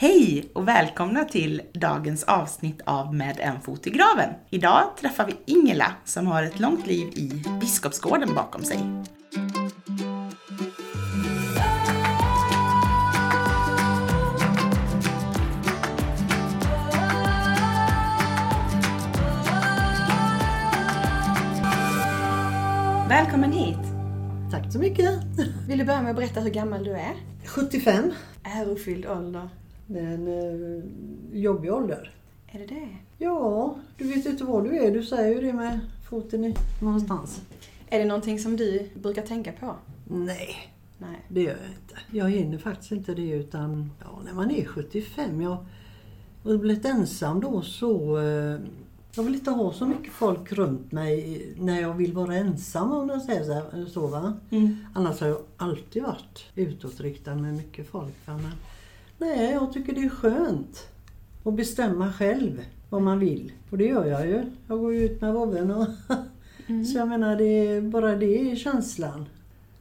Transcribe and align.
Hej 0.00 0.50
och 0.52 0.68
välkomna 0.68 1.24
till 1.24 1.62
dagens 1.72 2.24
avsnitt 2.24 2.80
av 2.84 3.14
Med 3.14 3.36
en 3.40 3.60
fot 3.60 3.86
i 3.86 3.90
graven. 3.90 4.34
Idag 4.50 4.82
träffar 5.00 5.26
vi 5.26 5.52
Ingela 5.52 5.94
som 6.04 6.26
har 6.26 6.42
ett 6.42 6.60
långt 6.60 6.86
liv 6.86 7.08
i 7.08 7.42
Biskopsgården 7.60 8.34
bakom 8.34 8.64
sig. 8.64 8.78
Välkommen 23.08 23.52
hit! 23.52 23.76
Tack 24.50 24.72
så 24.72 24.78
mycket. 24.78 25.10
Vill 25.68 25.78
du 25.78 25.84
börja 25.84 26.02
med 26.02 26.10
att 26.10 26.16
berätta 26.16 26.40
hur 26.40 26.50
gammal 26.50 26.84
du 26.84 26.92
är? 26.92 27.14
75. 27.46 28.12
Ärofylld 28.44 29.06
ålder. 29.06 29.48
Det 29.92 30.00
är 30.00 30.14
en 30.14 30.28
eh, 30.28 30.84
jobbig 31.40 31.72
ålder. 31.72 32.10
Är 32.46 32.58
det 32.58 32.66
det? 32.66 32.88
Ja, 33.18 33.76
du 33.98 34.04
vet 34.08 34.26
inte 34.26 34.44
var 34.44 34.62
du 34.62 34.78
är. 34.78 34.90
Du 34.90 35.04
säger 35.04 35.34
ju 35.34 35.46
det 35.46 35.52
med 35.52 35.80
foten 36.10 36.44
i, 36.44 36.54
någonstans. 36.82 37.42
Är 37.88 37.98
det 37.98 38.04
någonting 38.04 38.38
som 38.38 38.56
du 38.56 38.88
brukar 38.94 39.22
tänka 39.22 39.52
på? 39.52 39.74
Nej, 40.04 40.56
Nej. 40.98 41.24
det 41.28 41.42
gör 41.42 41.50
jag 41.50 41.70
inte. 41.70 41.94
Jag 42.10 42.30
hinner 42.30 42.58
faktiskt 42.58 42.92
inte 42.92 43.14
det 43.14 43.30
utan 43.30 43.90
ja, 44.00 44.22
när 44.24 44.32
man 44.32 44.50
är 44.50 44.64
75, 44.64 45.40
jag 45.40 45.56
har 46.44 46.58
blivit 46.58 46.84
ensam 46.84 47.40
då 47.40 47.62
så 47.62 48.18
eh, 48.18 48.60
jag 49.14 49.22
vill 49.22 49.34
inte 49.34 49.50
ha 49.50 49.72
så 49.72 49.86
mycket 49.86 50.12
folk 50.12 50.52
runt 50.52 50.92
mig 50.92 51.46
när 51.58 51.80
jag 51.80 51.94
vill 51.94 52.12
vara 52.12 52.34
ensam 52.34 52.92
om 52.92 53.08
jag 53.08 53.22
säger 53.22 53.44
så, 53.44 53.52
här, 53.52 53.86
så 53.86 54.06
va. 54.06 54.32
Mm. 54.50 54.76
Annars 54.94 55.20
har 55.20 55.28
jag 55.28 55.38
alltid 55.56 56.02
varit 56.02 56.44
utåtriktad 56.54 57.34
med 57.34 57.54
mycket 57.54 57.88
folk. 57.88 58.14
Men, 58.26 58.52
nej, 59.20 59.52
jag 59.52 59.72
tycker 59.72 59.94
det 59.94 60.04
är 60.04 60.08
skönt 60.08 60.88
att 61.44 61.54
bestämma 61.54 62.12
själv 62.12 62.64
vad 62.90 63.02
man 63.02 63.18
vill. 63.18 63.52
Och 63.70 63.78
det 63.78 63.84
gör 63.84 64.06
jag 64.06 64.26
ju. 64.26 64.44
Jag 64.68 64.78
går 64.78 64.94
ju 64.94 65.04
ut 65.04 65.20
med 65.20 65.34
vovven 65.34 65.70
och 65.70 65.86
Mm. 66.70 66.84
Så 66.84 66.98
jag 66.98 67.08
menar, 67.08 67.36
det 67.36 67.44
är, 67.44 67.80
bara 67.80 68.16
det 68.16 68.50
är 68.50 68.56
känslan. 68.56 69.28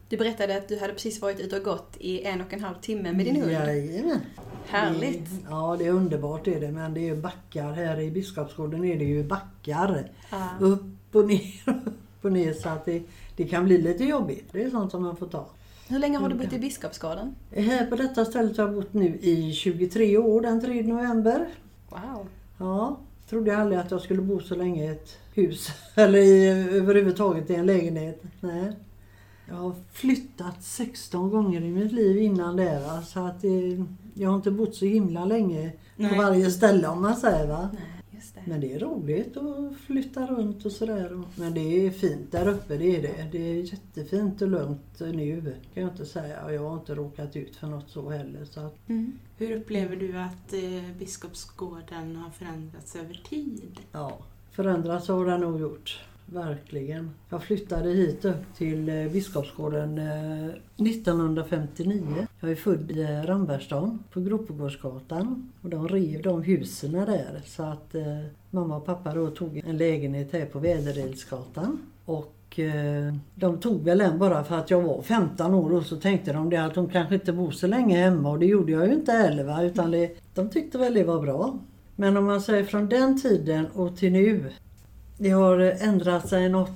Du 0.09 0.17
berättade 0.17 0.57
att 0.57 0.67
du 0.67 0.79
hade 0.79 0.93
precis 0.93 1.21
varit 1.21 1.39
ute 1.39 1.57
och 1.57 1.63
gått 1.63 1.97
i 1.99 2.23
en 2.23 2.41
och 2.41 2.53
en 2.53 2.63
halv 2.63 2.75
timme 2.81 3.13
med 3.13 3.25
din 3.25 3.35
hund. 3.35 3.51
Jajamän. 3.51 4.19
Härligt! 4.65 5.25
Det, 5.25 5.47
ja, 5.49 5.75
det 5.79 5.85
är 5.85 5.91
underbart 5.91 6.47
är 6.47 6.59
det. 6.59 6.71
Men 6.71 6.93
det 6.93 7.09
är 7.09 7.15
backar. 7.15 7.71
Här 7.71 7.99
i 7.99 8.11
Biskopsgården 8.11 8.85
är 8.85 8.99
det 8.99 9.05
ju 9.05 9.23
backar. 9.23 10.11
Ja. 10.31 10.49
Upp 10.59 11.15
och 11.15 11.27
ner, 11.27 11.53
upp 11.65 12.25
och 12.25 12.31
ner. 12.31 12.53
Så 12.53 12.69
att 12.69 12.85
det, 12.85 13.03
det 13.35 13.47
kan 13.47 13.65
bli 13.65 13.77
lite 13.77 14.03
jobbigt. 14.03 14.45
Det 14.51 14.63
är 14.63 14.69
sånt 14.69 14.91
som 14.91 15.03
man 15.03 15.15
får 15.17 15.27
ta. 15.27 15.47
Hur 15.89 15.99
länge 15.99 16.17
har 16.17 16.29
du 16.29 16.35
bott 16.35 16.53
i 16.53 16.59
Biskopsgården? 16.59 17.35
Här 17.51 17.85
på 17.85 17.95
detta 17.95 18.25
stället 18.25 18.57
har 18.57 18.65
jag 18.65 18.75
bott 18.75 18.93
nu 18.93 19.17
i 19.21 19.53
23 19.53 20.17
år 20.17 20.41
den 20.41 20.61
3 20.61 20.81
november. 20.83 21.47
Wow! 21.89 22.27
Ja, 22.57 22.99
trodde 23.29 23.51
jag 23.51 23.59
aldrig 23.59 23.79
att 23.79 23.91
jag 23.91 24.01
skulle 24.01 24.21
bo 24.21 24.39
så 24.39 24.55
länge 24.55 24.83
i 24.85 24.87
ett 24.87 25.17
hus. 25.33 25.67
Eller 25.95 26.19
i, 26.19 26.47
överhuvudtaget 26.77 27.49
i 27.49 27.55
en 27.55 27.65
lägenhet. 27.65 28.23
Nej. 28.39 28.71
Jag 29.47 29.55
har 29.55 29.75
flyttat 29.91 30.63
16 30.63 31.29
gånger 31.29 31.61
i 31.61 31.71
mitt 31.71 31.91
liv 31.91 32.17
innan 32.17 32.55
det. 32.55 32.79
va, 32.87 33.01
Så 33.01 33.19
att 33.19 33.41
det, 33.41 33.85
jag 34.13 34.29
har 34.29 34.35
inte 34.35 34.51
bott 34.51 34.75
så 34.75 34.85
himla 34.85 35.25
länge 35.25 35.71
Nej. 35.95 36.09
på 36.09 36.15
varje 36.15 36.51
ställe 36.51 36.87
om 36.87 37.01
man 37.01 37.15
säger 37.15 37.47
va. 37.47 37.69
Nej. 37.73 37.98
Men 38.49 38.61
det 38.61 38.73
är 38.73 38.79
roligt 38.79 39.37
att 39.37 39.77
flytta 39.77 40.25
runt 40.25 40.65
och 40.65 40.71
sådär. 40.71 41.23
Men 41.35 41.53
det 41.53 41.85
är 41.85 41.91
fint 41.91 42.31
där 42.31 42.47
uppe, 42.47 42.77
det 42.77 42.95
är 42.95 43.01
det. 43.01 43.27
Det 43.31 43.37
är 43.37 43.63
jättefint 43.63 44.41
och 44.41 44.47
lugnt 44.47 44.99
nu. 44.99 45.55
Kan 45.73 45.83
jag 45.83 45.91
inte 45.91 46.05
säga. 46.05 46.53
Jag 46.53 46.69
har 46.69 46.77
inte 46.77 46.95
råkat 46.95 47.35
ut 47.35 47.55
för 47.55 47.67
något 47.67 47.89
så 47.89 48.09
heller. 48.09 48.45
Så 48.45 48.59
att, 48.59 48.75
Mm. 48.87 49.11
Hur 49.37 49.57
upplever 49.57 49.95
du 49.95 50.17
att 50.17 50.53
eh, 50.53 50.97
Biskopsgården 50.99 52.15
har 52.15 52.29
förändrats 52.29 52.95
över 52.95 53.21
tid? 53.29 53.79
Ja, 53.91 54.17
förändras 54.51 55.07
har 55.07 55.25
den 55.25 55.41
nog 55.41 55.59
gjort. 55.59 55.99
Verkligen. 56.25 57.11
Jag 57.29 57.43
flyttade 57.43 57.89
hit 57.89 58.25
upp 58.25 58.55
till 58.57 58.89
eh, 58.89 59.07
Biskopsgården 59.11 59.97
eh, 59.97 60.49
1959. 60.87 62.27
Jag 62.39 62.51
är 62.51 62.55
född 62.55 62.91
i 62.91 63.01
eh, 63.01 63.23
Rambergstan 63.23 64.03
på 64.11 64.21
Gropegårdsgatan. 64.21 65.51
Och 65.61 65.69
de 65.69 65.87
rev 65.87 66.21
de 66.21 66.43
husen 66.43 66.91
där 66.91 67.41
så 67.45 67.63
att 67.63 67.95
eh, 67.95 68.19
mamma 68.51 68.77
och 68.77 68.85
pappa 68.85 69.13
då 69.13 69.29
tog 69.29 69.61
en 69.65 69.77
lägenhet 69.77 70.33
här 70.33 70.45
på 70.45 70.59
Väderedsgatan. 70.59 71.79
Och 72.05 72.59
eh, 72.59 73.13
de 73.35 73.59
tog 73.59 73.83
väl 73.83 74.01
en 74.01 74.19
bara 74.19 74.43
för 74.43 74.55
att 74.57 74.69
jag 74.69 74.81
var 74.81 75.01
15 75.01 75.53
år 75.53 75.73
och 75.73 75.85
så 75.85 75.95
tänkte 75.95 76.33
de 76.33 76.49
det 76.49 76.57
att 76.57 76.73
de 76.73 76.89
kanske 76.89 77.15
inte 77.15 77.33
bor 77.33 77.51
så 77.51 77.67
länge 77.67 77.97
hemma 77.97 78.29
och 78.29 78.39
det 78.39 78.45
gjorde 78.45 78.71
jag 78.71 78.87
ju 78.87 78.93
inte 78.93 79.11
heller 79.11 79.43
va? 79.43 79.63
utan 79.63 79.91
det, 79.91 80.11
de 80.33 80.49
tyckte 80.49 80.77
väl 80.77 80.93
det 80.93 81.03
var 81.03 81.21
bra. 81.21 81.59
Men 81.95 82.17
om 82.17 82.25
man 82.25 82.41
säger 82.41 82.63
från 82.63 82.89
den 82.89 83.21
tiden 83.21 83.67
och 83.73 83.97
till 83.97 84.11
nu. 84.11 84.51
Det 85.17 85.29
har 85.29 85.59
ändrat 85.59 86.29
sig 86.29 86.49
något 86.49 86.71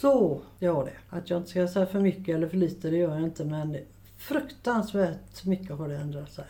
så, 0.00 0.40
det 0.58 0.66
har 0.66 0.84
det. 0.84 1.16
Att 1.16 1.30
jag 1.30 1.36
inte 1.36 1.50
ska 1.50 1.68
säga 1.68 1.86
för 1.86 2.00
mycket 2.00 2.34
eller 2.34 2.48
för 2.48 2.56
lite, 2.56 2.90
det 2.90 2.96
gör 2.96 3.14
jag 3.14 3.22
inte. 3.22 3.44
Men 3.44 3.76
fruktansvärt 4.18 5.44
mycket 5.44 5.78
har 5.78 5.88
det 5.88 5.96
ändrat 5.96 6.32
sig. 6.32 6.44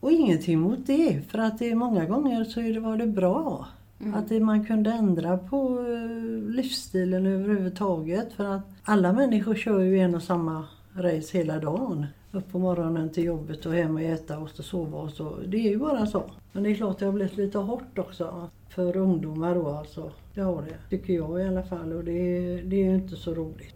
Och 0.00 0.12
ingenting 0.12 0.58
mot 0.58 0.86
det, 0.86 1.20
för 1.28 1.38
att 1.38 1.58
det 1.58 1.70
är 1.70 1.74
många 1.74 2.04
gånger 2.04 2.44
så 2.44 2.80
var 2.80 2.96
det 2.96 3.06
bra. 3.06 3.66
Mm. 4.04 4.14
Att 4.14 4.42
man 4.42 4.64
kunde 4.64 4.90
ändra 4.90 5.38
på 5.38 5.78
eh, 5.78 6.50
livsstilen 6.54 7.26
överhuvudtaget. 7.26 8.32
För 8.32 8.44
att 8.44 8.62
alla 8.82 9.12
människor 9.12 9.54
kör 9.54 9.80
ju 9.80 9.98
en 9.98 10.14
och 10.14 10.22
samma 10.22 10.64
race 10.94 11.38
hela 11.38 11.58
dagen. 11.58 12.06
Upp 12.32 12.52
på 12.52 12.58
morgonen 12.58 13.10
till 13.10 13.24
jobbet 13.24 13.66
och 13.66 13.74
hem 13.74 13.94
och 13.94 14.02
äta 14.02 14.38
och 14.38 14.50
så 14.50 14.62
sova 14.62 14.98
och 14.98 15.10
så. 15.10 15.36
Det 15.46 15.56
är 15.56 15.70
ju 15.70 15.78
bara 15.78 16.06
så. 16.06 16.22
Men 16.52 16.62
det 16.62 16.70
är 16.70 16.74
klart 16.74 16.98
det 16.98 17.04
har 17.06 17.12
blivit 17.12 17.36
lite 17.36 17.58
hårt 17.58 17.98
också. 17.98 18.48
För 18.68 18.96
ungdomar 18.96 19.54
då 19.54 19.68
alltså. 19.68 20.10
Det 20.34 20.40
har 20.40 20.62
det. 20.62 20.96
Tycker 20.96 21.12
jag 21.12 21.40
i 21.40 21.44
alla 21.44 21.62
fall. 21.62 21.92
Och 21.92 22.04
det, 22.04 22.12
det 22.62 22.76
är 22.76 22.84
ju 22.84 22.94
inte 22.94 23.16
så 23.16 23.34
roligt. 23.34 23.74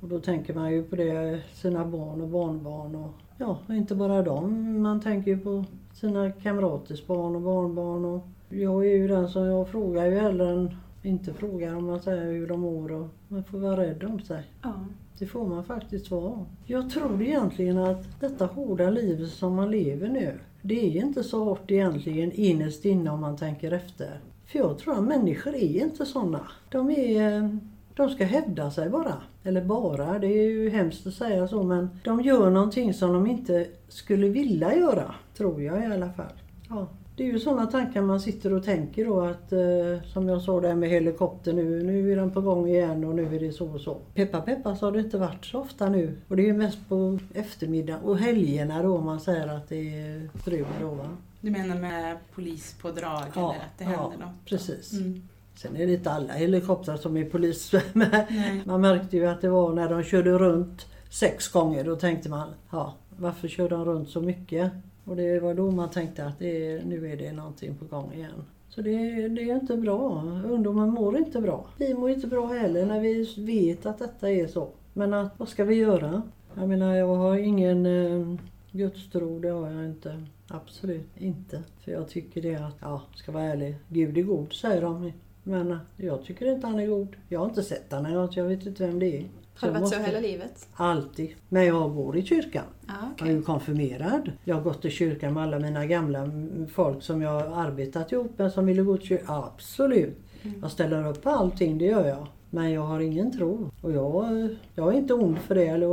Och 0.00 0.08
då 0.08 0.20
tänker 0.20 0.54
man 0.54 0.72
ju 0.72 0.82
på 0.82 0.96
det, 0.96 1.40
sina 1.52 1.84
barn 1.84 2.20
och 2.20 2.28
barnbarn 2.28 2.94
och 2.94 3.10
ja, 3.38 3.58
inte 3.68 3.94
bara 3.94 4.22
dem. 4.22 4.82
Man 4.82 5.00
tänker 5.00 5.30
ju 5.30 5.38
på 5.38 5.64
sina 5.92 6.32
kamraters 6.32 7.06
barn 7.06 7.36
och 7.36 7.42
barnbarn. 7.42 8.04
Och 8.04 8.26
jag 8.54 8.86
är 8.86 8.96
ju 8.96 9.08
den 9.08 9.28
som 9.28 9.44
jag 9.44 9.68
frågar 9.68 10.06
ju 10.06 10.14
hellre 10.14 10.50
än 10.50 10.76
inte 11.02 11.34
frågar 11.34 11.74
om 11.74 11.86
man 11.86 12.02
säger 12.02 12.32
hur 12.32 12.46
de 12.46 12.60
mår 12.60 12.92
och 12.92 13.08
man 13.28 13.44
får 13.44 13.58
vara 13.58 13.76
rädd 13.76 14.04
om 14.04 14.20
sig. 14.20 14.42
Ja. 14.62 14.72
Det 15.18 15.26
får 15.26 15.46
man 15.46 15.64
faktiskt 15.64 16.10
vara. 16.10 16.44
Jag 16.64 16.90
tror 16.90 17.22
egentligen 17.22 17.78
att 17.78 18.20
detta 18.20 18.46
hårda 18.46 18.90
livet 18.90 19.30
som 19.30 19.54
man 19.54 19.70
lever 19.70 20.08
nu, 20.08 20.38
det 20.62 20.98
är 20.98 21.04
inte 21.04 21.24
så 21.24 21.44
hårt 21.44 21.70
egentligen 21.70 22.32
innerst 22.32 22.84
inne 22.84 23.10
om 23.10 23.20
man 23.20 23.36
tänker 23.36 23.72
efter. 23.72 24.20
För 24.46 24.58
jag 24.58 24.78
tror 24.78 24.98
att 24.98 25.04
människor 25.04 25.54
är 25.54 25.82
inte 25.82 26.06
sådana. 26.06 26.40
De 26.70 26.90
är... 26.90 27.58
De 27.96 28.08
ska 28.08 28.24
hävda 28.24 28.70
sig 28.70 28.90
bara. 28.90 29.14
Eller 29.44 29.64
bara, 29.64 30.18
det 30.18 30.26
är 30.26 30.50
ju 30.50 30.70
hemskt 30.70 31.06
att 31.06 31.14
säga 31.14 31.48
så 31.48 31.62
men 31.62 31.88
de 32.04 32.20
gör 32.20 32.50
någonting 32.50 32.94
som 32.94 33.12
de 33.12 33.26
inte 33.26 33.66
skulle 33.88 34.28
vilja 34.28 34.76
göra. 34.76 35.14
Tror 35.36 35.62
jag 35.62 35.82
i 35.82 35.86
alla 35.86 36.12
fall. 36.12 36.32
Ja. 36.68 36.86
Det 37.16 37.22
är 37.22 37.32
ju 37.32 37.38
sådana 37.38 37.66
tankar 37.66 38.02
man 38.02 38.20
sitter 38.20 38.52
och 38.52 38.64
tänker 38.64 39.04
då 39.04 39.20
att, 39.20 39.52
eh, 39.52 40.08
som 40.12 40.28
jag 40.28 40.42
sa 40.42 40.60
där 40.60 40.74
med 40.74 40.88
helikopter 40.88 41.52
nu, 41.52 41.82
nu 41.82 42.12
är 42.12 42.16
den 42.16 42.30
på 42.30 42.40
gång 42.40 42.68
igen 42.68 43.04
och 43.04 43.14
nu 43.14 43.36
är 43.36 43.40
det 43.40 43.52
så 43.52 43.68
och 43.68 43.80
så. 43.80 43.94
Peppa 44.14 44.40
peppa 44.40 44.76
så 44.76 44.86
har 44.86 44.92
det 44.92 45.00
inte 45.00 45.18
varit 45.18 45.44
så 45.44 45.60
ofta 45.60 45.88
nu. 45.88 46.16
Och 46.28 46.36
det 46.36 46.42
är 46.42 46.46
ju 46.46 46.52
mest 46.52 46.88
på 46.88 47.18
eftermiddag 47.34 47.98
och 48.04 48.18
helgerna 48.18 48.82
då 48.82 49.00
man 49.00 49.20
säger 49.20 49.48
att 49.48 49.68
det 49.68 50.00
är 50.00 50.28
strul 50.40 50.66
då 50.80 50.88
va. 50.88 51.08
Du 51.40 51.50
menar 51.50 51.76
med 51.76 52.16
polispådrag 52.34 53.22
eller 53.34 53.48
att 53.48 53.78
det 53.78 53.84
händer 53.84 54.16
ja, 54.20 54.26
något? 54.26 54.44
precis. 54.44 54.92
Mm. 54.92 55.28
Sen 55.56 55.76
är 55.76 55.86
det 55.86 55.92
inte 55.92 56.10
alla 56.10 56.32
helikoptrar 56.32 56.96
som 56.96 57.16
är 57.16 57.24
polis 57.24 57.72
med. 57.92 58.26
Nej. 58.30 58.62
Man 58.66 58.80
märkte 58.80 59.16
ju 59.16 59.26
att 59.26 59.40
det 59.40 59.48
var 59.48 59.72
när 59.72 59.88
de 59.88 60.02
körde 60.02 60.38
runt 60.38 60.86
sex 61.10 61.48
gånger, 61.48 61.84
då 61.84 61.96
tänkte 61.96 62.28
man, 62.28 62.48
ja 62.70 62.94
varför 63.16 63.48
kör 63.48 63.68
de 63.68 63.84
runt 63.84 64.10
så 64.10 64.20
mycket? 64.20 64.72
Och 65.04 65.16
det 65.16 65.40
var 65.40 65.54
då 65.54 65.70
man 65.70 65.90
tänkte 65.90 66.24
att 66.24 66.38
det 66.38 66.72
är, 66.72 66.84
nu 66.84 67.12
är 67.12 67.16
det 67.16 67.32
någonting 67.32 67.74
på 67.74 67.84
gång 67.84 68.12
igen. 68.12 68.44
Så 68.68 68.82
det, 68.82 69.28
det 69.28 69.50
är 69.50 69.54
inte 69.54 69.76
bra. 69.76 70.22
Ungdomar 70.46 70.86
mår 70.86 71.18
inte 71.18 71.40
bra. 71.40 71.66
Vi 71.78 71.94
mår 71.94 72.10
inte 72.10 72.26
bra 72.26 72.46
heller 72.46 72.86
när 72.86 73.00
vi 73.00 73.34
vet 73.38 73.86
att 73.86 73.98
detta 73.98 74.30
är 74.30 74.46
så. 74.46 74.68
Men 74.92 75.14
att, 75.14 75.38
vad 75.38 75.48
ska 75.48 75.64
vi 75.64 75.74
göra? 75.74 76.22
Jag 76.54 76.68
menar, 76.68 76.94
jag 76.94 77.14
har 77.14 77.36
ingen 77.36 77.86
eh, 77.86 78.36
gudstro, 78.72 79.38
det 79.38 79.48
har 79.48 79.70
jag 79.70 79.84
inte. 79.84 80.26
Absolut 80.48 81.16
inte. 81.16 81.62
För 81.80 81.92
jag 81.92 82.08
tycker 82.08 82.42
det 82.42 82.54
att, 82.54 82.76
ja, 82.80 83.02
ska 83.14 83.32
vara 83.32 83.44
ärlig, 83.44 83.76
Gud 83.88 84.18
är 84.18 84.22
god 84.22 84.52
säger 84.52 84.82
de. 84.82 85.12
Men 85.42 85.78
jag 85.96 86.24
tycker 86.24 86.46
inte 86.46 86.66
han 86.66 86.80
är 86.80 86.86
god. 86.86 87.16
Jag 87.28 87.40
har 87.40 87.46
inte 87.46 87.62
sett 87.62 87.92
han 87.92 88.28
jag 88.32 88.44
vet 88.44 88.66
inte 88.66 88.86
vem 88.86 88.98
det 88.98 89.16
är. 89.16 89.24
Har 89.56 89.68
det 89.68 89.74
jag 89.74 89.80
varit 89.80 89.94
så 89.94 90.00
hela 90.00 90.20
livet? 90.20 90.68
Alltid. 90.74 91.28
Men 91.48 91.66
jag 91.66 91.94
går 91.94 92.16
i 92.16 92.22
kyrkan. 92.22 92.64
Ja, 92.86 92.92
Jag 93.00 93.10
okej. 93.12 93.28
är 93.28 93.32
ju 93.32 93.42
konfirmerad. 93.42 94.32
Jag 94.44 94.54
har 94.54 94.62
gått 94.62 94.84
i 94.84 94.90
kyrkan 94.90 95.34
med 95.34 95.42
alla 95.42 95.58
mina 95.58 95.86
gamla 95.86 96.30
folk 96.72 97.02
som 97.02 97.22
jag 97.22 97.30
har 97.30 97.64
arbetat 97.66 98.12
ihop 98.12 98.38
med 98.38 98.52
som 98.52 98.66
ville 98.66 98.82
gå 98.82 98.96
till 98.96 99.06
kyrkan. 99.06 99.42
Absolut. 99.44 100.18
Mm. 100.42 100.58
Jag 100.62 100.70
ställer 100.70 101.08
upp 101.08 101.22
på 101.22 101.30
allting, 101.30 101.78
det 101.78 101.84
gör 101.84 102.06
jag. 102.06 102.26
Men 102.50 102.70
jag 102.72 102.80
har 102.82 103.00
ingen 103.00 103.32
tro. 103.38 103.70
Och 103.80 103.92
jag, 103.92 104.48
jag 104.74 104.94
är 104.94 104.98
inte 104.98 105.14
ond 105.14 105.38
för 105.38 105.54
det. 105.54 105.66
Eller 105.66 105.86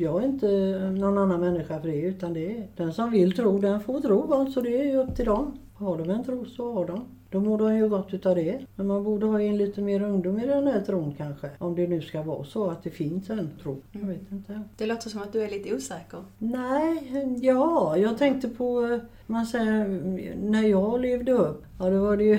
jag 0.00 0.22
är 0.22 0.26
inte 0.26 0.46
någon 0.90 1.18
annan 1.18 1.40
människa 1.40 1.80
för 1.80 1.88
det. 1.88 2.00
Utan 2.00 2.32
det 2.32 2.46
är 2.58 2.66
den 2.76 2.92
som 2.92 3.10
vill 3.10 3.36
tro, 3.36 3.58
den 3.58 3.80
får 3.80 4.00
tro. 4.00 4.32
Alltså 4.32 4.60
det 4.60 4.90
är 4.90 4.96
upp 4.98 5.16
till 5.16 5.24
dem. 5.24 5.58
Har 5.74 5.98
de 5.98 6.10
en 6.10 6.24
tro 6.24 6.44
så 6.44 6.72
har 6.72 6.86
de. 6.86 7.04
Då 7.30 7.40
mår 7.40 7.58
de 7.58 7.76
ju 7.76 7.88
gott 7.88 8.14
utav 8.14 8.34
det. 8.34 8.58
Men 8.76 8.86
man 8.86 9.04
borde 9.04 9.26
ha 9.26 9.40
in 9.40 9.56
lite 9.56 9.80
mer 9.80 10.02
ungdom 10.02 10.40
i 10.40 10.46
den 10.46 10.66
här 10.66 10.80
tron 10.80 11.14
kanske. 11.18 11.50
Om 11.58 11.74
det 11.74 11.86
nu 11.86 12.02
ska 12.02 12.22
vara 12.22 12.44
så 12.44 12.70
att 12.70 12.82
det 12.82 12.90
finns 12.90 13.30
en 13.30 13.50
tro. 13.62 13.82
Jag 13.92 14.06
vet 14.06 14.32
inte. 14.32 14.62
Det 14.76 14.86
låter 14.86 15.10
som 15.10 15.22
att 15.22 15.32
du 15.32 15.42
är 15.42 15.50
lite 15.50 15.74
osäker. 15.74 16.20
Nej, 16.38 17.12
ja, 17.42 17.96
jag 17.96 18.18
tänkte 18.18 18.48
på, 18.48 19.00
man 19.26 19.46
säger, 19.46 20.02
när 20.42 20.62
jag 20.62 21.00
levde 21.00 21.32
upp. 21.32 21.64
Ja, 21.78 21.90
då 21.90 22.04
var 22.04 22.16
det 22.16 22.24
ju 22.24 22.38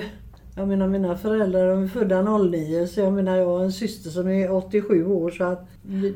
jag 0.58 0.68
menar 0.68 0.88
mina 0.88 1.16
föräldrar 1.16 1.70
de 1.70 1.82
är 1.82 1.88
födda 1.88 2.38
09 2.38 2.86
så 2.86 3.00
jag 3.00 3.12
menar 3.12 3.36
jag 3.36 3.46
har 3.46 3.64
en 3.64 3.72
syster 3.72 4.10
som 4.10 4.28
är 4.28 4.52
87 4.52 5.06
år 5.06 5.30
så 5.30 5.44
att 5.44 5.66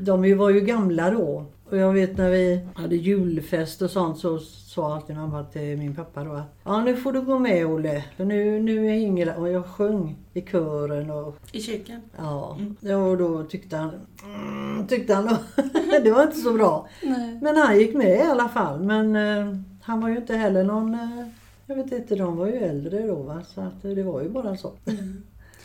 de 0.01 0.37
var 0.37 0.49
ju 0.49 0.59
gamla 0.59 1.11
då. 1.11 1.45
Och 1.69 1.77
jag 1.77 1.93
vet 1.93 2.17
när 2.17 2.29
vi 2.29 2.67
hade 2.75 2.95
julfest 2.95 3.81
och 3.81 3.89
sånt 3.89 4.19
så 4.19 4.39
sa 4.39 4.95
alltid 4.95 5.15
mamma 5.15 5.43
till 5.43 5.77
min 5.77 5.95
pappa 5.95 6.23
då 6.23 6.33
att 6.33 6.55
ja 6.63 6.83
nu 6.83 6.95
får 6.95 7.13
du 7.13 7.21
gå 7.21 7.39
med 7.39 7.65
Olle 7.65 8.03
för 8.17 8.25
nu, 8.25 8.59
nu 8.59 8.87
är 8.87 8.93
Ingela 8.93 9.37
och 9.37 9.49
jag 9.49 9.65
sjöng 9.65 10.17
i 10.33 10.41
kören 10.41 11.11
och 11.11 11.37
I 11.51 11.61
kyrkan? 11.61 12.01
Ja, 12.17 12.57
mm. 12.81 13.01
och 13.01 13.17
då 13.17 13.43
tyckte 13.43 13.77
han, 13.77 13.91
mm, 14.23 14.87
tyckte 14.87 15.13
han 15.13 15.37
det 16.03 16.11
var 16.11 16.23
inte 16.23 16.37
så 16.37 16.53
bra. 16.53 16.87
Nej. 17.03 17.39
Men 17.41 17.57
han 17.57 17.79
gick 17.79 17.95
med 17.95 18.17
i 18.17 18.21
alla 18.21 18.49
fall. 18.49 18.79
Men 18.79 19.15
eh, 19.15 19.57
han 19.81 20.01
var 20.01 20.09
ju 20.09 20.17
inte 20.17 20.35
heller 20.35 20.63
någon, 20.63 20.93
eh, 20.93 21.27
jag 21.67 21.75
vet 21.75 21.91
inte, 21.91 22.15
de 22.15 22.37
var 22.37 22.47
ju 22.47 22.53
äldre 22.53 23.07
då 23.07 23.15
va. 23.15 23.41
Så 23.55 23.61
att 23.61 23.81
det 23.81 24.03
var 24.03 24.21
ju 24.21 24.29
bara 24.29 24.57
så. 24.57 24.71
Mm. 24.85 25.23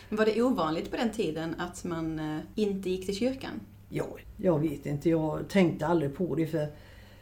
Var 0.09 0.25
det 0.25 0.41
ovanligt 0.41 0.91
på 0.91 0.97
den 0.97 1.09
tiden 1.09 1.55
att 1.57 1.83
man 1.83 2.19
eh, 2.19 2.39
inte 2.55 2.89
gick 2.89 3.05
till 3.05 3.15
kyrkan? 3.15 3.59
Ja, 3.89 4.05
jag 4.37 4.59
vet 4.59 4.85
inte, 4.85 5.09
jag 5.09 5.47
tänkte 5.49 5.87
aldrig 5.87 6.15
på 6.15 6.35
det 6.35 6.47
för 6.47 6.67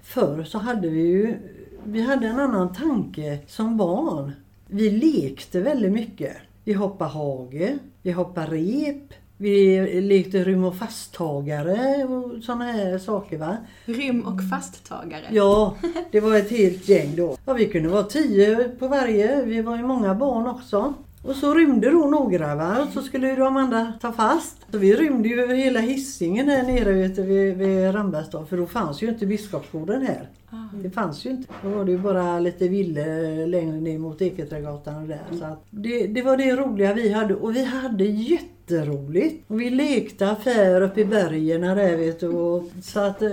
förr 0.02 0.44
så 0.44 0.58
hade 0.58 0.90
vi 0.90 1.02
ju, 1.02 1.36
vi 1.84 2.02
hade 2.02 2.28
en 2.28 2.40
annan 2.40 2.74
tanke 2.74 3.40
som 3.48 3.78
barn. 3.78 4.32
Vi 4.68 4.90
lekte 4.90 5.60
väldigt 5.60 5.92
mycket. 5.92 6.38
Vi 6.64 6.74
hoppade 6.74 7.12
hage, 7.12 7.78
vi 8.02 8.12
hoppade 8.12 8.48
rep, 8.48 9.14
vi 9.38 10.02
lekte 10.02 10.44
rym 10.44 10.64
och 10.64 10.76
fasttagare 10.76 12.04
och 12.04 12.44
sådana 12.44 12.72
här 12.72 12.98
saker 12.98 13.38
va. 13.38 13.58
Rym 13.86 14.22
och 14.22 14.50
fasttagare? 14.50 15.26
Ja, 15.32 15.76
det 16.12 16.20
var 16.20 16.36
ett 16.36 16.52
helt 16.52 16.90
gäng 16.90 17.16
då. 17.16 17.38
Ja, 17.46 17.54
vi 17.54 17.66
kunde 17.66 17.90
vara 17.90 18.04
tio 18.04 18.70
på 18.70 18.88
varje, 18.88 19.46
vi 19.46 19.62
var 19.62 19.78
ju 19.78 19.84
många 19.84 20.16
barn 20.16 20.48
också. 20.48 20.94
Och 21.28 21.36
så 21.36 21.54
rymde 21.54 21.92
då 21.92 21.98
några 21.98 22.56
va? 22.56 22.84
och 22.84 22.94
så 22.94 23.02
skulle 23.02 23.30
ju 23.30 23.36
de 23.36 23.58
andra 23.58 23.94
ta 24.02 24.12
fast. 24.12 24.58
Så 24.72 24.78
vi 24.78 24.96
rymde 24.96 25.30
ju 25.30 25.42
över 25.42 25.56
hela 25.56 25.80
hissingen 25.80 26.50
här 26.50 26.64
nere 26.64 26.94
vet, 26.94 27.18
vid, 27.18 27.58
vid 27.58 27.96
Rambergsdal 27.96 28.46
för 28.46 28.58
då 28.58 28.66
fanns 28.66 29.02
ju 29.02 29.10
inte 29.10 29.26
Biskopsgården 29.26 30.02
här. 30.02 30.30
Mm. 30.52 30.84
Det 30.84 30.90
fanns 30.90 31.26
ju 31.26 31.30
inte. 31.30 31.54
Då 31.64 31.70
var 31.70 31.86
det 31.86 31.92
ju 31.92 31.98
bara 31.98 32.40
lite 32.40 32.68
ville 32.68 33.46
längre 33.46 33.80
ner 33.80 34.00
mot 34.00 34.22
Eketrädgatan 34.22 35.02
och 35.02 35.08
där. 35.08 35.24
Så 35.40 35.46
att 35.46 35.66
det, 35.70 36.08
det 36.08 36.22
var 36.22 36.38
det 36.38 36.56
roliga 36.56 36.94
vi 36.94 37.12
hade 37.12 37.36
och 37.36 37.56
vi 37.56 37.64
hade 37.64 38.04
jätteroligt. 38.04 39.52
Och 39.52 39.62
vi 39.62 39.70
lekte 39.70 40.32
affär 40.32 40.82
uppe 40.82 41.02
i 41.02 41.06
bergen 41.06 41.62
där 41.62 41.98
vet 41.98 42.20
du. 42.20 42.28
Och, 42.28 42.64
så 42.84 43.00
att 43.00 43.22
eh, 43.22 43.30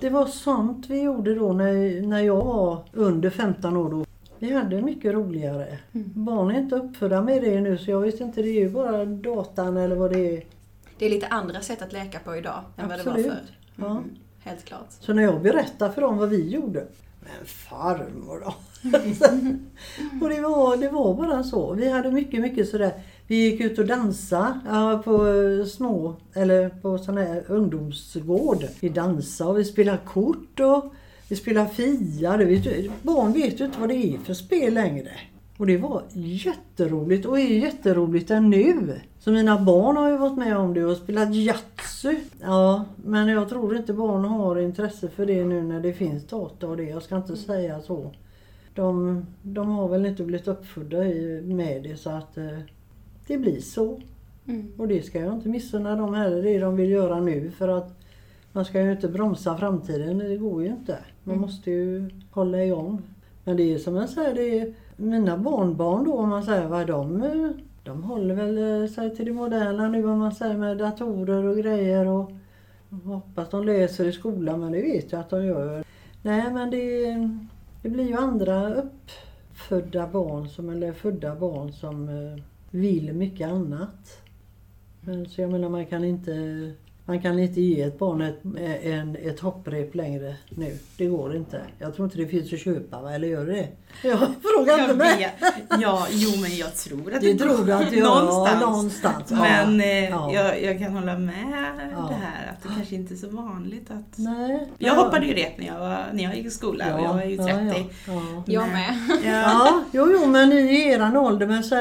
det 0.00 0.10
var 0.10 0.26
sånt 0.26 0.86
vi 0.88 1.02
gjorde 1.02 1.34
då 1.34 1.52
när, 1.52 2.06
när 2.06 2.20
jag 2.20 2.44
var 2.44 2.78
under 2.92 3.30
15 3.30 3.76
år 3.76 3.90
då. 3.90 4.04
Vi 4.42 4.52
hade 4.52 4.82
mycket 4.82 5.14
roligare. 5.14 5.78
Mm. 5.92 6.10
Barn 6.14 6.50
är 6.50 6.58
inte 6.58 6.76
uppfödda 6.76 7.22
med 7.22 7.42
det 7.42 7.60
nu 7.60 7.78
så 7.78 7.90
jag 7.90 8.00
vet 8.00 8.20
inte, 8.20 8.42
det 8.42 8.48
är 8.48 8.60
ju 8.60 8.70
bara 8.70 9.04
datan 9.04 9.76
eller 9.76 9.96
vad 9.96 10.12
det 10.12 10.36
är. 10.36 10.44
Det 10.98 11.06
är 11.06 11.10
lite 11.10 11.26
andra 11.26 11.60
sätt 11.60 11.82
att 11.82 11.92
leka 11.92 12.18
på 12.18 12.36
idag 12.36 12.60
än 12.76 12.88
vad 12.88 12.98
det 12.98 13.04
var 13.04 13.12
Absolut. 13.12 13.32
förr. 13.32 13.56
Ja. 13.76 13.90
Mm. 13.90 14.04
Helt 14.40 14.64
klart. 14.64 14.86
Så 15.00 15.12
när 15.12 15.22
jag 15.22 15.42
berättar 15.42 15.90
för 15.90 16.00
dem 16.00 16.18
vad 16.18 16.28
vi 16.28 16.48
gjorde. 16.48 16.86
Men 17.20 17.46
farmor 17.46 18.40
då? 18.44 18.54
och 20.24 20.28
det 20.28 20.40
var, 20.40 20.76
det 20.76 20.88
var 20.88 21.14
bara 21.14 21.42
så. 21.42 21.72
Vi 21.72 21.90
hade 21.90 22.10
mycket, 22.10 22.40
mycket 22.40 22.68
sådär. 22.68 22.92
Vi 23.26 23.50
gick 23.50 23.60
ut 23.60 23.78
och 23.78 23.86
dansade 23.86 24.60
ja, 24.68 25.02
på 25.04 25.26
eh, 25.26 25.66
små, 25.66 26.16
eller 26.34 26.68
på 26.68 26.98
sån 26.98 27.16
här 27.16 27.44
ungdomsgård. 27.48 28.64
Vi 28.80 28.88
dansade 28.88 29.50
och 29.50 29.58
vi 29.58 29.64
spelade 29.64 29.98
kort 30.04 30.60
och 30.60 30.94
vi 31.28 31.36
spelade 31.36 31.68
Fia. 31.68 32.36
Det 32.36 32.44
vet, 32.44 32.90
barn 33.02 33.32
vet 33.32 33.60
ju 33.60 33.64
inte 33.64 33.80
vad 33.80 33.88
det 33.88 33.94
är 34.14 34.18
för 34.18 34.34
spel 34.34 34.74
längre. 34.74 35.08
Och 35.58 35.66
det 35.66 35.76
var 35.78 36.02
jätteroligt 36.14 37.26
och 37.26 37.40
är 37.40 37.48
jätteroligt 37.58 38.30
ännu. 38.30 39.00
Så 39.18 39.30
mina 39.30 39.60
barn 39.60 39.96
har 39.96 40.10
ju 40.10 40.16
varit 40.16 40.36
med 40.38 40.56
om 40.56 40.74
det 40.74 40.84
och 40.84 40.96
spelat 40.96 41.34
Yatzy. 41.34 42.16
Ja, 42.40 42.84
men 42.96 43.28
jag 43.28 43.48
tror 43.48 43.76
inte 43.76 43.92
barn 43.92 44.24
har 44.24 44.56
intresse 44.60 45.08
för 45.08 45.26
det 45.26 45.44
nu 45.44 45.62
när 45.62 45.80
det 45.80 45.92
finns 45.92 46.26
data 46.26 46.66
och 46.68 46.76
det. 46.76 46.82
Jag 46.84 47.02
ska 47.02 47.16
inte 47.16 47.36
säga 47.36 47.80
så. 47.80 48.10
De, 48.74 49.26
de 49.42 49.68
har 49.68 49.88
väl 49.88 50.06
inte 50.06 50.22
blivit 50.22 50.48
uppfödda 50.48 51.04
i- 51.06 51.42
med 51.44 51.82
det 51.82 51.96
så 51.96 52.10
att 52.10 52.36
eh, 52.38 52.58
det 53.26 53.38
blir 53.38 53.60
så. 53.60 54.00
Mm. 54.46 54.72
Och 54.78 54.88
det 54.88 55.02
ska 55.02 55.20
jag 55.20 55.34
inte 55.34 55.48
missunna 55.48 55.96
dem 55.96 56.14
heller, 56.14 56.42
det 56.42 56.58
de 56.58 56.76
vill 56.76 56.90
göra 56.90 57.20
nu. 57.20 57.50
För 57.58 57.68
att 57.68 57.98
man 58.52 58.64
ska 58.64 58.82
ju 58.82 58.92
inte 58.92 59.08
bromsa 59.08 59.56
framtiden, 59.56 60.18
det 60.18 60.36
går 60.36 60.62
ju 60.62 60.68
inte. 60.68 60.98
Man 61.24 61.34
Mm. 61.34 61.40
måste 61.40 61.70
ju 61.70 62.10
hålla 62.30 62.64
igång. 62.64 63.02
Men 63.44 63.56
det 63.56 63.74
är 63.74 63.78
som 63.78 63.96
jag 63.96 64.08
säger, 64.08 64.34
det 64.34 64.58
är 64.60 64.74
mina 64.96 65.36
barnbarn 65.38 66.04
då 66.04 66.14
om 66.14 66.28
man 66.28 66.42
säger 66.42 66.68
vad 66.68 66.86
de, 66.86 67.22
de 67.84 68.02
håller 68.02 68.34
väl 68.34 68.82
eh, 68.82 68.88
sig 68.88 69.16
till 69.16 69.24
det 69.26 69.32
moderna 69.32 69.88
nu 69.88 70.08
om 70.08 70.18
man 70.18 70.32
säger 70.34 70.56
med 70.56 70.78
datorer 70.78 71.44
och 71.44 71.56
grejer 71.56 72.06
och 72.06 72.30
och 72.90 72.98
hoppas 72.98 73.50
de 73.50 73.64
läser 73.64 74.04
i 74.08 74.12
skolan 74.12 74.60
men 74.60 74.72
det 74.72 74.82
vet 74.82 75.12
jag 75.12 75.20
att 75.20 75.30
de 75.30 75.44
gör. 75.44 75.84
Nej 76.22 76.52
men 76.52 76.70
det, 76.70 77.04
det 77.82 77.88
blir 77.88 78.04
ju 78.08 78.14
andra 78.16 78.74
uppfödda 78.74 80.06
barn 80.06 80.48
som, 80.48 80.68
eller 80.68 80.92
födda 80.92 81.34
barn 81.36 81.72
som 81.72 82.08
eh, 82.08 82.42
vill 82.70 83.12
mycket 83.12 83.48
annat. 83.48 84.20
Men 85.00 85.26
så 85.26 85.40
jag 85.40 85.50
menar 85.50 85.68
man 85.68 85.86
kan 85.86 86.04
inte 86.04 86.32
man 87.12 87.22
kan 87.22 87.38
inte 87.38 87.60
ge 87.60 87.82
ett 87.82 87.98
barn 87.98 88.20
ett, 88.22 88.40
en, 88.84 89.16
ett 89.16 89.40
hopprep 89.40 89.94
längre 89.94 90.34
nu. 90.50 90.78
Det 90.96 91.06
går 91.06 91.36
inte. 91.36 91.60
Jag 91.78 91.94
tror 91.94 92.04
inte 92.06 92.18
det 92.18 92.26
finns 92.26 92.52
att 92.52 92.58
köpa, 92.60 93.02
va? 93.02 93.12
eller 93.14 93.28
gör 93.28 93.46
det 93.46 93.68
Jag 94.08 94.18
frågar 94.18 94.78
inte 94.78 94.88
Jag 94.90 94.96
mig. 94.96 95.34
Ja, 95.80 96.06
jo 96.10 96.30
men 96.42 96.56
jag 96.56 96.76
tror 96.76 97.14
att 97.14 97.20
Det 97.20 97.34
tror 97.34 97.64
du 97.66 97.72
att 97.72 97.90
det 97.90 97.96
gör? 97.96 98.04
någonstans. 98.06 98.58
Ja, 98.60 98.66
någonstans. 98.70 99.30
Ja. 99.30 99.36
Men 99.36 99.80
eh, 99.80 99.86
Ja. 100.10 100.32
jag, 100.34 100.62
jag 100.62 100.78
kan 100.78 100.92
hålla 100.92 101.18
med 101.18 101.92
Ja. 101.96 102.08
det 102.08 102.14
här 102.14 102.52
att 102.52 102.62
det 102.62 102.68
kanske 102.76 102.94
inte 102.94 103.14
är 103.14 103.16
så 103.16 103.28
vanligt 103.28 103.90
att... 103.90 104.18
Nej. 104.18 104.68
Jag 104.78 104.94
hoppade 104.94 105.26
ju 105.26 105.34
rep 105.34 105.58
när 105.58 105.66
jag, 105.66 105.78
var, 105.78 105.98
när 106.12 106.24
jag 106.24 106.36
gick 106.36 106.46
i 106.46 106.50
skolan 106.50 106.92
och 106.94 107.00
jag 107.00 107.14
var 107.14 107.22
ju 107.24 107.36
30. 107.36 107.50
Ja, 107.50 107.64
ja, 107.66 107.84
ja. 108.06 108.42
Jag 108.46 108.68
med. 108.68 108.98
Ja. 109.08 109.18
Ja, 109.24 109.84
jo, 109.92 110.08
jo, 110.12 110.26
men 110.26 110.52
i 110.52 110.88
eran 110.88 111.16
ålder, 111.16 111.46
men 111.46 111.64
så, 111.64 111.74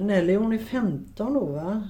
Nelly 0.00 0.34
hon 0.36 0.52
är 0.52 0.58
15 0.58 1.34
då 1.34 1.44
va? 1.46 1.82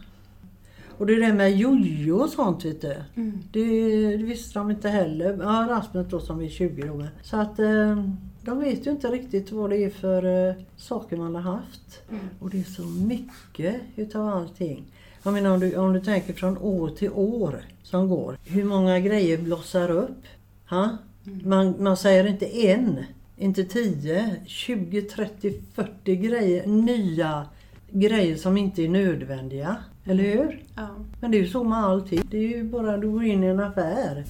Och 1.03 1.09
det 1.09 1.21
där 1.21 1.33
med 1.33 1.57
jojo 1.57 2.13
och 2.13 2.31
sånt 2.31 2.65
vet 2.65 2.81
du. 2.81 2.97
Mm. 3.15 3.39
Det, 3.53 4.17
det 4.17 4.25
visste 4.25 4.59
de 4.59 4.71
inte 4.71 4.89
heller. 4.89 5.39
Ja, 5.41 5.67
Rasmus 5.71 6.07
då 6.11 6.21
som 6.21 6.41
är 6.41 6.49
20 6.49 6.83
då. 6.83 7.05
Så 7.23 7.37
att 7.37 7.59
eh, 7.59 8.05
de 8.43 8.61
vet 8.61 8.87
ju 8.87 8.91
inte 8.91 9.09
riktigt 9.09 9.53
vad 9.53 9.71
det 9.71 9.85
är 9.85 9.91
för 9.91 10.49
eh, 10.49 10.55
saker 10.77 11.17
man 11.17 11.35
har 11.35 11.43
haft. 11.43 12.03
Mm. 12.11 12.25
Och 12.41 12.51
det 12.51 12.61
är 12.61 12.65
så 12.65 12.83
mycket 12.83 13.77
utav 13.97 14.29
allting. 14.29 14.85
Jag 15.23 15.35
menar 15.35 15.51
om 15.51 15.61
du, 15.61 15.77
om 15.77 15.93
du 15.93 16.01
tänker 16.01 16.33
från 16.33 16.59
år 16.59 16.89
till 16.89 17.11
år 17.11 17.65
som 17.83 18.09
går. 18.09 18.39
Hur 18.45 18.65
många 18.65 19.01
grejer 19.01 19.39
blossar 19.39 19.91
upp? 19.91 20.23
Ha? 20.69 20.97
Man, 21.45 21.75
man 21.79 21.97
säger 21.97 22.27
inte 22.27 22.67
en, 22.67 23.05
inte 23.37 23.65
10, 23.65 24.37
20, 24.47 25.03
30, 25.03 25.61
40 25.75 26.17
grejer, 26.17 26.67
nya 26.67 27.47
grejer 27.91 28.37
som 28.37 28.57
inte 28.57 28.83
är 28.83 28.89
nödvändiga. 28.89 29.77
Eller 30.05 30.25
hur? 30.25 30.63
Ja. 30.77 30.89
Men 31.21 31.31
det 31.31 31.37
är 31.37 31.43
ju 31.43 31.49
så 31.49 31.65
med 31.65 31.79
allting. 31.79 32.23
Det 32.31 32.37
är 32.39 32.49
ju 32.49 32.65
bara 32.65 32.97
du 32.97 33.11
går 33.11 33.25
in 33.25 33.45
i 33.45 33.47
en 33.47 33.61
affär. 33.61 34.25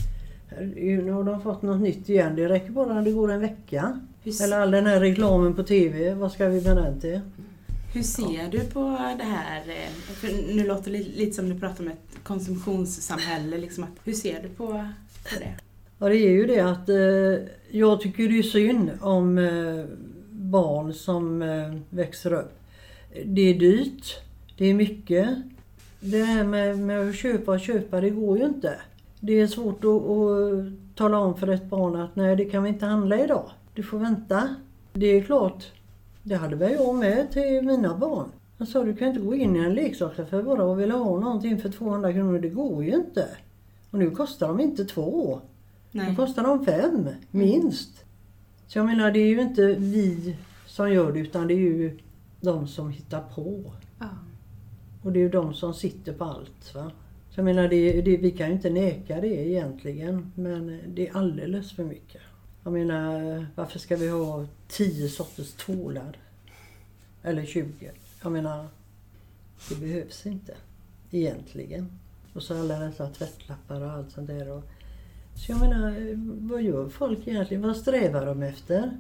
Nu 0.77 1.11
har 1.11 1.25
de 1.25 1.43
fått 1.43 1.63
något 1.63 1.81
nytt 1.81 2.09
igen. 2.09 2.37
Det 2.37 2.49
räcker 2.49 2.71
bara 2.71 2.95
när 2.95 3.03
det 3.03 3.13
går 3.13 3.33
en 3.33 3.41
vecka. 3.41 4.01
Hur, 4.23 4.43
Eller 4.43 4.61
all 4.61 4.71
den 4.71 4.87
här 4.87 5.01
reklamen 5.01 5.55
på 5.55 5.63
TV. 5.63 6.15
Vad 6.15 6.33
ska 6.33 6.49
vi 6.49 6.61
med 6.61 6.77
den 6.77 7.01
till? 7.01 7.21
hur 7.95 8.03
ser 8.03 8.51
du 8.51 8.61
på 8.61 8.81
det 9.19 9.25
här? 9.25 9.61
eh, 9.69 9.91
För 10.15 10.55
nu 10.55 10.67
låter 10.67 10.91
det 10.93 10.99
lite, 10.99 11.19
lite 11.19 11.33
som 11.33 11.49
du 11.49 11.61
pratar 11.61 11.85
om 11.85 11.91
ett 11.91 12.19
konsumtionssamhälle. 12.23 13.59
Liksom 13.59 13.85
att, 13.85 13.91
hur 14.05 14.13
ser 14.13 14.43
du 14.43 14.49
på, 14.49 14.67
på 14.67 15.39
det? 15.41 15.55
Ja, 15.99 16.09
det 16.09 16.17
är 16.17 16.31
ju 16.31 16.47
det 16.47 16.61
att 16.61 16.89
eh, 16.89 17.49
jag 17.79 18.01
tycker 18.01 18.29
det 18.29 18.39
är 18.39 18.43
synd 18.43 18.91
om 19.01 19.39
eh, 19.39 19.85
barn 20.31 20.95
som 20.95 21.43
eh, 21.43 21.75
växer 21.91 22.33
upp. 22.33 22.59
Det 23.25 23.41
är 23.41 23.59
dyrt, 23.59 24.17
det 24.59 24.67
är 24.71 24.75
mycket. 24.75 25.29
Det 26.05 26.23
här 26.23 26.45
med, 26.45 26.79
med 26.79 27.09
att 27.09 27.15
köpa 27.15 27.53
och 27.53 27.61
köpa, 27.61 28.01
det 28.01 28.11
går 28.11 28.39
ju 28.39 28.45
inte. 28.45 28.75
Det 29.21 29.41
är 29.41 29.47
svårt 29.47 29.85
att, 29.85 29.91
att 29.91 30.97
tala 30.97 31.19
om 31.19 31.37
för 31.37 31.49
ett 31.49 31.71
barn 31.71 31.97
att 31.97 32.17
nej, 32.17 32.37
det 32.37 32.45
kan 32.45 32.63
vi 32.63 32.69
inte 32.69 32.87
handla 32.87 33.25
idag. 33.25 33.51
Du 33.75 33.83
får 33.83 33.99
vänta. 33.99 34.57
Det 34.93 35.07
är 35.07 35.23
klart, 35.23 35.65
det 36.23 36.35
hade 36.35 36.57
väl 36.57 36.73
jag 36.73 36.95
med 36.95 37.31
till 37.31 37.63
mina 37.63 37.97
barn. 37.97 38.29
Han 38.59 38.67
sa 38.67 38.85
du 38.85 38.97
kan 38.97 39.09
inte 39.09 39.21
gå 39.21 39.35
in 39.35 39.57
i 39.57 39.59
en 39.59 39.75
leksaksaffär 39.75 40.43
bara 40.43 40.65
och 40.65 40.81
vilja 40.81 40.97
ha 40.97 41.21
någonting 41.21 41.61
för 41.61 41.69
200 41.69 42.13
kronor. 42.13 42.39
Det 42.39 42.49
går 42.49 42.85
ju 42.85 42.95
inte. 42.95 43.29
Och 43.91 43.99
nu 43.99 44.11
kostar 44.11 44.49
de 44.49 44.61
inte 44.61 44.85
två. 44.85 45.41
Nu 45.91 46.03
Nej. 46.03 46.17
kostar 46.17 46.43
de 46.43 46.65
fem, 46.65 47.09
minst. 47.31 48.05
Så 48.67 48.79
jag 48.79 48.87
menar 48.87 49.11
det 49.11 49.19
är 49.19 49.29
ju 49.29 49.41
inte 49.41 49.67
vi 49.79 50.37
som 50.67 50.93
gör 50.93 51.13
det 51.13 51.19
utan 51.19 51.47
det 51.47 51.55
är 51.55 51.59
ju 51.59 51.99
de 52.41 52.69
som 52.69 52.91
hittar 52.91 53.21
på. 53.35 53.73
Ja. 53.99 54.07
Och 55.03 55.13
det 55.13 55.19
är 55.19 55.23
ju 55.23 55.29
de 55.29 55.55
som 55.55 55.75
sitter 55.75 56.13
på 56.13 56.25
allt. 56.25 56.75
Va? 56.75 56.91
Så 57.31 57.41
jag 57.41 57.45
menar 57.45 57.69
det, 57.69 58.03
det, 58.03 58.17
vi 58.17 58.31
kan 58.31 58.47
ju 58.47 58.53
inte 58.53 58.71
neka 58.71 59.21
det 59.21 59.49
egentligen 59.49 60.33
men 60.35 60.81
det 60.87 61.09
är 61.09 61.17
alldeles 61.17 61.73
för 61.73 61.85
mycket. 61.85 62.21
Jag 62.65 62.73
menar 62.73 63.47
varför 63.55 63.79
ska 63.79 63.97
vi 63.97 64.09
ha 64.09 64.47
10 64.69 65.09
sorters 65.09 65.53
tvålar? 65.53 66.17
Eller 67.23 67.45
20. 67.45 67.91
Jag 68.23 68.33
menar 68.33 68.67
det 69.69 69.81
behövs 69.81 70.27
inte 70.27 70.55
egentligen. 71.11 71.99
Och 72.33 72.43
så 72.43 72.61
alla 72.61 72.79
dessa 72.79 73.09
tvättlappar 73.09 73.81
och 73.81 73.91
allt 73.91 74.11
sånt 74.11 74.27
där. 74.27 74.51
Och, 74.51 74.63
så 75.35 75.53
jag 75.53 75.61
menar 75.61 75.95
vad 76.49 76.63
gör 76.63 76.89
folk 76.89 77.29
egentligen? 77.29 77.63
Vad 77.63 77.77
strävar 77.77 78.27
de 78.27 78.43
efter? 78.43 78.97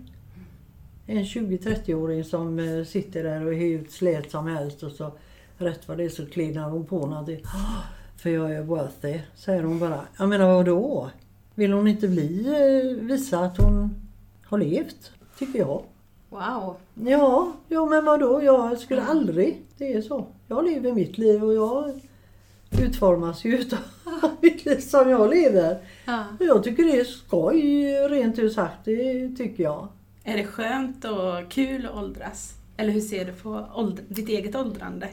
En 1.07 1.25
20-30-åring 1.25 2.25
som 2.25 2.59
eh, 2.59 2.85
sitter 2.85 3.23
där 3.23 3.47
och 3.47 3.55
är 3.55 3.59
hur 3.59 3.85
slät 3.85 4.31
som 4.31 4.47
helst 4.47 4.83
och 4.83 4.93
så 4.93 5.13
rätt 5.59 5.89
vad 5.89 5.97
det 5.99 6.05
är 6.05 6.09
så 6.09 6.27
klinar 6.27 6.71
hon 6.71 6.87
på 6.87 7.07
någonting. 7.07 7.41
"Ah, 7.45 7.83
För 8.17 8.31
jag 8.31 8.53
är 8.55 8.63
worthy, 8.63 9.21
säger 9.35 9.63
hon 9.63 9.79
bara. 9.79 10.01
Jag 10.19 10.29
menar 10.29 10.55
vadå? 10.55 11.11
Vill 11.55 11.73
hon 11.73 11.89
inte 11.89 12.09
bli, 12.09 12.47
eh, 12.49 13.05
visa 13.05 13.39
att 13.39 13.59
hon 13.59 13.95
har 14.47 14.59
levt? 14.59 15.13
Tycker 15.39 15.59
jag. 15.59 15.83
Wow. 16.31 16.77
Ja, 16.95 17.53
ja 17.69 17.87
men 17.87 18.05
vadå? 18.05 18.43
Jag 18.43 18.79
skulle 18.79 19.03
aldrig. 19.03 19.63
Det 19.79 19.93
är 19.95 20.03
så. 20.03 20.27
Jag 20.49 20.65
lever 20.65 20.93
mitt 20.93 21.19
liv 21.19 21.45
och 21.45 21.55
jag 21.55 22.01
utformas 22.83 23.45
ju 23.45 23.59
utav 23.59 23.79
mitt 24.41 24.65
liv 24.65 24.77
som 24.81 25.11
jag 25.11 25.31
lever. 25.35 25.79
Ja. 26.05 26.25
Jag 26.41 26.65
tycker 26.65 26.85
det 26.85 27.01
är 27.01 27.05
skoj, 27.05 27.93
rent 28.09 28.39
ut 28.39 28.53
sagt. 28.53 28.85
Det 28.85 29.29
tycker 29.37 29.63
jag. 29.63 29.89
Är 30.25 30.37
det 30.37 30.45
skönt 30.45 31.05
och 31.05 31.51
kul 31.53 31.87
att 31.87 31.97
åldras? 31.97 32.55
Eller 32.77 32.91
hur 32.93 33.01
ser 33.01 33.25
du 33.25 33.33
på 33.33 33.67
ditt 34.09 34.29
eget 34.29 34.57
åldrande? 34.57 35.09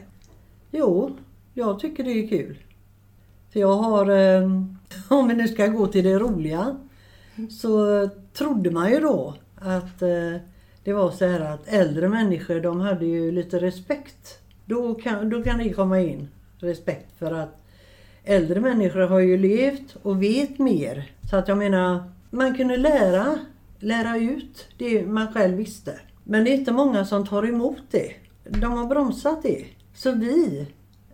Jo, 0.70 1.16
jag 1.54 1.80
tycker 1.80 2.04
det 2.04 2.10
är 2.10 2.28
kul. 2.28 2.58
För 3.52 3.60
jag 3.60 3.76
har, 3.76 4.10
eh, 4.10 4.50
om 5.08 5.28
vi 5.28 5.34
nu 5.34 5.48
ska 5.48 5.66
gå 5.66 5.86
till 5.86 6.04
det 6.04 6.18
roliga, 6.18 6.76
så 7.50 8.08
trodde 8.32 8.70
man 8.70 8.90
ju 8.90 9.00
då 9.00 9.34
att 9.56 10.02
eh, 10.02 10.36
det 10.84 10.92
var 10.92 11.10
så 11.10 11.26
här 11.26 11.40
att 11.40 11.68
äldre 11.68 12.08
människor 12.08 12.60
de 12.60 12.80
hade 12.80 13.06
ju 13.06 13.32
lite 13.32 13.58
respekt. 13.58 14.38
Då 14.64 14.94
kan, 14.94 15.30
då 15.30 15.42
kan 15.42 15.58
det 15.58 15.72
komma 15.72 16.00
in 16.00 16.28
respekt 16.58 17.18
för 17.18 17.32
att 17.32 17.62
äldre 18.24 18.60
människor 18.60 19.00
har 19.00 19.18
ju 19.18 19.38
levt 19.38 19.96
och 20.02 20.22
vet 20.22 20.58
mer. 20.58 21.10
Så 21.30 21.36
att 21.36 21.48
jag 21.48 21.58
menar, 21.58 22.04
man 22.30 22.54
kunde 22.54 22.76
lära, 22.76 23.38
lära 23.78 24.16
ut 24.16 24.68
det 24.78 25.06
man 25.06 25.32
själv 25.32 25.56
visste. 25.56 26.00
Men 26.24 26.44
det 26.44 26.50
är 26.50 26.54
inte 26.58 26.72
många 26.72 27.04
som 27.04 27.26
tar 27.26 27.48
emot 27.48 27.82
det. 27.90 28.12
De 28.44 28.72
har 28.72 28.86
bromsat 28.86 29.42
det. 29.42 29.64
Så 29.94 30.12
vi 30.12 30.66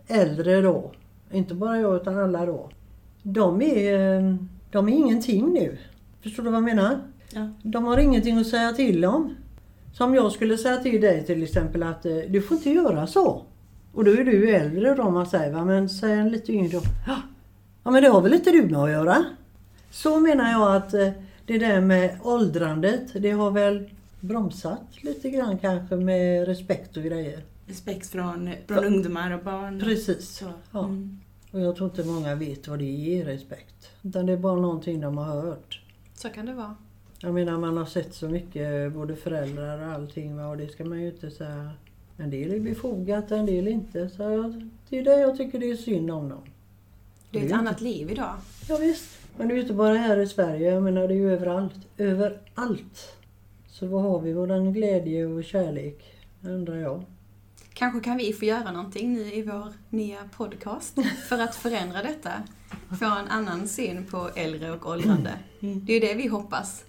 äldre 0.07 0.61
då, 0.61 0.91
inte 1.31 1.53
bara 1.53 1.79
jag 1.79 1.95
utan 1.95 2.17
alla 2.19 2.45
då, 2.45 2.69
de 3.23 3.61
är, 3.61 4.37
de 4.71 4.89
är 4.89 4.93
ingenting 4.93 5.53
nu. 5.53 5.77
Förstår 6.21 6.43
du 6.43 6.49
vad 6.49 6.57
jag 6.57 6.63
menar? 6.63 6.97
Ja. 7.33 7.49
De 7.63 7.85
har 7.85 7.97
ingenting 7.97 8.37
att 8.37 8.47
säga 8.47 8.73
till 8.73 9.05
om. 9.05 9.35
Som 9.93 10.15
jag 10.15 10.31
skulle 10.31 10.57
säga 10.57 10.77
till 10.77 11.01
dig 11.01 11.25
till 11.25 11.43
exempel 11.43 11.83
att 11.83 12.05
eh, 12.05 12.15
du 12.29 12.41
får 12.41 12.57
inte 12.57 12.69
göra 12.69 13.07
så. 13.07 13.41
Och 13.93 14.03
då 14.03 14.11
är 14.11 14.23
du 14.23 14.49
äldre 14.55 14.93
då 14.95 15.09
man 15.09 15.25
säger 15.25 15.53
va, 15.53 15.65
men 15.65 15.89
säger 15.89 16.17
en 16.17 16.29
lite 16.29 16.51
yngre 16.53 16.69
då. 16.77 16.81
"Ja, 17.07 17.15
Ja 17.83 17.91
men 17.91 18.03
det 18.03 18.09
har 18.09 18.21
väl 18.21 18.33
inte 18.33 18.51
du 18.51 18.63
med 18.63 18.79
att 18.79 18.89
göra? 18.91 19.25
Så 19.91 20.19
menar 20.19 20.51
jag 20.51 20.75
att 20.75 20.93
eh, 20.93 21.09
det 21.45 21.57
där 21.57 21.81
med 21.81 22.17
åldrandet, 22.23 23.03
det 23.13 23.31
har 23.31 23.51
väl 23.51 23.89
bromsat 24.19 24.81
lite 25.01 25.29
grann 25.29 25.57
kanske 25.57 25.95
med 25.95 26.45
respekt 26.47 26.97
och 26.97 27.03
grejer. 27.03 27.39
Respekt 27.67 28.07
från, 28.09 28.49
från 28.67 28.85
ungdomar 28.85 29.31
och 29.31 29.43
barn. 29.43 29.79
Precis. 29.79 30.29
Så. 30.29 30.45
Ja. 30.71 30.85
Mm. 30.85 31.19
Och 31.51 31.59
jag 31.59 31.75
tror 31.75 31.89
inte 31.89 32.03
många 32.03 32.35
vet 32.35 32.67
vad 32.67 32.79
det 32.79 32.85
ger 32.85 33.25
respekt. 33.25 33.91
Utan 34.01 34.25
det 34.25 34.33
är 34.33 34.37
bara 34.37 34.61
någonting 34.61 35.01
de 35.01 35.17
har 35.17 35.41
hört. 35.41 35.81
Så 36.13 36.29
kan 36.29 36.45
det 36.45 36.53
vara. 36.53 36.75
Jag 37.19 37.33
menar 37.33 37.57
man 37.57 37.77
har 37.77 37.85
sett 37.85 38.13
så 38.13 38.29
mycket, 38.29 38.93
både 38.93 39.15
föräldrar 39.15 39.87
och 39.87 39.93
allting 39.93 40.39
och 40.39 40.57
det 40.57 40.67
ska 40.67 40.85
man 40.85 41.01
ju 41.01 41.07
inte 41.07 41.31
säga. 41.31 41.71
En 42.17 42.29
del 42.29 42.51
är 42.51 42.59
befogat, 42.59 43.31
en 43.31 43.45
del 43.45 43.67
inte. 43.67 44.09
Så 44.09 44.23
jag, 44.23 44.69
det 44.89 44.99
är 44.99 45.03
det 45.03 45.19
jag 45.19 45.37
tycker 45.37 45.59
det 45.59 45.69
är 45.71 45.75
synd 45.75 46.11
om 46.11 46.29
dem. 46.29 46.41
Det 47.31 47.39
är 47.39 47.43
ett 47.43 47.49
Det 47.49 47.55
är 47.55 47.59
annat 47.59 47.81
liv 47.81 48.11
idag. 48.11 48.35
Ja, 48.69 48.77
visst. 48.77 49.09
Men 49.37 49.47
det 49.47 49.53
är 49.53 49.55
ju 49.55 49.61
inte 49.61 49.73
bara 49.73 49.97
här 49.97 50.17
i 50.17 50.27
Sverige, 50.27 50.71
jag 50.71 50.83
menar 50.83 51.07
det 51.07 51.13
är 51.13 51.15
ju 51.15 51.33
överallt. 51.33 51.87
Överallt. 51.97 53.15
Så 53.67 53.87
vad 53.87 54.01
har 54.01 54.19
vi 54.19 54.33
våran 54.33 54.73
glädje 54.73 55.25
och 55.25 55.43
kärlek? 55.43 56.03
Undrar 56.41 56.75
jag. 56.75 57.03
Kanske 57.77 57.99
kan 57.99 58.17
vi 58.17 58.33
få 58.33 58.45
göra 58.45 58.71
någonting 58.71 59.13
nu 59.13 59.33
i 59.33 59.41
vår 59.43 59.73
nya 59.89 60.17
podcast 60.37 60.95
för 61.27 61.39
att 61.39 61.55
förändra 61.55 62.03
detta. 62.03 62.31
Få 62.99 63.05
en 63.05 63.27
annan 63.27 63.67
syn 63.67 64.05
på 64.11 64.29
äldre 64.35 64.71
och 64.71 64.89
åldrande. 64.89 65.31
Det 65.59 65.93
är 65.93 66.01
det 66.01 66.13
vi 66.13 66.27
hoppas. 66.27 66.85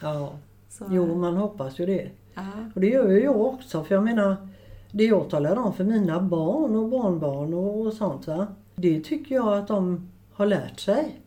Ja, 0.00 0.32
Så, 0.68 0.84
jo 0.90 1.14
man 1.14 1.36
hoppas 1.36 1.78
ju 1.80 1.86
det. 1.86 2.10
Ja. 2.34 2.42
Och 2.74 2.80
det 2.80 2.86
gör 2.86 3.10
ju 3.10 3.22
jag 3.22 3.40
också 3.40 3.84
för 3.84 3.94
jag 3.94 4.04
menar 4.04 4.48
det 4.92 5.04
jag 5.04 5.30
talar 5.30 5.56
om 5.56 5.74
för 5.74 5.84
mina 5.84 6.20
barn 6.20 6.76
och 6.76 6.88
barnbarn 6.88 7.54
och, 7.54 7.86
och 7.86 7.92
sånt 7.92 8.26
va. 8.26 8.46
Det 8.74 9.00
tycker 9.00 9.34
jag 9.34 9.58
att 9.58 9.68
de 9.68 10.10
har 10.32 10.46
lärt 10.46 10.80
sig. 10.80 11.20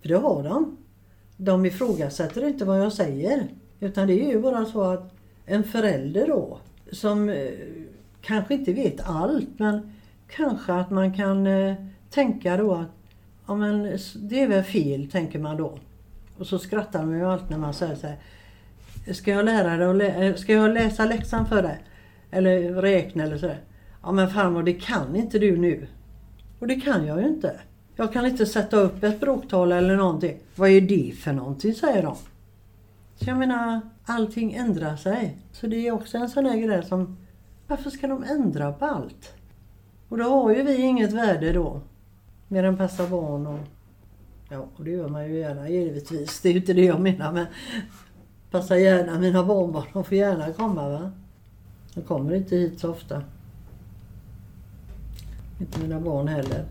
För 0.00 0.08
det 0.08 0.16
har 0.16 0.42
de. 0.42 0.76
De 1.36 1.66
ifrågasätter 1.66 2.48
inte 2.48 2.64
vad 2.64 2.80
jag 2.80 2.92
säger. 2.92 3.48
Utan 3.80 4.06
det 4.06 4.24
är 4.24 4.28
ju 4.28 4.40
bara 4.40 4.64
så 4.64 4.82
att 4.82 5.14
en 5.46 5.64
förälder 5.64 6.26
då 6.26 6.58
som 6.92 7.28
eh, 7.28 7.50
kanske 8.22 8.54
inte 8.54 8.72
vet 8.72 9.00
allt 9.08 9.58
men 9.58 9.92
kanske 10.28 10.72
att 10.72 10.90
man 10.90 11.14
kan 11.14 11.46
eh, 11.46 11.74
tänka 12.10 12.56
då 12.56 12.74
att 12.74 12.88
ja 13.46 13.54
men 13.54 13.98
det 14.16 14.40
är 14.42 14.48
väl 14.48 14.62
fel 14.64 15.10
tänker 15.10 15.38
man 15.38 15.56
då. 15.56 15.78
Och 16.38 16.46
så 16.46 16.58
skrattar 16.58 17.04
man 17.04 17.18
ju 17.18 17.26
alltid 17.26 17.50
när 17.50 17.58
man 17.58 17.74
säger 17.74 17.94
så 17.94 18.06
här 18.06 18.16
Ska 19.12 19.30
jag 19.30 19.44
lära 19.44 19.76
dig 19.76 19.94
lä- 19.94 20.28
eh, 20.28 20.34
ska 20.34 20.52
jag 20.52 20.74
läsa 20.74 21.04
läxan 21.04 21.46
för 21.46 21.62
dig? 21.62 21.78
Eller 22.30 22.72
räkna 22.82 23.22
eller 23.24 23.36
sådär. 23.38 23.60
Ja 24.02 24.12
men 24.12 24.30
farmor 24.30 24.62
det 24.62 24.72
kan 24.72 25.16
inte 25.16 25.38
du 25.38 25.56
nu. 25.56 25.86
Och 26.58 26.66
det 26.66 26.80
kan 26.80 27.06
jag 27.06 27.20
ju 27.20 27.28
inte. 27.28 27.60
Jag 27.96 28.12
kan 28.12 28.26
inte 28.26 28.46
sätta 28.46 28.76
upp 28.76 29.02
ett 29.04 29.20
bråktal 29.20 29.72
eller 29.72 29.96
någonting. 29.96 30.38
Vad 30.56 30.70
är 30.70 30.80
det 30.80 31.12
för 31.18 31.32
någonting 31.32 31.74
säger 31.74 32.02
de. 32.02 32.16
Så 33.16 33.30
jag 33.30 33.38
menar, 33.38 33.80
allting 34.04 34.52
ändrar 34.52 34.96
sig. 34.96 35.36
Så 35.52 35.66
det 35.66 35.86
är 35.86 35.92
också 35.92 36.18
en 36.18 36.28
sån 36.28 36.46
här 36.46 36.56
grej 36.56 36.84
som, 36.84 37.16
varför 37.66 37.90
ska 37.90 38.06
de 38.06 38.24
ändra 38.24 38.72
på 38.72 38.84
allt? 38.84 39.32
Och 40.08 40.18
då 40.18 40.24
har 40.24 40.54
ju 40.54 40.62
vi 40.62 40.80
inget 40.80 41.12
värde 41.12 41.52
då. 41.52 41.80
Mer 42.48 42.64
än 42.64 42.76
passa 42.76 43.08
barn 43.08 43.46
och, 43.46 43.60
ja 44.50 44.66
och 44.76 44.84
det 44.84 44.90
gör 44.90 45.08
man 45.08 45.28
ju 45.28 45.38
gärna 45.38 45.68
givetvis. 45.68 46.40
Det 46.40 46.48
är 46.48 46.52
ju 46.52 46.58
inte 46.58 46.72
det 46.72 46.84
jag 46.84 47.00
menar 47.00 47.32
men 47.32 47.46
passa 48.50 48.78
gärna 48.78 49.18
mina 49.18 49.44
barnbarn. 49.44 49.86
De 49.92 50.04
får 50.04 50.18
gärna 50.18 50.52
komma 50.52 50.88
va. 50.88 51.12
De 51.94 52.02
kommer 52.02 52.34
inte 52.34 52.56
hit 52.56 52.80
så 52.80 52.90
ofta. 52.90 53.22
Inte 55.60 55.80
mina 55.80 56.00
barn 56.00 56.28
heller. 56.28 56.64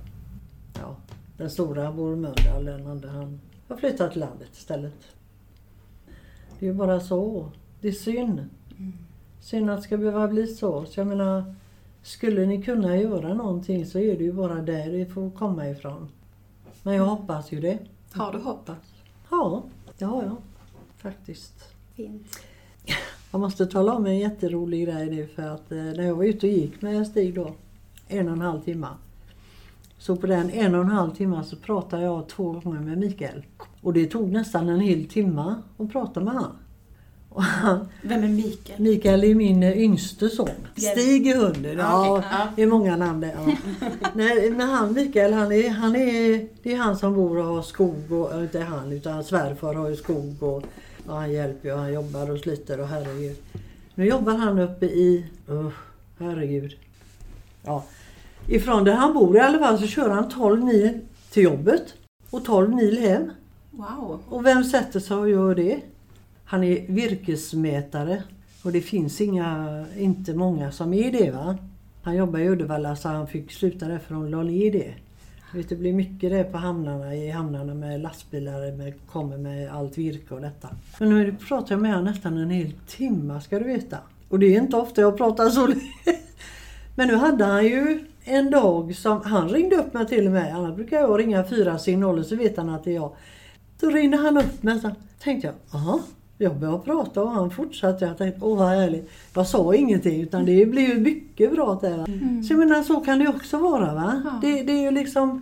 Ja, 0.80 0.96
den 1.38 1.50
stora 1.50 1.92
bor 1.92 2.14
i 2.14 2.16
Mölndal, 2.16 2.66
den 2.66 2.88
andra 2.88 3.10
han 3.10 3.42
har 3.68 3.78
flyttat 3.78 4.12
till 4.12 4.20
landet 4.20 4.50
istället. 4.54 5.08
Det 6.60 6.66
är 6.66 6.70
ju 6.70 6.76
bara 6.76 7.00
så. 7.00 7.52
Det 7.82 7.88
är 7.88 7.92
synd. 7.92 8.50
Mm. 8.78 8.94
Synd 9.42 9.70
att 9.70 9.78
det 9.78 9.84
ska 9.84 9.98
behöva 9.98 10.28
bli 10.28 10.48
så. 10.48 10.86
Så 10.86 11.00
jag 11.00 11.08
menar, 11.08 11.56
skulle 12.02 12.46
ni 12.46 12.64
kunna 12.64 12.98
göra 12.98 13.34
någonting 13.34 13.86
så 13.86 14.00
är 14.00 14.18
det 14.18 14.24
ju 14.24 14.34
bara 14.34 14.56
där 14.56 14.92
det 14.92 15.06
får 15.06 15.30
komma 15.30 15.70
ifrån. 15.70 16.10
Men 16.84 16.94
jag 16.94 17.06
hoppas 17.06 17.52
ju 17.52 17.60
det. 17.60 17.80
Har 18.14 18.32
du 18.32 18.38
hopp? 18.38 18.46
Hoppas. 18.46 18.78
Ja, 19.30 19.64
det 19.98 20.06
har 20.06 20.24
jag. 20.24 20.36
Faktiskt. 20.98 21.54
Fint. 21.96 22.40
Jag 23.32 23.42
måste 23.42 23.66
tala 23.66 23.94
om 23.94 24.06
en 24.06 24.20
jätterolig 24.20 24.88
grej 24.88 25.10
nu 25.10 25.28
för 25.28 25.44
att 25.44 25.72
eh, 25.72 25.78
när 25.78 26.04
jag 26.04 26.16
var 26.16 26.24
ute 26.24 26.48
och 26.48 26.54
gick 26.54 26.82
med 26.82 27.08
Stig 27.08 27.36
då, 27.36 27.54
en 28.08 28.28
och 28.28 28.34
en 28.34 28.42
halv 28.42 28.62
timme. 28.62 28.88
Så 29.98 30.16
på 30.16 30.28
den 30.28 30.50
en 30.50 30.76
och 30.76 30.82
en 30.82 30.90
halv 30.90 31.12
timme 31.12 31.44
så 31.44 31.56
pratade 31.56 32.04
jag 32.04 32.30
två 32.30 32.52
gånger 32.52 32.80
med 32.80 32.98
Mikael. 32.98 33.46
Och 33.82 33.94
det 33.94 34.06
tog 34.06 34.32
nästan 34.32 34.70
en 34.70 34.80
hel 34.80 35.06
timme 35.06 35.56
att 35.78 35.92
prata 35.92 36.20
med 36.20 36.34
han. 36.34 36.56
Och 37.34 37.44
Vem 38.02 38.24
är 38.24 38.28
Mikael? 38.28 38.82
Mikael 38.82 39.24
är 39.24 39.36
min 39.36 39.64
yngste 39.64 40.30
son. 40.30 40.50
Stig 40.76 41.28
är 41.28 41.36
hunden. 41.36 41.78
Ja, 41.78 42.24
det 42.56 42.62
är 42.62 42.68
många 42.68 42.98
namn 42.98 43.22
där. 43.22 43.34
Ja. 43.36 43.56
Nej, 44.14 44.50
men 44.50 44.70
han 44.70 44.94
Mikael, 44.94 45.34
han 45.34 45.52
är, 45.52 45.70
han 45.70 45.96
är, 45.96 46.48
det 46.64 46.74
är 46.74 46.78
han 46.78 46.98
som 46.98 47.14
bor 47.14 47.38
och 47.38 47.46
har 47.46 47.62
skog. 47.62 48.12
Och, 48.12 48.42
inte 48.42 48.60
han, 48.60 48.92
utan 48.92 49.24
svärfar 49.24 49.74
har 49.74 49.90
ju 49.90 49.96
skog. 49.96 50.44
Och, 50.44 50.64
och 51.08 51.16
han 51.16 51.32
hjälper 51.32 51.70
ju, 51.70 51.76
han 51.76 51.94
jobbar 51.94 52.32
och 52.32 52.40
sliter 52.40 52.80
och 52.80 52.88
herregud. 52.88 53.38
Nu 53.96 54.06
jobbar 54.06 54.34
han 54.34 54.60
uppe 54.60 54.86
i, 54.86 55.26
uh, 55.50 55.70
herregud. 56.20 56.78
Ja. 57.64 57.84
Ifrån 58.48 58.84
där 58.84 58.94
han 58.94 59.14
bor 59.14 59.38
i 59.38 59.40
alla 59.40 59.60
fall 59.60 59.80
så 59.80 59.88
kör 59.88 60.10
han 60.10 60.30
12 60.30 60.64
mil 60.64 61.00
till 61.32 61.44
jobbet 61.44 61.94
och 62.30 62.46
12 62.46 62.76
mil 62.76 62.98
hem. 62.98 63.32
Wow. 63.72 64.20
Och 64.30 64.46
vem 64.46 64.64
sätter 64.64 65.00
sig 65.00 65.18
och 65.18 65.30
gör 65.30 65.56
det? 65.56 65.82
Han 66.52 66.64
är 66.64 66.86
virkesmätare 66.88 68.24
och 68.64 68.72
det 68.72 68.82
finns 68.82 69.22
inga, 69.22 69.86
inte 69.98 70.34
många 70.34 70.72
som 70.72 70.94
är 70.94 71.12
det 71.12 71.32
va. 71.32 71.58
Han 72.04 72.16
jobbar 72.16 72.40
i 72.40 72.50
Uddevalla 72.50 72.96
så 72.96 73.10
han 73.10 73.28
fick 73.28 73.52
sluta 73.52 73.88
där 73.88 74.00
för 74.00 74.14
de 74.14 74.28
la 74.28 74.44
ner 74.44 74.72
det. 74.72 74.94
Vet, 75.54 75.70
det 75.70 75.76
blir 75.76 75.94
mycket 75.94 76.32
det 76.32 76.44
på 76.44 76.58
hamnarna, 76.58 77.16
i 77.16 77.30
hamnarna 77.30 77.74
med 77.74 78.02
lastbilar 78.02 78.78
med, 78.78 78.94
kommer 79.08 79.38
med 79.38 79.72
allt 79.72 79.98
virke 79.98 80.34
och 80.34 80.42
detta. 80.42 80.70
Men 81.00 81.10
nu 81.10 81.36
pratar 81.48 81.76
jag 81.76 81.82
med 81.82 81.92
honom 81.92 82.14
nästan 82.14 82.38
en 82.38 82.50
hel 82.50 82.74
timme 82.88 83.42
ska 83.42 83.60
du 83.60 83.66
veta. 83.66 83.98
Och 84.30 84.40
det 84.40 84.46
är 84.46 84.62
inte 84.62 84.78
ofta 84.78 85.02
jag 85.02 85.18
pratar 85.18 85.50
så 85.50 85.68
länge. 85.68 85.92
Men 86.96 87.08
nu 87.08 87.16
hade 87.16 87.46
han 87.46 87.66
ju 87.66 88.06
en 88.24 88.52
dag 88.52 88.96
som 88.96 89.22
han 89.22 89.50
ringde 89.50 89.76
upp 89.76 89.94
mig 89.94 90.08
till 90.08 90.26
och 90.26 90.34
med. 90.34 90.56
Annars 90.56 90.76
brukar 90.76 90.98
jag 90.98 91.20
ringa 91.20 91.44
fyra 91.44 91.80
signaler 91.80 92.24
så 92.24 92.36
vet 92.36 92.58
han 92.58 92.70
att 92.70 92.84
det 92.84 92.92
är 92.92 92.96
jag. 92.96 93.16
Då 93.80 93.90
ringde 93.90 94.18
han 94.18 94.38
upp 94.38 94.64
mig 94.64 94.80
så 94.80 94.92
tänkte 95.20 95.48
jag, 95.48 95.56
jaha. 95.72 96.00
Jag 96.42 96.56
började 96.56 96.80
prata 96.80 97.24
och 97.24 97.32
han 97.32 97.52
fortsatte. 97.52 98.06
Jag 98.06 98.18
tänkte, 98.18 98.46
åh 98.46 98.58
vad 98.58 98.70
härligt. 98.70 99.10
Jag 99.34 99.48
sa 99.48 99.76
ingenting 99.76 100.22
utan 100.22 100.46
det 100.46 100.66
blev 100.66 100.90
ju 100.90 101.00
mycket 101.00 101.52
bra 101.52 101.80
där. 101.82 101.94
Mm. 101.94 102.44
Så 102.44 102.54
jag 102.54 102.60
menar, 102.60 102.84
så 102.84 103.00
kan 103.00 103.20
det 103.20 103.28
också 103.28 103.58
vara 103.58 103.94
va. 103.94 104.22
Ja. 104.26 104.40
Det, 104.42 104.64
det 104.64 104.72
är 104.72 104.82
ju 104.82 104.92
liksom, 104.92 105.42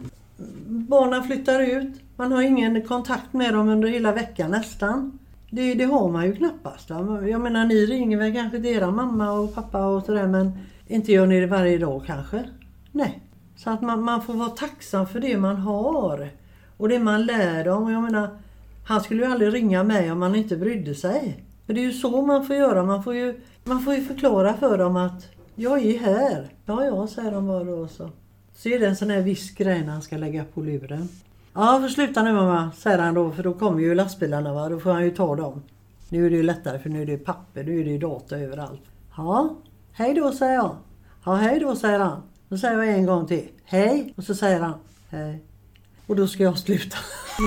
barnen 0.68 1.24
flyttar 1.24 1.60
ut. 1.60 2.02
Man 2.16 2.32
har 2.32 2.42
ingen 2.42 2.82
kontakt 2.82 3.34
med 3.34 3.54
dem 3.54 3.70
under 3.70 3.88
hela 3.88 4.12
veckan 4.12 4.52
nästan. 4.52 5.20
Det, 5.52 5.74
det 5.74 5.84
har 5.84 6.10
man 6.10 6.26
ju 6.26 6.36
knappast. 6.36 6.90
Va? 6.90 7.28
Jag 7.28 7.42
menar 7.42 7.66
ni 7.66 7.86
ringer 7.86 8.18
väl 8.18 8.34
kanske 8.34 8.58
till 8.58 8.76
era 8.76 8.92
mamma 8.92 9.32
och 9.32 9.56
pappa 9.56 9.86
och 9.86 10.04
sådär 10.04 10.28
men 10.28 10.52
inte 10.88 11.12
gör 11.12 11.28
ni 11.28 11.40
det 11.40 11.48
varje 11.48 11.78
dag 11.78 12.04
kanske? 12.06 12.44
Nej. 12.92 13.22
Så 13.56 13.70
att 13.70 13.82
man, 13.82 14.04
man 14.04 14.22
får 14.22 14.34
vara 14.34 14.50
tacksam 14.50 15.08
för 15.08 15.20
det 15.20 15.38
man 15.38 15.56
har. 15.56 16.30
Och 16.78 16.90
det 16.90 17.00
man 17.00 17.26
lär 17.26 17.66
dem. 17.66 17.84
Och 17.84 17.92
Jag 17.92 18.04
menar, 18.04 18.30
han 18.90 19.02
skulle 19.02 19.24
ju 19.24 19.32
aldrig 19.32 19.54
ringa 19.54 19.84
mig 19.84 20.12
om 20.12 20.22
han 20.22 20.36
inte 20.36 20.58
brydde 20.58 20.96
sig. 20.96 21.44
För 21.66 21.74
det 21.74 21.80
är 21.80 21.84
ju 21.84 21.92
så 21.92 22.22
man 22.22 22.48
får 22.48 22.56
göra. 22.56 22.84
Man 22.84 23.04
får 23.04 23.16
ju, 23.16 23.42
man 23.64 23.82
får 23.82 23.94
ju 23.94 24.04
förklara 24.04 24.54
för 24.54 24.78
dem 24.78 24.96
att 24.96 25.28
jag 25.56 25.86
är 25.86 26.00
här. 26.00 26.50
Ja, 26.66 26.86
ja, 26.86 27.08
säger 27.08 27.32
de 27.32 27.48
bara 27.48 27.64
då 27.64 27.88
så. 27.88 28.10
Så 28.56 28.70
är 28.70 28.80
det 28.80 28.88
en 28.88 28.96
sån 28.96 29.10
här 29.10 29.22
viss 29.22 29.52
grej 29.52 29.84
när 29.86 29.92
han 29.92 30.02
ska 30.02 30.18
lägga 30.18 30.44
på 30.44 30.62
luren. 30.62 31.10
Ja, 31.54 31.80
får 31.82 31.90
sluta 31.90 32.24
nu 32.24 32.34
mamma, 32.34 32.72
säger 32.78 32.98
han 32.98 33.14
då, 33.14 33.32
för 33.32 33.44
då 33.44 33.54
kommer 33.54 33.82
ju 33.82 33.96
lastbilarna 33.96 34.54
va, 34.54 34.70
då 34.70 34.80
får 34.80 34.92
han 34.92 35.04
ju 35.04 35.12
ta 35.12 35.36
dem. 35.36 35.64
Nu 36.10 36.26
är 36.26 36.30
det 36.30 36.36
ju 36.36 36.44
lättare 36.44 36.80
för 36.80 36.90
nu 36.90 37.02
är 37.02 37.06
det 37.06 37.18
papper, 37.18 37.64
nu 37.64 37.80
är 37.80 37.84
det 37.84 37.92
ju 37.92 37.98
data 37.98 38.38
överallt. 38.38 38.84
Ja, 39.18 39.56
hej 39.92 40.14
då 40.14 40.32
säger 40.32 40.54
jag. 40.54 40.76
Ja, 41.26 41.36
hej 41.36 41.60
då 41.60 41.76
säger 41.76 42.00
han. 42.00 42.22
Då 42.50 42.58
säger 42.58 42.78
jag 42.78 42.88
en 42.88 43.06
gång 43.06 43.28
till. 43.28 43.48
Hej, 43.64 44.14
och 44.18 44.24
så 44.24 44.36
säger 44.36 44.60
han 44.60 44.74
hej. 45.10 45.44
Och 46.10 46.16
då 46.16 46.28
ska 46.28 46.44
jag 46.44 46.58
sluta. 46.58 46.98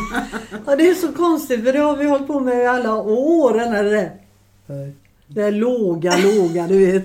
ja, 0.66 0.76
det 0.76 0.88
är 0.88 0.95
så 0.95 1.12
konstigt 1.12 1.64
för 1.64 1.73
det 1.73 1.78
har 1.78 1.97
vi 1.97 2.09
hållit 2.09 2.26
på 2.26 2.40
med 2.40 2.59
i 2.59 2.66
alla 2.66 2.97
år. 3.02 3.59
Den 3.59 3.73
här, 3.73 3.85
det, 3.85 3.90
där. 3.90 4.92
Det 5.26 5.42
där 5.42 5.52
låga, 5.52 6.12
låga, 6.16 6.66
du 6.66 6.87
vet. 6.87 7.04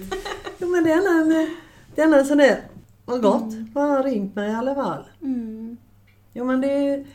Jo, 0.58 0.70
men 0.70 0.84
det 0.84 0.92
är 0.92 1.22
en, 1.22 1.48
det 1.96 2.02
är 2.02 2.18
en 2.20 2.26
sån 2.26 2.38
där, 2.38 2.62
vad 3.06 3.22
gott, 3.22 3.54
han 3.74 3.90
har 3.90 4.04
ringt 4.04 4.36
mig 4.36 4.52
i 4.52 4.56
alla 4.56 4.76
fall. 4.76 5.04
Mm. 5.22 5.78
Jo 6.34 6.46
men 6.46 6.62
det 6.62 6.72
är, 6.72 7.06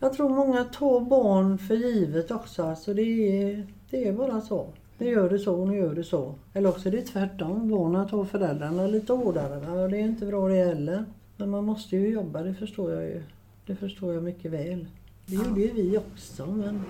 jag 0.00 0.12
tror 0.12 0.28
många 0.28 0.64
tar 0.64 1.00
barn 1.00 1.58
för 1.58 1.74
givet 1.74 2.30
också. 2.30 2.62
Alltså 2.62 2.94
det, 2.94 3.02
är, 3.02 3.66
det 3.90 4.08
är 4.08 4.12
bara 4.12 4.40
så. 4.40 4.66
Nu 4.98 5.10
gör 5.10 5.30
du 5.30 5.38
så, 5.38 5.64
nu 5.64 5.76
gör 5.76 5.94
du 5.94 6.04
så. 6.04 6.34
Eller 6.54 6.68
också 6.68 6.88
är 6.88 6.92
det 6.92 7.02
tvärtom. 7.02 7.68
Barnen 7.68 8.08
tar 8.08 8.24
föräldrarna 8.24 8.86
lite 8.86 9.12
hårdare. 9.12 9.60
Va? 9.60 9.88
Det 9.88 9.96
är 9.96 10.00
inte 10.00 10.26
bra 10.26 10.48
det 10.48 10.64
heller. 10.64 11.04
Men 11.36 11.50
man 11.50 11.64
måste 11.64 11.96
ju 11.96 12.08
jobba, 12.08 12.42
det 12.42 12.54
förstår 12.54 12.92
jag 12.92 13.02
ju. 13.02 13.22
Det 13.68 13.76
förstår 13.76 14.14
jag 14.14 14.22
mycket 14.22 14.50
väl. 14.52 14.86
Det 15.26 15.34
gjorde 15.34 15.60
ju 15.60 15.72
vi 15.72 15.98
också 15.98 16.46
men 16.46 16.84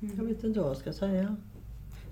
jag 0.00 0.24
vet 0.24 0.44
inte 0.44 0.60
vad 0.60 0.70
jag 0.70 0.76
ska 0.76 0.92
säga. 0.92 1.36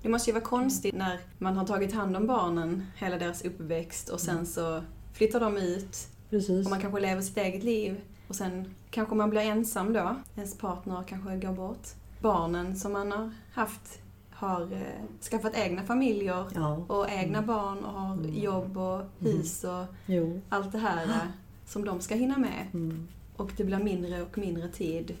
Det 0.01 0.09
måste 0.09 0.29
ju 0.29 0.33
vara 0.33 0.43
konstigt 0.43 0.95
när 0.95 1.19
man 1.37 1.57
har 1.57 1.65
tagit 1.65 1.93
hand 1.93 2.15
om 2.17 2.27
barnen 2.27 2.83
hela 2.95 3.17
deras 3.17 3.45
uppväxt 3.45 4.09
och 4.09 4.19
sen 4.19 4.45
så 4.45 4.81
flyttar 5.13 5.39
de 5.39 5.57
ut 5.57 5.97
Precis. 6.29 6.65
och 6.65 6.69
man 6.69 6.81
kanske 6.81 6.99
lever 7.01 7.21
sitt 7.21 7.37
eget 7.37 7.63
liv 7.63 8.01
och 8.27 8.35
sen 8.35 8.75
kanske 8.89 9.15
man 9.15 9.29
blir 9.29 9.41
ensam 9.41 9.93
då. 9.93 10.15
Ens 10.35 10.57
partner 10.57 11.03
kanske 11.07 11.37
går 11.37 11.53
bort. 11.53 11.87
Barnen 12.21 12.75
som 12.75 12.93
man 12.93 13.11
har 13.11 13.31
haft 13.53 13.99
har 14.31 14.61
eh, 14.61 15.19
skaffat 15.31 15.55
egna 15.55 15.83
familjer 15.83 16.45
Ja. 16.55 16.75
och 16.87 17.09
egna 17.09 17.41
barn 17.41 17.77
och 17.85 17.91
har 18.01 18.17
jobb 18.23 18.77
och 18.77 19.01
hus 19.19 19.63
och 19.63 19.85
Jo. 20.05 20.41
allt 20.49 20.71
det 20.71 20.77
här 20.77 21.03
eh, 21.05 21.27
som 21.65 21.85
de 21.85 22.01
ska 22.01 22.15
hinna 22.15 22.37
med. 22.37 22.65
Mm. 22.73 23.07
Och 23.37 23.51
det 23.57 23.63
blir 23.63 23.77
mindre 23.77 24.21
och 24.21 24.37
mindre 24.37 24.67
tid. 24.67 25.13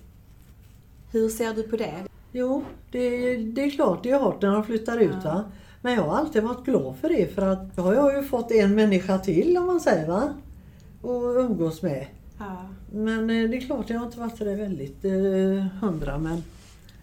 Hur 1.11 1.29
ser 1.29 1.53
du 1.53 1.63
på 1.63 1.75
det? 1.75 1.93
Jo, 2.31 2.63
det, 2.91 3.35
det 3.37 3.63
är 3.63 3.69
klart 3.69 4.03
det 4.03 4.09
är 4.09 4.19
hårt 4.19 4.41
när 4.41 4.51
de 4.51 4.63
flyttar 4.63 4.97
ut 4.97 5.15
Ja. 5.23 5.43
Men 5.81 5.93
jag 5.93 6.01
har 6.01 6.17
alltid 6.17 6.43
varit 6.43 6.65
glad 6.65 6.95
för 6.95 7.09
det 7.09 7.35
för 7.35 7.41
att 7.41 7.75
då 7.75 7.81
har 7.81 7.93
jag 7.93 8.15
ju 8.15 8.23
fått 8.23 8.51
en 8.51 8.75
människa 8.75 9.19
till 9.19 9.57
om 9.57 9.67
man 9.67 9.79
säger 9.79 10.07
va. 10.07 10.33
Och 11.01 11.35
umgås 11.35 11.81
med. 11.81 12.07
Ja. 12.39 12.69
Men 12.91 13.29
eh, 13.29 13.49
det 13.49 13.57
är 13.57 13.61
klart 13.61 13.89
jag 13.89 13.99
har 13.99 14.05
inte 14.05 14.19
varit 14.19 14.39
där 14.39 14.55
väldigt 14.55 15.05
eh, 15.05 15.79
hundra 15.81 16.17
men 16.17 16.43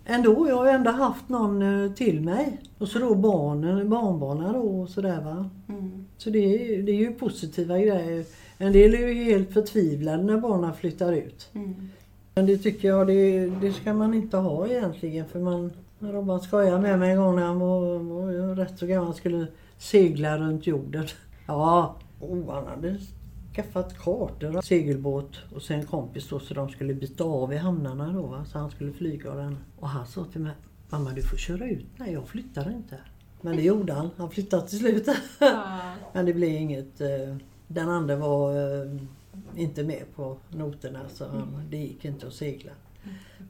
ändå, 0.05 0.49
jag 0.49 0.57
har 0.57 0.65
ju 0.65 0.71
ändå 0.71 0.91
haft 0.91 1.29
någon 1.29 1.63
eh, 1.63 1.93
till 1.93 2.21
mig. 2.21 2.61
Och 2.79 2.89
så 2.89 2.99
då 2.99 3.15
barnen, 3.15 3.91
barnbarnen 3.91 4.53
då 4.53 4.81
och 4.81 4.89
sådär 4.89 5.21
va. 5.21 5.51
Mm. 5.69 6.07
Så 6.17 6.31
det 6.31 6.39
det 6.83 6.93
är 6.93 6.97
ju 6.97 7.13
positiva 7.13 7.79
grejer. 7.79 8.25
En 8.63 8.73
del 8.73 8.95
är 8.95 8.99
ju 9.09 9.25
helt 9.25 9.53
förtvivlade 9.53 10.23
när 10.23 10.39
barnen 10.39 10.75
flyttar 10.75 11.13
ut. 11.13 11.51
Mm. 11.55 11.89
Men 12.35 12.47
det 12.47 12.59
tycker 12.59 12.89
jag, 12.89 13.07
det, 13.07 13.47
det 13.47 13.73
ska 13.73 13.95
man 13.95 14.15
inte 14.15 14.37
ha 14.37 14.67
egentligen 14.69 15.27
för 15.29 15.41
man... 15.41 15.73
Robban 15.99 16.41
skojade 16.41 16.81
med 16.81 16.99
mig 16.99 17.11
en 17.11 17.17
gång 17.17 17.37
när 17.37 17.47
han 17.47 17.59
var, 17.59 17.99
var 17.99 18.55
rätt 18.55 18.79
så 18.79 18.87
gammal 18.87 19.15
skulle 19.15 19.47
segla 19.79 20.39
runt 20.39 20.67
jorden. 20.67 21.07
Ja, 21.47 21.97
oh, 22.21 22.55
han 22.55 22.67
hade 22.67 22.99
skaffat 23.55 23.99
kartor, 23.99 24.63
segelbåt 24.63 25.39
och 25.55 25.63
sen 25.63 25.81
en 25.81 25.87
kompis 25.87 26.29
då 26.29 26.41
så 26.41 26.55
de 26.55 26.69
skulle 26.69 26.95
byta 26.95 27.25
av 27.25 27.53
i 27.53 27.57
hamnarna 27.57 28.13
då 28.13 28.23
va, 28.23 28.45
så 28.45 28.59
han 28.59 28.71
skulle 28.71 28.93
flyga 28.93 29.31
och 29.31 29.37
den. 29.37 29.57
Och 29.79 29.89
han 29.89 30.07
sa 30.07 30.25
till 30.25 30.41
mig, 30.41 30.53
mamma 30.91 31.11
du 31.11 31.23
får 31.23 31.37
köra 31.37 31.69
ut. 31.69 31.87
Nej 31.97 32.13
jag 32.13 32.29
flyttar 32.29 32.71
inte. 32.71 32.97
Men 33.41 33.57
det 33.57 33.63
gjorde 33.63 33.93
han, 33.93 34.11
han 34.17 34.31
flyttade 34.31 34.69
till 34.69 34.79
slut. 34.79 35.09
Ja. 35.39 35.95
Men 36.13 36.27
det 36.27 36.35
blev 36.35 36.51
inget. 36.51 37.01
eh, 37.01 37.37
Den 37.73 37.89
andra 37.89 38.17
var 38.17 38.53
eh, 38.83 38.91
inte 39.57 39.83
med 39.85 40.03
på 40.17 40.37
noterna 40.49 40.99
så 41.09 41.25
han, 41.27 41.63
det 41.71 41.77
gick 41.77 42.05
inte 42.05 42.27
att 42.27 42.33
segla. 42.33 42.73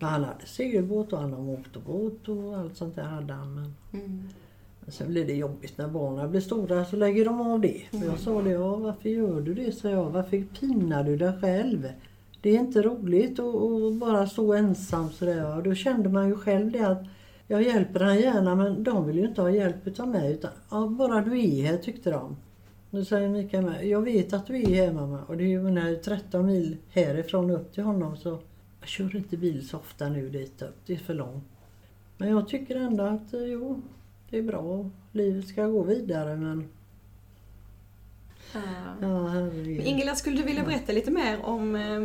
Men 0.00 0.08
han 0.08 0.24
hade 0.24 0.46
segelbåt 0.46 1.12
och 1.12 1.18
han 1.18 1.30
hade 1.32 1.42
motorbåt 1.44 2.28
och 2.28 2.56
allt 2.58 2.76
sånt 2.76 2.94
där 2.94 3.02
hade 3.02 3.32
han. 3.32 3.54
Men 3.54 3.74
Mm. 4.02 4.28
sen 4.88 5.08
blir 5.08 5.26
det 5.26 5.35
jobbigt 5.35 5.78
när 5.78 5.88
barnen 5.88 6.30
blir 6.30 6.40
stora 6.40 6.85
så 6.85 6.96
lägger 6.96 7.24
de 7.24 7.40
av 7.40 7.61
det. 7.61 7.80
För 7.90 8.04
jag 8.06 8.18
sa 8.18 8.42
det, 8.42 8.50
ja, 8.50 8.76
varför 8.76 9.08
gör 9.08 9.40
du 9.40 9.54
det? 9.54 9.72
sa 9.72 9.88
jag. 9.90 10.11
Varför 10.11 10.44
pinar 10.61 11.04
du 11.04 11.16
dig 11.16 11.32
själv? 11.40 11.88
Det 12.40 12.50
är 12.50 12.58
inte 12.61 12.82
roligt 12.82 13.38
att 13.38 13.54
att 13.54 13.94
bara 14.00 14.26
stå 14.26 14.52
ensam 14.54 15.11
sådär. 15.11 15.56
Och 15.56 15.62
då 15.62 15.74
kände 15.74 16.08
man 16.08 16.28
ju 16.28 16.37
själv 16.37 16.72
det 16.72 16.80
att 16.80 17.04
jag 17.46 17.62
hjälper 17.62 18.00
han 18.00 18.18
gärna 18.20 18.54
men 18.54 18.85
de 18.85 19.06
vill 19.06 19.18
ju 19.18 19.24
inte 19.28 19.40
ha 19.42 19.50
hjälp 19.50 19.87
utav 19.87 20.08
mig. 20.08 20.32
Utan, 20.32 20.50
ja, 20.70 20.87
bara 20.87 21.20
du 21.20 21.40
är 21.40 21.66
här 21.66 21.76
tyckte 21.76 22.11
de. 22.11 22.37
Nu 22.94 23.05
säger 23.05 23.28
Mikael 23.28 23.64
med, 23.64 23.87
jag 23.87 24.02
vet 24.02 24.33
att 24.33 24.46
du 24.46 24.62
är 24.62 24.66
här 24.66 24.92
mamma 24.92 25.24
och 25.24 25.37
det 25.37 25.44
är 25.44 25.48
ju 25.48 25.70
när 25.70 25.94
13 25.94 26.46
mil 26.46 26.76
härifrån 26.90 27.50
upp 27.50 27.72
till 27.72 27.83
honom 27.83 28.16
så 28.16 28.38
jag 28.81 28.88
kör 28.88 29.16
inte 29.16 29.37
bil 29.37 29.68
så 29.68 29.76
ofta 29.76 30.09
nu 30.09 30.28
dit 30.28 30.62
upp, 30.62 30.76
det 30.87 30.92
är 30.92 30.98
för 30.98 31.14
långt. 31.14 31.44
Men 32.16 32.31
jag 32.31 32.48
tycker 32.48 32.76
ändå 32.76 33.05
att 33.05 33.35
eh, 33.35 33.40
jo, 33.40 33.83
det 34.31 34.38
är 34.38 34.42
bra. 34.42 34.90
Livet 35.12 35.48
ska 35.48 35.66
gå 35.66 35.83
vidare 35.83 36.37
men 36.37 36.68
Ja. 38.55 38.61
ja. 39.00 39.52
Ingela, 39.85 40.14
skulle 40.14 40.37
du 40.37 40.42
vilja 40.42 40.64
berätta 40.64 40.92
lite 40.92 41.11
mer 41.11 41.44
om, 41.44 41.76
eh, 41.76 42.02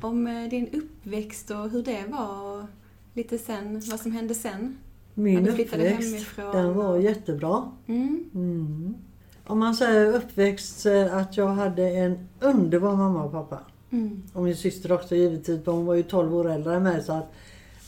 om 0.00 0.26
eh, 0.26 0.48
din 0.48 0.68
uppväxt 0.72 1.50
och 1.50 1.70
hur 1.70 1.82
det 1.82 2.04
var? 2.08 2.66
Lite 3.14 3.38
sen, 3.38 3.82
vad 3.90 4.00
som 4.00 4.12
hände 4.12 4.34
sen? 4.34 4.78
Min 5.14 5.48
uppväxt, 5.48 5.74
hemifrån 5.74 6.56
den 6.56 6.74
var 6.74 6.98
jättebra. 6.98 7.72
Mm. 7.86 8.30
Mm. 8.34 8.94
Om 9.46 9.58
man 9.58 9.74
säger 9.74 10.14
uppväxt 10.14 10.86
att 11.12 11.36
jag 11.36 11.48
hade 11.48 11.90
en 11.90 12.28
underbar 12.40 12.96
mamma 12.96 13.24
och 13.24 13.32
pappa. 13.32 13.58
Mm. 13.90 14.22
Och 14.32 14.42
min 14.42 14.56
syster 14.56 14.92
också 14.92 15.14
givetvis, 15.14 15.64
för 15.64 15.72
hon 15.72 15.86
var 15.86 15.94
ju 15.94 16.02
12 16.02 16.34
år 16.34 16.50
äldre 16.50 16.74
än 16.74 16.82
mig 16.82 17.02
så 17.02 17.12
att 17.12 17.32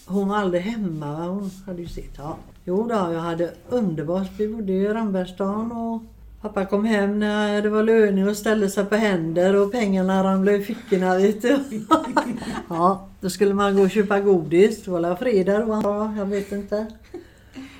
hon 0.06 0.28
var 0.28 0.36
aldrig 0.36 0.62
hemma. 0.62 1.12
va? 1.12 1.24
Hon 1.24 1.50
hade 1.66 1.82
ju 1.82 1.88
sitt. 1.88 2.14
Ja. 2.16 2.36
Jo 2.64 2.86
då, 2.88 2.94
jag 2.94 3.20
hade 3.20 3.50
underbart. 3.68 4.30
Vi 4.38 4.48
bodde 4.48 4.72
i 4.72 4.88
Rambergsstaden 4.88 5.72
och 5.72 6.02
pappa 6.40 6.64
kom 6.64 6.84
hem 6.84 7.18
när 7.18 7.62
det 7.62 7.68
var 7.68 7.82
löning 7.82 8.28
och 8.28 8.36
ställde 8.36 8.70
sig 8.70 8.84
på 8.84 8.94
händer 8.94 9.56
och 9.56 9.72
pengarna 9.72 10.24
ramlade 10.24 10.58
i 10.58 10.62
fickorna 10.62 11.16
vet 11.16 11.42
du. 11.42 11.58
ja, 12.68 13.08
då 13.20 13.30
skulle 13.30 13.54
man 13.54 13.76
gå 13.76 13.82
och 13.82 13.90
köpa 13.90 14.20
godis. 14.20 14.82
Det 14.82 14.90
var 14.90 15.00
väl 15.00 15.16
fredag 15.16 15.58
då? 15.58 15.80
Ja, 15.84 16.14
jag 16.18 16.26
vet 16.26 16.52
inte. 16.52 16.86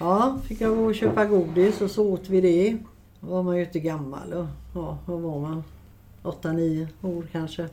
Ja, 0.00 0.38
fick 0.48 0.60
jag 0.60 0.76
gå 0.76 0.84
och 0.84 0.94
köpa 0.94 1.24
godis 1.24 1.80
och 1.80 1.90
så 1.90 2.12
åt 2.12 2.28
vi 2.28 2.40
det. 2.40 2.78
Var 3.28 3.42
man 3.42 3.56
ju 3.56 3.64
inte 3.64 3.80
gammal. 3.80 4.32
Och, 4.32 4.46
ja, 4.74 4.98
vad 5.06 5.20
var 5.20 5.40
man? 5.40 5.64
8-9 6.22 6.86
år 7.02 7.26
kanske. 7.32 7.68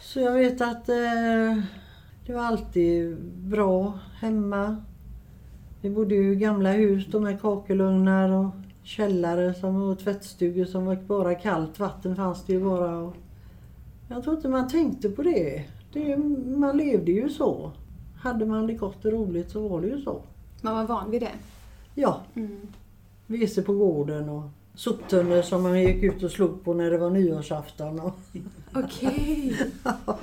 Så 0.00 0.20
jag 0.20 0.32
vet 0.32 0.60
att 0.60 0.88
eh, 0.88 1.62
det 2.26 2.32
var 2.34 2.42
alltid 2.42 3.16
bra 3.34 3.98
hemma. 4.20 4.76
Vi 5.80 5.90
bodde 5.90 6.14
ju 6.14 6.32
i 6.32 6.36
gamla 6.36 6.72
hus 6.72 7.06
då 7.10 7.20
med 7.20 7.40
kakelugnar 7.40 8.30
och 8.30 8.50
källare 8.82 9.54
som 9.54 9.80
var 9.80 9.94
tvättstugor 9.94 10.64
som 10.64 10.86
var 10.86 10.96
bara 10.96 11.34
kallt 11.34 11.78
vatten 11.78 12.16
fanns 12.16 12.44
det 12.44 12.52
ju 12.52 12.64
bara. 12.64 12.98
Och 12.98 13.14
jag 14.08 14.22
tror 14.22 14.36
inte 14.36 14.48
man 14.48 14.68
tänkte 14.68 15.08
på 15.08 15.22
det. 15.22 15.64
det. 15.92 16.16
Man 16.56 16.76
levde 16.76 17.12
ju 17.12 17.28
så. 17.28 17.72
Hade 18.16 18.46
man 18.46 18.66
det 18.66 18.74
gott 18.74 19.04
och 19.04 19.12
roligt 19.12 19.50
så 19.50 19.68
var 19.68 19.80
det 19.80 19.86
ju 19.86 20.00
så. 20.00 20.22
Man 20.62 20.74
var 20.74 20.84
van 20.84 21.10
vid 21.10 21.22
det. 21.22 21.32
Ja, 21.94 22.20
Mm. 22.34 22.60
Vese 23.26 23.62
på 23.62 23.72
gården 23.72 24.28
och 24.28 24.42
soptunnor 24.78 25.42
som 25.42 25.62
man 25.62 25.82
gick 25.82 26.02
ut 26.02 26.22
och 26.22 26.30
slog 26.30 26.64
på 26.64 26.74
när 26.74 26.90
det 26.90 26.98
var 26.98 27.10
nyårsafton. 27.10 28.00
Och, 28.00 28.18
Okej. 28.74 29.56
ja. 29.84 30.18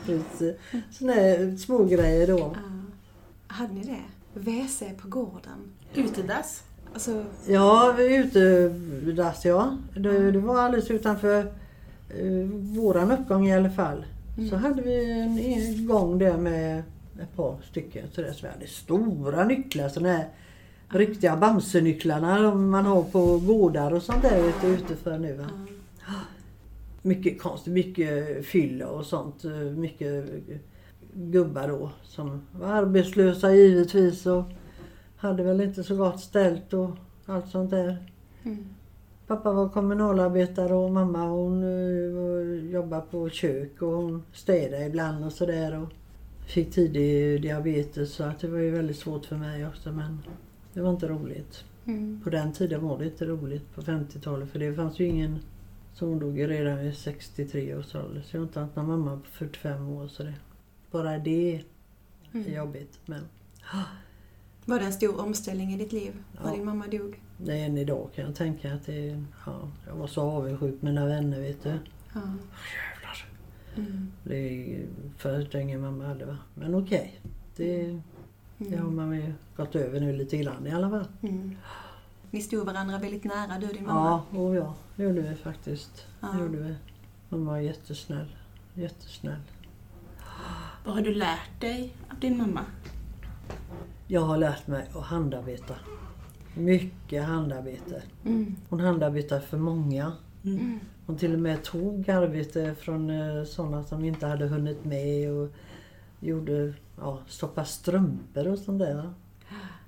Såna 0.92 1.14
här 1.14 1.58
små 1.58 1.84
grejer 1.84 2.28
då. 2.28 2.40
Ja. 2.40 2.56
Hade 3.48 3.74
ni 3.74 3.84
det? 3.84 4.40
WC 4.40 4.84
på 5.02 5.08
gården? 5.08 5.72
Utedass. 5.94 6.64
Alltså, 6.94 7.26
Ja, 7.48 7.94
vi 7.98 8.16
är 8.16 8.24
ute 8.24 8.70
dass 9.12 9.46
ja. 9.46 9.78
Det, 9.98 10.32
det 10.32 10.40
var 10.40 10.62
alldeles 10.62 10.92
utanför 10.92 11.40
eh, 12.10 12.50
våran 12.52 13.12
uppgång 13.12 13.48
i 13.48 13.56
alla 13.56 13.70
fall. 13.70 14.06
Så 14.50 14.56
hade 14.56 14.82
vi 14.82 15.12
en, 15.12 15.40
en 15.40 15.88
gång 15.88 16.18
där 16.18 16.38
med 16.38 16.84
ett 17.22 17.36
par 17.36 17.58
stycken. 17.70 18.08
Så, 18.12 18.22
vi 18.22 18.48
hade 18.48 18.68
stora 18.68 19.46
nycklar, 19.46 19.90
sådana 19.90 20.14
här 20.14 20.30
riktiga 20.90 21.38
Bamsenycklarna 21.38 22.56
man 22.56 22.86
har 22.86 23.04
på 23.04 23.38
gårdar 23.40 23.94
och 23.94 24.04
sånt 24.04 24.22
där 24.22 24.50
ute, 24.50 24.68
ute 24.68 24.96
för 24.96 25.18
nu. 25.18 25.34
Va? 25.34 25.46
Mycket 27.02 27.42
konstigt, 27.42 27.74
mycket 27.74 28.46
fylla 28.46 28.88
och 28.88 29.06
sånt. 29.06 29.46
eh, 29.46 29.52
Mycket 29.52 30.26
gubbar 31.14 31.68
då 31.68 31.92
som 32.04 32.42
var 32.52 32.68
arbetslösa 32.68 33.54
givetvis 33.54 34.26
och 34.26 34.44
hade 35.18 35.44
väl 35.44 35.62
inte 35.62 35.84
så 35.84 35.96
gott 35.96 36.20
ställt 36.20 36.74
och 36.74 36.90
allt 37.26 37.50
sånt 37.50 37.70
där. 37.72 37.98
mm. 38.44 38.66
Pappa 39.28 39.54
var 39.54 39.70
kommunalarbetare 39.70 40.74
och 40.74 40.92
mamma 40.92 41.28
hon 41.28 41.64
uh, 41.64 42.72
jobbade 42.72 43.04
på 43.12 43.30
kök 43.30 43.82
och 43.82 43.92
hon 43.92 44.24
städade 44.34 44.86
ibland 44.86 45.26
och 45.26 45.32
sådär. 45.32 45.82
Och 45.82 45.90
fick 46.48 46.72
tidig 46.72 47.42
diabetes 47.42 48.14
så 48.14 48.24
att 48.24 48.40
det 48.40 48.48
var 48.48 48.60
ju 48.60 48.72
väldigt 48.72 48.98
svårt 48.98 49.26
för 49.26 49.36
mig 49.36 49.68
också 49.68 49.92
men 49.92 50.20
det 50.76 50.82
var 50.82 50.92
inte 50.92 51.08
roligt. 51.08 51.64
Mm. 51.86 52.22
På 52.24 52.30
den 52.30 52.54
tiden 52.54 52.82
var 52.88 52.98
det 52.98 53.06
inte 53.06 53.26
roligt 53.26 53.76
på 53.76 53.82
50-talet 53.82 54.50
för 54.50 54.60
det 54.60 54.74
fanns 54.74 55.00
ju 55.00 55.06
ingen 55.06 55.40
som 55.94 56.10
hon 56.10 56.20
dog 56.20 56.40
ju 56.40 56.48
redan 56.48 56.78
vid 56.80 56.98
63 56.98 57.76
års 57.76 57.96
ålder. 57.96 58.22
Så 58.22 58.36
jag 58.36 58.42
har 58.42 58.48
inte 58.48 58.60
haft 58.60 58.76
någon 58.76 58.88
mamma 58.88 59.18
på 59.18 59.30
45 59.30 59.90
år 59.90 60.08
så 60.08 60.24
det, 60.24 60.34
bara 60.92 61.18
det 61.18 61.56
är 61.56 61.64
Mm. 62.34 62.54
jobbigt. 62.54 63.00
Men 63.06 63.22
Var 64.66 64.80
det 64.80 64.86
en 64.86 64.94
stor 64.94 65.22
omställning 65.22 65.74
i 65.74 65.78
ditt 65.78 65.92
liv 65.92 66.14
när 66.42 66.50
Ja. 66.50 66.56
din 66.56 66.66
mamma 66.66 66.88
dog? 66.88 67.22
det 67.38 67.54
är 67.60 67.66
än 67.66 67.78
idag 67.78 68.10
kan 68.16 68.26
jag 68.26 68.36
tänka 68.36 68.74
att 68.74 68.86
det 68.86 69.24
ja, 69.46 69.70
jag 69.88 69.96
var 69.96 70.08
så 70.08 70.22
avundsjuk 70.22 70.82
mina 70.82 71.06
vänner 71.06 71.40
vet 71.42 71.64
du. 71.64 71.70
Ja. 71.70 71.76
Jävlar. 72.14 73.28
Mm. 73.76 74.12
Det 74.24 74.36
är 74.36 74.86
för 75.18 75.56
ingen 75.56 75.82
mamma 75.82 76.06
hade 76.08 76.26
va. 76.26 76.38
Men 76.54 76.76
okej. 76.76 77.20
Det, 77.56 78.00
det 78.58 78.76
har 78.78 78.84
Mm. 78.84 78.96
man 78.96 79.16
ju 79.16 79.34
gått 79.56 79.76
över 79.76 80.00
nu 80.00 80.14
lite 80.18 80.38
grann 80.38 80.68
i 80.68 80.72
alla 80.72 80.90
fall. 80.90 81.08
Mm. 81.22 81.56
Ni 82.32 82.42
stod 82.42 82.66
varandra 82.66 82.98
väldigt 83.00 83.24
nära, 83.24 83.60
du 83.60 83.68
och 83.68 83.74
din 83.74 83.86
mamma? 83.86 84.22
Ja, 84.32 84.40
och 84.40 84.56
ja, 84.56 84.74
det 84.96 85.04
gjorde 85.04 85.22
vi 85.22 85.36
faktiskt. 85.36 86.06
Ja. 86.22 86.28
Det 86.28 86.40
gjorde 86.44 86.58
vi. 86.58 86.76
Hon 87.30 87.46
var 87.46 87.58
jättesnäll. 87.58 88.36
Jättesnäll. 88.74 89.40
Vad 90.86 90.96
har 90.96 91.02
du 91.02 91.14
lärt 91.14 91.62
dig 91.62 91.94
av 92.12 92.20
din 92.20 92.38
mamma? 92.38 92.62
Jag 94.08 94.22
har 94.22 94.38
lärt 94.38 94.68
mig 94.68 94.88
att 94.96 95.04
handarbeta. 95.04 95.76
Mycket 96.56 97.24
handarbete. 97.26 98.04
Mm. 98.26 98.56
Hon 98.70 98.80
handarbetade 98.80 99.42
för 99.42 99.58
många. 99.58 100.12
Mm. 100.46 100.80
Hon 101.06 101.18
till 101.18 101.34
och 101.34 101.40
med 101.40 101.64
tog 101.64 102.10
arbete 102.10 102.76
från 102.80 103.10
eh, 103.10 103.44
sådana 103.44 103.84
som 103.84 104.06
inte 104.06 104.28
hade 104.28 104.48
hunnit 104.48 104.86
med 104.86 105.32
och 105.32 105.50
gjorde, 106.20 106.74
ja, 106.98 107.20
stoppa 107.28 107.66
strumpor 107.66 108.48
och 108.48 108.60
sånt 108.60 108.80
där. 108.80 109.10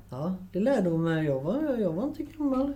Ja, 0.09 0.35
det 0.51 0.59
lärde 0.59 0.89
hon 0.89 1.03
mig. 1.03 1.25
Jag 1.25 1.41
var, 1.41 1.77
jag 1.77 1.93
var 1.93 2.03
inte 2.03 2.23
gammal. 2.23 2.73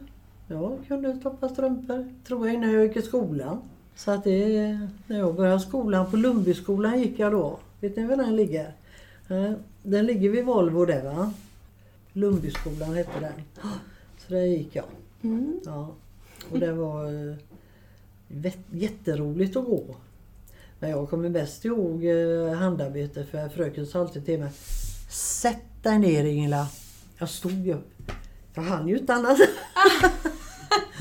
Jag 0.48 0.78
kunde 0.88 1.15
stoppa 1.15 1.50
strumpor, 1.50 2.13
tror 2.28 2.48
jag, 2.48 2.56
innan 2.56 2.74
jag 2.74 2.84
gick 2.84 2.96
i 2.98 3.02
skolan. 3.02 3.62
Så 3.96 4.12
att 4.12 4.24
det, 4.24 4.80
när 5.08 5.20
jag 5.20 5.36
började 5.36 5.60
skolan, 5.60 6.12
på 6.12 6.17
Lundbyskolan 6.17 7.00
gick 7.00 7.20
jag 7.20 7.32
då. 7.32 7.60
Vet 7.80 7.96
ni 7.98 8.06
var 8.06 8.17
den 8.17 8.36
ligger? 8.36 8.74
Eh, 9.30 9.52
Den 9.84 10.06
ligger 10.06 10.30
vid 10.30 10.46
Volvo 10.46 10.86
där 10.86 11.04
va? 11.04 11.34
Lundbyskolan 12.13 12.94
hette 12.96 13.20
den. 13.20 13.34
Så 14.17 14.34
där 14.34 14.41
gick 14.41 14.76
jag. 14.76 14.86
Mm. 15.22 15.60
Ja, 15.65 15.89
och 16.52 16.60
det 16.60 16.74
var 16.74 17.06
eh, 17.06 18.52
jätteroligt 18.72 19.58
att 19.58 19.65
gå. 19.65 19.96
Men 20.82 20.89
jag 20.89 21.10
kommer 21.10 21.30
bäst 21.30 21.65
ihåg 21.65 22.06
eh, 22.06 22.54
handarbete 22.54 23.24
för 23.26 23.50
fröken 23.50 23.86
sa 23.88 24.00
alltid 24.00 24.26
till 24.26 24.39
mig 24.39 24.52
Sätt 25.10 25.84
dig 25.84 26.00
ner 26.00 26.24
Ingela. 26.24 26.67
Jag 27.17 27.30
stod 27.30 27.67
upp. 27.67 28.12
Jag 28.54 28.62
hann 28.62 28.88
ju 28.88 28.98
inte 28.98 29.13
annars. 29.13 29.39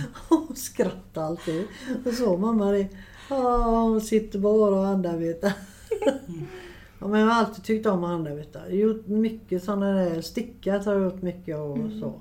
Hon 0.29 0.57
skrattade 0.57 1.27
alltid. 1.27 1.67
Och 2.05 2.13
så 2.13 2.37
mamma 2.37 2.71
det. 2.73 2.89
Hon 3.29 4.01
sitter 4.01 4.39
bara 4.39 4.77
och 4.77 4.87
handarbetar. 4.87 5.53
Ja, 7.03 7.09
men 7.09 7.21
jag 7.21 7.27
har 7.27 7.35
alltid 7.45 7.65
tyckt 7.65 7.87
om 7.87 8.05
att 8.05 8.11
handarbeta. 8.11 8.59
Jag 8.59 8.71
har 8.71 8.95
gjort 8.95 9.07
mycket 9.07 9.65
sådana 9.65 9.93
där 9.93 10.21
stickat 10.21 10.87
har 10.87 10.93
jag 10.95 11.03
gjort 11.03 11.23
mycket 11.23 11.57
och 11.57 11.79
så. 12.01 12.21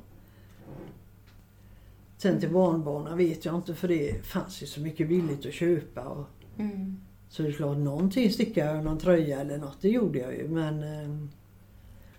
Sen 2.18 2.40
till 2.40 2.50
barnbarnen 2.50 3.18
vet 3.18 3.46
jag 3.46 3.56
inte 3.56 3.76
för 3.76 3.88
det 3.88 4.26
fanns 4.26 4.64
ju 4.64 4.68
så 4.68 4.80
mycket 4.82 5.10
billigt 5.10 5.46
att 5.46 5.54
köpa. 5.54 6.02
Och, 6.02 6.26
Mm 6.58 6.98
så 7.30 7.44
det 7.44 7.50
är 7.50 7.54
klart, 7.54 7.78
någonting 7.78 8.32
stickade 8.32 8.76
jag, 8.76 8.84
någon 8.84 8.98
tröja 8.98 9.42
eller 9.42 9.58
något, 9.58 9.82
det 9.82 9.90
gjorde 9.90 10.20
jag 10.20 10.36
ju. 10.36 10.48
Men, 10.48 10.84
ehm, 10.84 11.30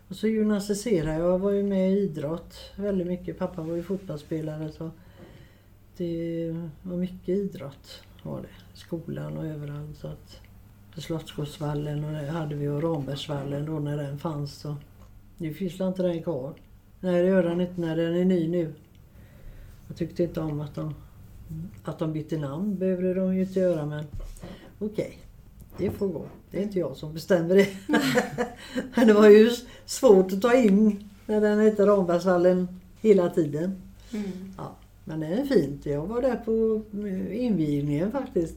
och 0.09 0.17
så 0.17 0.29
gymnastiserade 0.29 1.13
jag, 1.13 1.21
jag 1.21 1.39
var 1.39 1.51
ju 1.51 1.63
med 1.63 1.93
i 1.93 1.99
idrott 1.99 2.55
väldigt 2.77 3.07
mycket. 3.07 3.39
Pappa 3.39 3.63
var 3.63 3.77
ju 3.77 3.83
fotbollsspelare 3.83 4.73
så 4.73 4.91
det 5.97 6.57
var 6.83 6.97
mycket 6.97 7.29
idrott 7.29 8.03
var 8.23 8.43
det. 8.43 8.79
Skolan 8.79 9.39
och 9.39 9.47
överallt. 9.47 9.97
Så 9.97 10.07
att, 10.07 10.41
på 10.95 11.01
Slottsskogsvallen 11.01 12.05
och 12.05 12.13
det 12.13 12.27
hade 12.27 12.55
vi 12.55 12.69
och 12.69 12.83
Rambergsvallen 12.83 13.67
då 13.67 13.79
när 13.79 13.97
den 13.97 14.19
fanns. 14.19 14.55
Så. 14.55 14.77
Nu 15.37 15.55
finns 15.55 15.81
inte 15.81 16.03
den 16.03 16.23
kvar. 16.23 16.55
Nej 17.01 17.23
det 17.23 17.29
gör 17.29 17.43
den 17.43 17.61
inte 17.61 17.81
när 17.81 17.97
den 17.97 18.17
är 18.17 18.25
ny 18.25 18.49
nu. 18.49 18.75
Jag 19.89 19.97
tyckte 19.97 20.23
inte 20.23 20.41
om 20.41 20.61
att 20.61 20.75
de, 20.75 20.95
att 21.85 21.99
de 21.99 22.13
bytte 22.13 22.39
namn. 22.39 22.79
behövde 22.79 23.15
de 23.15 23.35
ju 23.35 23.43
inte 23.43 23.61
göra 23.61 23.87
men 23.87 24.05
okej. 24.81 25.19
Det 25.77 25.91
får 25.91 26.09
gå. 26.09 26.27
Det 26.51 26.59
är 26.59 26.63
inte 26.63 26.79
jag 26.79 26.97
som 26.97 27.15
bestämmer 27.15 27.55
det. 27.55 27.69
men 28.95 29.07
det 29.07 29.13
var 29.13 29.29
ju 29.29 29.51
svårt 29.87 30.33
att 30.33 30.43
ta 30.43 30.55
in 30.55 31.11
när 31.27 31.41
den 31.41 31.61
hette 31.61 31.87
Rambergsvallen 31.87 32.81
hela 33.01 33.31
tiden. 33.31 33.83
Mm. 34.13 34.53
Ja, 34.57 34.77
men 35.05 35.21
det 35.21 35.27
är 35.27 35.45
fint. 35.45 35.87
Jag 35.87 36.07
var 36.07 36.23
där 36.23 36.37
på 36.37 36.83
eh, 37.07 37.45
invigningen 37.45 38.13
faktiskt. 38.13 38.57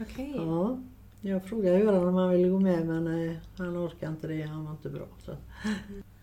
Okej. 0.00 0.32
Ja, 0.36 0.78
jag 1.20 1.44
frågade 1.44 1.78
Göran 1.78 2.08
om 2.08 2.14
han 2.14 2.30
ville 2.30 2.48
gå 2.48 2.58
med 2.60 2.86
men 2.86 3.04
nej, 3.04 3.40
han 3.56 3.76
orkade 3.76 4.12
inte 4.12 4.26
det. 4.26 4.42
Han 4.42 4.64
var 4.64 4.72
inte 4.72 4.88
bra. 4.88 5.06
Så. 5.24 5.32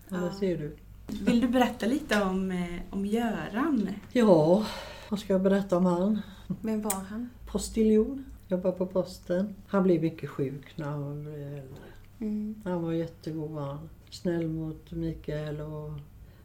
Ja, 0.08 0.16
det 0.16 0.32
ser 0.32 0.58
du. 0.58 0.76
Vill 1.06 1.40
du 1.40 1.48
berätta 1.48 1.86
lite 1.86 2.22
om, 2.22 2.50
eh, 2.50 2.80
om 2.90 3.06
Göran? 3.06 3.88
Ja, 4.12 4.66
vad 5.08 5.20
ska 5.20 5.32
jag 5.32 5.42
berätta 5.42 5.76
om 5.76 5.86
han? 5.86 6.22
Vem 6.60 6.82
var 6.82 7.04
han? 7.10 7.30
Postiljon. 7.46 8.24
Jobbar 8.52 8.72
på 8.72 8.86
posten. 8.86 9.54
Han 9.66 9.82
blev 9.82 10.00
mycket 10.02 10.30
sjuk 10.30 10.76
när 10.76 10.84
han 10.84 11.22
blev 11.22 11.34
äldre. 11.42 11.82
Mm. 12.20 12.54
Han 12.64 12.82
var 12.82 12.92
jättegod 12.92 13.50
var 13.50 13.62
han. 13.62 13.88
Snäll 14.10 14.48
mot 14.48 14.90
Mikael 14.90 15.60
och... 15.60 15.90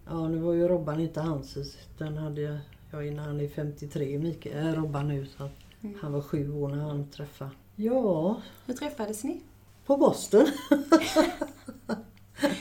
Ja, 0.06 0.28
nu 0.28 0.38
var 0.38 0.54
ju 0.54 0.68
Robban 0.68 1.00
inte 1.00 1.22
hans. 1.22 1.58
Den 1.98 2.18
hade 2.18 2.60
jag, 2.92 3.08
innan 3.08 3.26
han 3.26 3.40
är 3.42 3.48
53. 3.48 4.20
Mikael, 4.20 4.68
äh, 4.68 4.74
Robban 4.82 5.08
nu 5.08 5.26
så 5.38 5.50
Mm. 5.84 5.96
han 6.02 6.12
var 6.14 6.22
sju 6.22 6.54
år 6.54 6.70
när 6.70 6.78
han 6.78 7.08
träffade. 7.10 7.52
Ja, 7.76 8.42
Hur 8.66 8.74
träffades 8.74 9.24
ni? 9.24 9.42
på 9.86 9.98
Boston. 9.98 10.46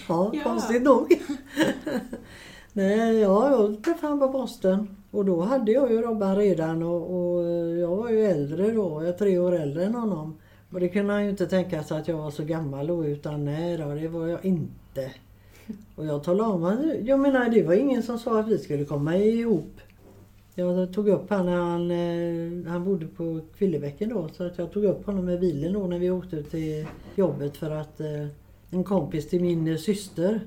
ja, 0.08 0.30
Ja. 0.34 0.42
konstigt 0.42 0.82
nog. 0.82 1.12
Nej, 2.72 3.16
ja, 3.18 3.50
jag 3.50 3.84
träffade 3.84 4.08
han 4.08 4.18
på 4.18 4.28
Boston. 4.28 4.96
Och 5.16 5.24
då 5.24 5.40
hade 5.40 5.72
jag 5.72 5.90
ju 5.92 6.02
Robban 6.02 6.36
redan 6.36 6.82
och, 6.82 7.36
och 7.36 7.44
jag 7.76 7.96
var 7.96 8.10
ju 8.10 8.24
äldre 8.24 8.70
då. 8.70 9.02
Jag 9.02 9.08
är 9.08 9.12
tre 9.12 9.38
år 9.38 9.52
äldre 9.54 9.84
än 9.84 9.94
honom. 9.94 10.38
Och 10.72 10.80
det 10.80 10.88
kunde 10.88 11.12
han 11.12 11.24
ju 11.24 11.30
inte 11.30 11.46
tänka 11.46 11.82
sig 11.82 11.98
att 11.98 12.08
jag 12.08 12.16
var 12.16 12.30
så 12.30 12.44
gammal 12.44 12.86
då. 12.86 13.04
Utan 13.04 13.44
nej 13.44 13.76
då, 13.76 13.94
det 13.94 14.08
var 14.08 14.26
jag 14.26 14.44
inte. 14.44 15.10
Och 15.94 16.06
jag 16.06 16.24
talade 16.24 16.50
om 16.50 16.64
att, 16.64 16.78
jag 17.02 17.20
menar 17.20 17.48
det 17.48 17.62
var 17.62 17.74
ingen 17.74 18.02
som 18.02 18.18
sa 18.18 18.40
att 18.40 18.48
vi 18.48 18.58
skulle 18.58 18.84
komma 18.84 19.16
ihop. 19.16 19.80
Jag 20.54 20.92
tog 20.92 21.08
upp 21.08 21.30
honom 21.30 21.46
när 21.46 21.56
han, 21.56 21.90
eh, 21.90 22.72
han 22.72 22.84
bodde 22.84 23.06
på 23.06 23.40
Kvillebäcken 23.58 24.08
då. 24.08 24.28
Så 24.28 24.44
att 24.46 24.58
jag 24.58 24.72
tog 24.72 24.84
upp 24.84 25.06
honom 25.06 25.24
med 25.24 25.40
bilen 25.40 25.72
då 25.72 25.86
när 25.86 25.98
vi 25.98 26.10
åkte 26.10 26.42
till 26.42 26.86
jobbet 27.14 27.56
för 27.56 27.70
att 27.70 28.00
eh, 28.00 28.26
en 28.70 28.84
kompis 28.84 29.28
till 29.28 29.42
min 29.42 29.78
syster 29.78 30.40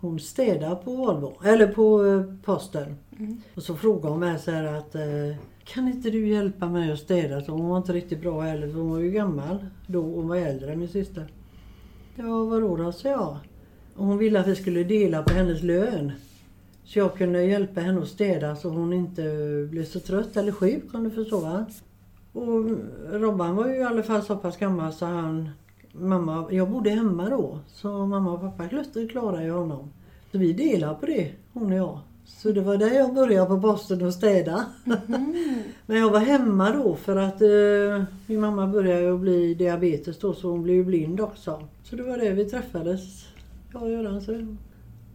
hon 0.00 0.20
städar 0.20 0.74
på 0.74 0.90
Volvo, 0.90 1.32
eller 1.44 1.66
på 1.66 2.06
eh, 2.06 2.22
posten. 2.44 2.96
Mm. 3.18 3.40
Och 3.54 3.62
så 3.62 3.74
frågade 3.74 4.08
hon 4.08 4.20
mig 4.20 4.38
så 4.38 4.50
här 4.50 4.64
att 4.64 4.94
eh, 4.94 5.36
kan 5.64 5.88
inte 5.88 6.10
du 6.10 6.28
hjälpa 6.28 6.68
mig 6.68 6.92
att 6.92 6.98
städa? 6.98 7.40
Så 7.40 7.52
hon 7.52 7.68
var 7.68 7.76
inte 7.76 7.92
riktigt 7.92 8.20
bra 8.20 8.40
heller 8.40 8.68
för 8.68 8.78
hon 8.78 8.90
var 8.90 8.98
ju 8.98 9.10
gammal 9.10 9.66
då. 9.86 10.02
Hon 10.02 10.28
var 10.28 10.36
äldre 10.36 10.72
än 10.72 10.78
min 10.78 10.88
syster. 10.88 11.32
Ja 12.14 12.44
vadå 12.44 12.76
då, 12.76 12.92
sa 12.92 13.08
jag. 13.08 13.38
Och 13.96 14.06
hon 14.06 14.18
ville 14.18 14.40
att 14.40 14.46
vi 14.46 14.56
skulle 14.56 14.84
dela 14.84 15.22
på 15.22 15.34
hennes 15.34 15.62
lön. 15.62 16.12
Så 16.84 16.98
jag 16.98 17.14
kunde 17.14 17.44
hjälpa 17.44 17.80
henne 17.80 18.00
att 18.00 18.08
städa 18.08 18.56
så 18.56 18.68
hon 18.68 18.92
inte 18.92 19.22
blev 19.70 19.84
så 19.84 20.00
trött 20.00 20.36
eller 20.36 20.52
sjuk 20.52 20.94
om 20.94 21.04
du 21.04 21.10
förstår 21.10 21.40
va. 21.40 21.66
Och 22.32 22.64
Robban 23.20 23.56
var 23.56 23.68
ju 23.68 23.74
i 23.74 23.82
alla 23.82 24.02
fall 24.02 24.22
så 24.22 24.36
pass 24.36 24.56
gammal 24.56 24.92
så 24.92 25.06
han 25.06 25.50
Mamma, 25.98 26.46
jag 26.50 26.70
bodde 26.70 26.90
hemma 26.90 27.28
då 27.28 27.58
så 27.66 28.06
mamma 28.06 28.32
och 28.32 28.40
pappa 28.40 28.68
klarade 29.10 29.44
ju 29.44 29.50
honom. 29.50 29.90
Så 30.32 30.38
vi 30.38 30.52
delade 30.52 30.94
på 30.94 31.06
det, 31.06 31.32
hon 31.52 31.72
och 31.72 31.78
jag. 31.78 32.00
Så 32.24 32.52
det 32.52 32.60
var 32.60 32.76
där 32.76 32.94
jag 32.94 33.14
började 33.14 33.46
på 33.46 33.60
posten 33.60 34.02
och 34.02 34.14
städa. 34.14 34.66
Men 35.86 35.96
jag 35.96 36.10
var 36.10 36.20
hemma 36.20 36.70
då 36.70 36.96
för 36.96 37.16
att 37.16 37.42
eh, 37.42 38.04
min 38.26 38.40
mamma 38.40 38.66
började 38.66 39.02
ju 39.02 39.18
bli 39.18 39.54
diabetes 39.54 40.18
då 40.18 40.34
så 40.34 40.50
hon 40.50 40.62
blev 40.62 40.76
ju 40.76 40.84
blind 40.84 41.20
också. 41.20 41.68
Så 41.82 41.96
det 41.96 42.02
var 42.02 42.18
det 42.18 42.30
vi 42.30 42.44
träffades, 42.44 43.26
jag 43.72 43.82
och 43.82 43.90
Göran. 43.90 44.20
Så. 44.20 44.56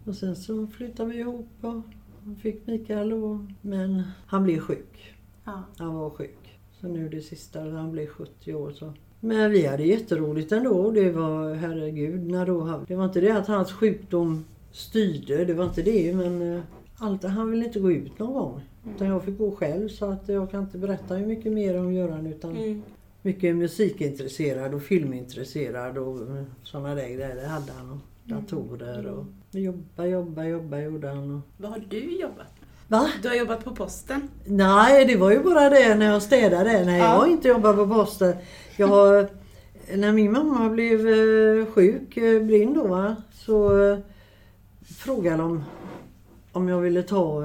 Och 0.06 0.15
sen 0.15 0.36
så 0.36 0.67
flyttade 0.67 1.10
vi 1.10 1.20
ihop 1.20 1.50
och 1.62 1.82
fick 2.41 2.67
Mikael 2.67 3.13
och, 3.13 3.38
Men 3.62 4.04
han 4.26 4.44
blev 4.44 4.60
sjuk. 4.60 5.15
Ja. 5.46 5.63
Han 5.78 5.96
var 5.96 6.10
sjuk. 6.10 6.60
Så 6.82 6.88
nu 6.88 7.10
det 7.10 7.22
sista, 7.22 7.60
han 7.60 7.91
blev 7.91 8.08
70 8.08 8.54
år 8.54 8.72
så. 8.72 8.94
Men 9.24 9.52
vi 9.52 9.66
hade 9.66 9.84
jätteroligt 9.84 10.52
ändå. 10.52 10.92
Det 10.92 11.12
var, 11.12 11.54
herregud, 11.54 12.28
när 12.32 12.46
då, 12.46 12.80
det 12.88 12.96
var 12.96 13.06
inte 13.06 13.22
det 13.22 13.32
att 13.32 13.48
hans 13.48 13.72
sjukdom 13.72 14.46
styrde, 14.72 15.46
det 15.46 15.54
var 15.54 15.66
inte 15.66 15.82
det. 15.82 16.14
Men 16.16 16.56
eh, 16.56 16.62
allt, 16.98 17.24
han 17.24 17.52
ville 17.52 17.66
inte 17.66 17.80
gå 17.80 17.92
ut 17.92 18.20
någon 18.20 18.34
gång. 18.34 18.62
Utan 18.96 19.08
jag 19.08 19.24
fick 19.24 19.38
gå 19.38 19.52
själv 19.52 19.90
så 19.90 20.06
att 20.06 20.30
jag 20.30 20.52
kan 20.52 20.64
inte 20.64 20.78
berätta 20.78 21.16
hur 21.16 21.26
mycket 21.28 21.52
mer 21.52 21.80
om 21.80 21.94
Göran 21.94 22.26
utan 22.28 22.52
Mm. 22.58 22.82
mycket 23.22 23.56
musikintresserad 23.56 24.74
och 24.74 24.82
filmintresserad 24.82 25.98
och 25.98 26.18
sådana 26.64 26.96
där 26.96 27.04
grejer. 27.10 27.36
Det 27.36 27.48
hade 27.48 27.72
han. 27.72 27.92
Och 27.92 27.98
datorer 28.24 29.06
och 29.08 29.26
jobba, 29.52 30.06
jobba, 30.06 30.44
jobba 30.46 30.80
gjorde 30.80 31.08
han. 31.08 31.36
Och... 31.36 31.42
Vad 31.58 31.72
har 31.72 31.84
du 31.90 32.20
jobbat? 32.20 32.48
Va? 32.88 33.10
Du 33.22 33.28
har 33.28 33.36
jobbat 33.36 33.64
på 33.64 33.76
posten. 33.76 34.22
Nej, 34.46 35.06
det 35.06 35.16
var 35.16 35.32
ju 35.32 35.40
bara 35.44 35.70
det 35.70 35.96
när 35.96 36.06
jag 36.06 36.22
städade. 36.22 36.86
När 36.86 36.98
Ja. 37.00 37.06
jag 37.26 37.32
inte 37.32 37.48
jobbade 37.48 37.78
på 37.78 37.88
posten. 37.88 38.34
Jag 38.82 38.88
har, 38.88 39.28
när 39.96 40.12
min 40.12 40.32
mamma 40.32 40.70
blev 40.70 41.08
eh, 41.08 41.65
sjuk, 41.65 42.17
eh, 42.17 42.44
blind 42.44 42.76
då, 42.76 42.88
va, 42.88 43.15
så 43.34 43.82
eh, 43.82 43.98
frågade 44.98 45.38
de 45.38 45.63
om 46.52 46.67
jag 46.67 46.80
ville 46.80 47.04
ta 47.04 47.41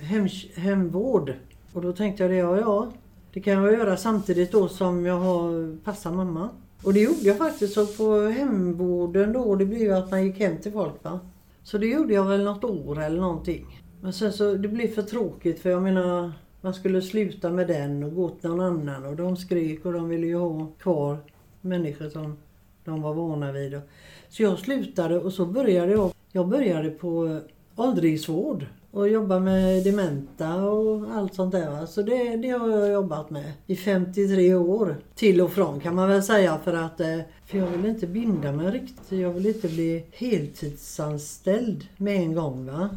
hem, 0.00 0.28
hemvård. 0.54 1.32
Och 1.72 1.82
då 1.82 1.92
tänkte 1.92 2.22
jag 2.22 2.30
det, 2.30 2.36
ja, 2.36 2.58
ja. 2.58 2.92
Det 3.32 3.40
kan 3.40 3.52
jag 3.52 3.72
göra 3.72 3.96
samtidigt 3.96 4.52
då 4.52 4.68
som 4.68 5.06
jag 5.06 5.18
har 5.18 5.76
passar 5.84 6.12
mamma. 6.12 6.48
Och 6.82 6.94
det 6.94 7.00
gjorde 7.00 7.22
jag 7.22 7.38
faktiskt. 7.38 7.74
Så 7.74 7.86
på 7.86 8.20
hemvården 8.20 9.32
då, 9.32 9.54
det 9.54 9.66
blev 9.66 9.80
ju 9.80 9.92
att 9.92 10.10
man 10.10 10.26
gick 10.26 10.40
hem 10.40 10.56
till 10.58 10.72
folk 10.72 11.04
va. 11.04 11.20
Så 11.62 11.78
det 11.78 11.86
gjorde 11.86 12.14
jag 12.14 12.24
väl 12.24 12.44
något 12.44 12.64
år 12.64 13.02
eller 13.02 13.20
någonting. 13.20 13.82
Men 14.00 14.12
sen 14.12 14.32
så, 14.32 14.54
det 14.54 14.68
blev 14.68 14.88
för 14.88 15.02
tråkigt 15.02 15.60
för 15.60 15.70
jag 15.70 15.82
menar, 15.82 16.32
man 16.64 16.74
skulle 16.74 17.02
sluta 17.02 17.50
med 17.50 17.66
den 17.66 18.02
och 18.02 18.14
gå 18.14 18.28
till 18.28 18.50
någon 18.50 18.60
annan 18.60 19.04
och 19.04 19.16
de 19.16 19.36
skrek 19.36 19.86
och 19.86 19.92
de 19.92 20.08
ville 20.08 20.26
ju 20.26 20.36
ha 20.36 20.66
kvar 20.78 21.18
människor 21.60 22.08
som 22.08 22.36
de 22.84 23.02
var 23.02 23.14
vana 23.14 23.52
vid. 23.52 23.80
Så 24.28 24.42
jag 24.42 24.58
slutade 24.58 25.18
och 25.18 25.32
så 25.32 25.46
började 25.46 25.92
jag, 25.92 26.12
jag 26.32 26.48
började 26.48 26.90
på 26.90 27.40
åldringsvård 27.76 28.66
och 28.90 29.08
jobba 29.08 29.38
med 29.38 29.84
dementa 29.84 30.64
och 30.64 31.10
allt 31.10 31.34
sånt 31.34 31.52
där. 31.52 31.70
va. 31.70 31.86
Så 31.86 32.02
det, 32.02 32.36
det 32.36 32.50
har 32.50 32.70
jag 32.70 32.92
jobbat 32.92 33.30
med 33.30 33.52
i 33.66 33.76
53 33.76 34.54
år. 34.54 34.96
Till 35.14 35.40
och 35.40 35.52
från 35.52 35.80
kan 35.80 35.94
man 35.94 36.08
väl 36.08 36.22
säga 36.22 36.58
för 36.64 36.72
att 36.72 37.00
eh, 37.00 37.18
för 37.46 37.58
jag 37.58 37.66
vill 37.66 37.86
inte 37.86 38.06
binda 38.06 38.52
mig 38.52 38.70
riktigt. 38.70 39.18
Jag 39.18 39.30
vill 39.30 39.46
inte 39.46 39.68
bli 39.68 40.04
heltidsanställd 40.12 41.86
med 41.96 42.16
en 42.16 42.34
gång. 42.34 42.66
va. 42.66 42.90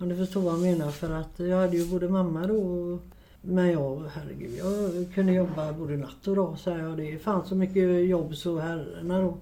Om 0.00 0.08
du 0.08 0.16
förstår 0.16 0.40
vad 0.40 0.52
jag 0.52 0.60
menar. 0.60 0.90
För 0.90 1.10
att 1.14 1.40
jag 1.40 1.56
hade 1.56 1.76
ju 1.76 1.86
både 1.86 2.08
mamma 2.08 2.46
då 2.46 2.54
och- 2.56 3.00
men 3.42 3.70
jag, 3.70 4.02
herregud, 4.14 4.50
jag 4.58 5.14
kunde 5.14 5.32
jobba 5.32 5.72
både 5.72 5.96
natt 5.96 6.26
och 6.28 6.36
dag. 6.36 6.58
Så 6.58 6.70
jag, 6.70 6.96
det 6.96 7.18
fanns 7.18 7.48
så 7.48 7.54
mycket 7.54 8.08
jobb 8.08 8.36
så 8.36 8.58
herrarna 8.58 9.20
då. 9.20 9.36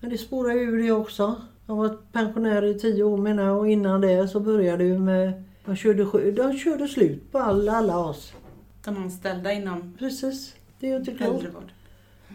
Men 0.00 0.10
det 0.10 0.18
spårade 0.18 0.60
ur 0.60 0.82
det 0.82 0.92
också. 0.92 1.34
Jag 1.66 1.76
var 1.76 1.96
pensionär 2.12 2.64
i 2.64 2.78
tio 2.78 3.02
år 3.02 3.16
menar 3.16 3.42
jag 3.44 3.58
och 3.58 3.68
innan 3.70 4.00
det 4.00 4.28
så 4.28 4.40
började 4.40 4.84
jag 4.84 5.00
med... 5.00 5.44
De 5.64 5.76
körde, 5.76 6.30
de 6.32 6.58
körde 6.58 6.88
slut 6.88 7.32
på 7.32 7.38
alla, 7.38 7.72
alla 7.72 7.98
oss. 7.98 8.32
De 8.84 8.96
anställda 8.96 9.52
inom 9.52 9.94
Precis. 9.98 10.54
Det 10.80 10.86
är 10.86 10.90
ju 10.90 10.96
inte 10.96 11.14
klokt. 11.14 11.46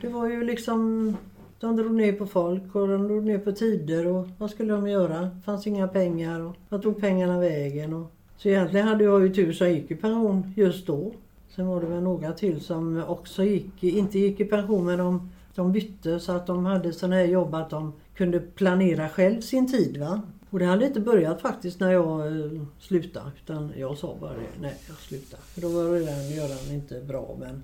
Det 0.02 0.08
var 0.08 0.30
ju 0.30 0.44
liksom... 0.44 1.18
De 1.65 1.75
drog 1.75 1.95
ner 1.95 2.13
på 2.13 2.25
folk 2.25 2.75
och 2.75 2.88
de 2.88 3.08
drog 3.08 3.23
ner 3.23 3.38
på 3.38 3.51
tider 3.51 4.08
och 4.08 4.28
vad 4.38 4.49
skulle 4.49 4.73
de 4.73 4.88
göra? 4.88 5.21
Det 5.21 5.41
fanns 5.45 5.67
inga 5.67 5.88
pengar 5.88 6.39
och 6.39 6.56
vad 6.69 6.82
tog 6.82 7.01
pengarna 7.01 7.39
vägen? 7.39 7.93
Och... 7.93 8.12
Så 8.38 8.49
egentligen 8.49 8.88
hade 8.88 9.04
jag 9.04 9.21
ju 9.21 9.34
tur 9.34 9.54
som 9.54 9.69
gick 9.69 9.91
i 9.91 9.95
pension 9.95 10.54
just 10.56 10.88
då. 10.88 11.13
Sen 11.56 11.67
var 11.67 11.82
det 11.82 11.88
väl 11.88 12.04
några 12.04 12.34
till 12.34 12.62
som 12.62 13.04
också 13.08 13.43
gick, 13.43 13.84
inte 13.84 14.19
gick 14.19 14.39
i 14.39 14.45
pension 14.45 14.86
men 14.86 14.97
de, 14.97 15.30
de 15.56 15.71
bytte 15.71 16.19
så 16.19 16.32
att 16.32 16.47
de 16.47 16.65
hade 16.65 16.93
sådana 16.93 17.15
här 17.15 17.25
jobb 17.25 17.56
att 17.56 17.69
de 17.69 17.93
kunde 18.15 18.39
planera 18.39 19.10
själv 19.10 19.41
sin 19.41 19.71
tid. 19.71 19.97
va. 19.97 20.21
Och 20.49 20.60
det 20.60 20.65
hade 20.65 20.86
inte 20.86 20.99
börjat 20.99 21.41
faktiskt 21.41 21.80
när 21.80 21.91
jag 21.91 22.28
eh, 22.28 22.62
slutade 22.80 23.32
utan 23.43 23.71
jag 23.78 23.97
sa 23.97 24.17
bara 24.21 24.34
det, 24.34 24.62
nej 24.62 24.75
jag 24.88 24.97
slutar. 24.97 25.39
För 25.39 25.62
då 25.62 25.69
var 25.69 25.84
redan 25.84 26.30
Göran 26.30 26.73
inte 26.73 27.01
bra 27.08 27.36
men 27.39 27.63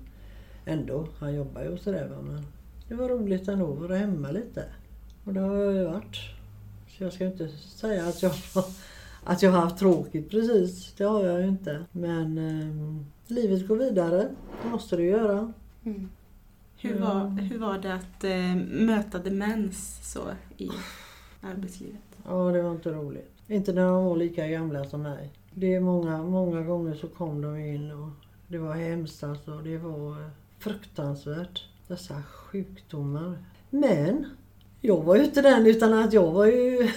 ändå, 0.64 1.06
han 1.18 1.34
jobbar 1.34 1.62
ju 1.62 1.68
och 1.68 1.78
sådär. 1.78 2.10
Men 2.22 2.44
det 2.92 2.98
var 2.98 3.08
roligt 3.08 3.48
ändå 3.48 3.72
att 3.72 3.78
vara 3.78 3.96
hemma 3.96 4.30
lite. 4.30 4.64
Och 5.24 5.34
det 5.34 5.40
har 5.40 5.56
jag 5.56 5.74
ju 5.74 5.84
varit. 5.84 6.16
Så 6.88 7.04
jag 7.04 7.12
ska 7.12 7.24
inte 7.24 7.48
säga 7.48 8.06
att 8.06 8.22
jag, 8.22 8.32
att 9.24 9.42
jag 9.42 9.50
har 9.50 9.60
haft 9.60 9.78
tråkigt 9.78 10.30
precis. 10.30 10.94
Det 10.96 11.04
har 11.04 11.24
jag 11.24 11.40
ju 11.40 11.48
inte. 11.48 11.84
Men 11.92 12.38
eh, 12.38 13.04
livet 13.26 13.68
går 13.68 13.76
vidare. 13.76 14.28
Det 14.62 14.68
måste 14.68 14.96
det 14.96 15.02
göra. 15.02 15.52
Mm. 15.84 16.08
Hur, 16.76 17.00
var, 17.00 17.28
hur 17.28 17.58
var 17.58 17.78
det 17.78 17.94
att 17.94 18.24
eh, 18.24 18.56
möta 18.86 19.18
demens 19.18 20.12
så 20.12 20.20
i 20.56 20.70
arbetslivet? 21.40 22.18
Ja, 22.26 22.52
det 22.52 22.62
var 22.62 22.70
inte 22.70 22.90
roligt. 22.90 23.32
Inte 23.46 23.72
när 23.72 23.86
de 23.86 24.04
var 24.04 24.16
lika 24.16 24.48
gamla 24.48 24.84
som 24.84 25.02
mig. 25.02 25.30
Det 25.54 25.74
är 25.74 25.80
många, 25.80 26.22
många 26.22 26.60
gånger 26.60 26.94
så 26.94 27.08
kom 27.08 27.40
de 27.40 27.56
in 27.56 27.90
och 27.90 28.10
det 28.48 28.58
var 28.58 28.74
hemskt 28.74 29.24
alltså. 29.24 29.58
Det 29.58 29.78
var 29.78 30.10
eh, 30.10 30.28
fruktansvärt. 30.58 31.71
Dessa 31.88 32.22
sjukdomar. 32.22 33.38
Men 33.70 34.26
jag 34.80 35.02
var 35.02 35.16
ju 35.16 35.24
inte 35.24 35.42
den 35.42 35.66
utan 35.66 35.94
att 35.94 36.12
jag 36.12 36.30
var 36.30 36.46
ju... 36.46 36.88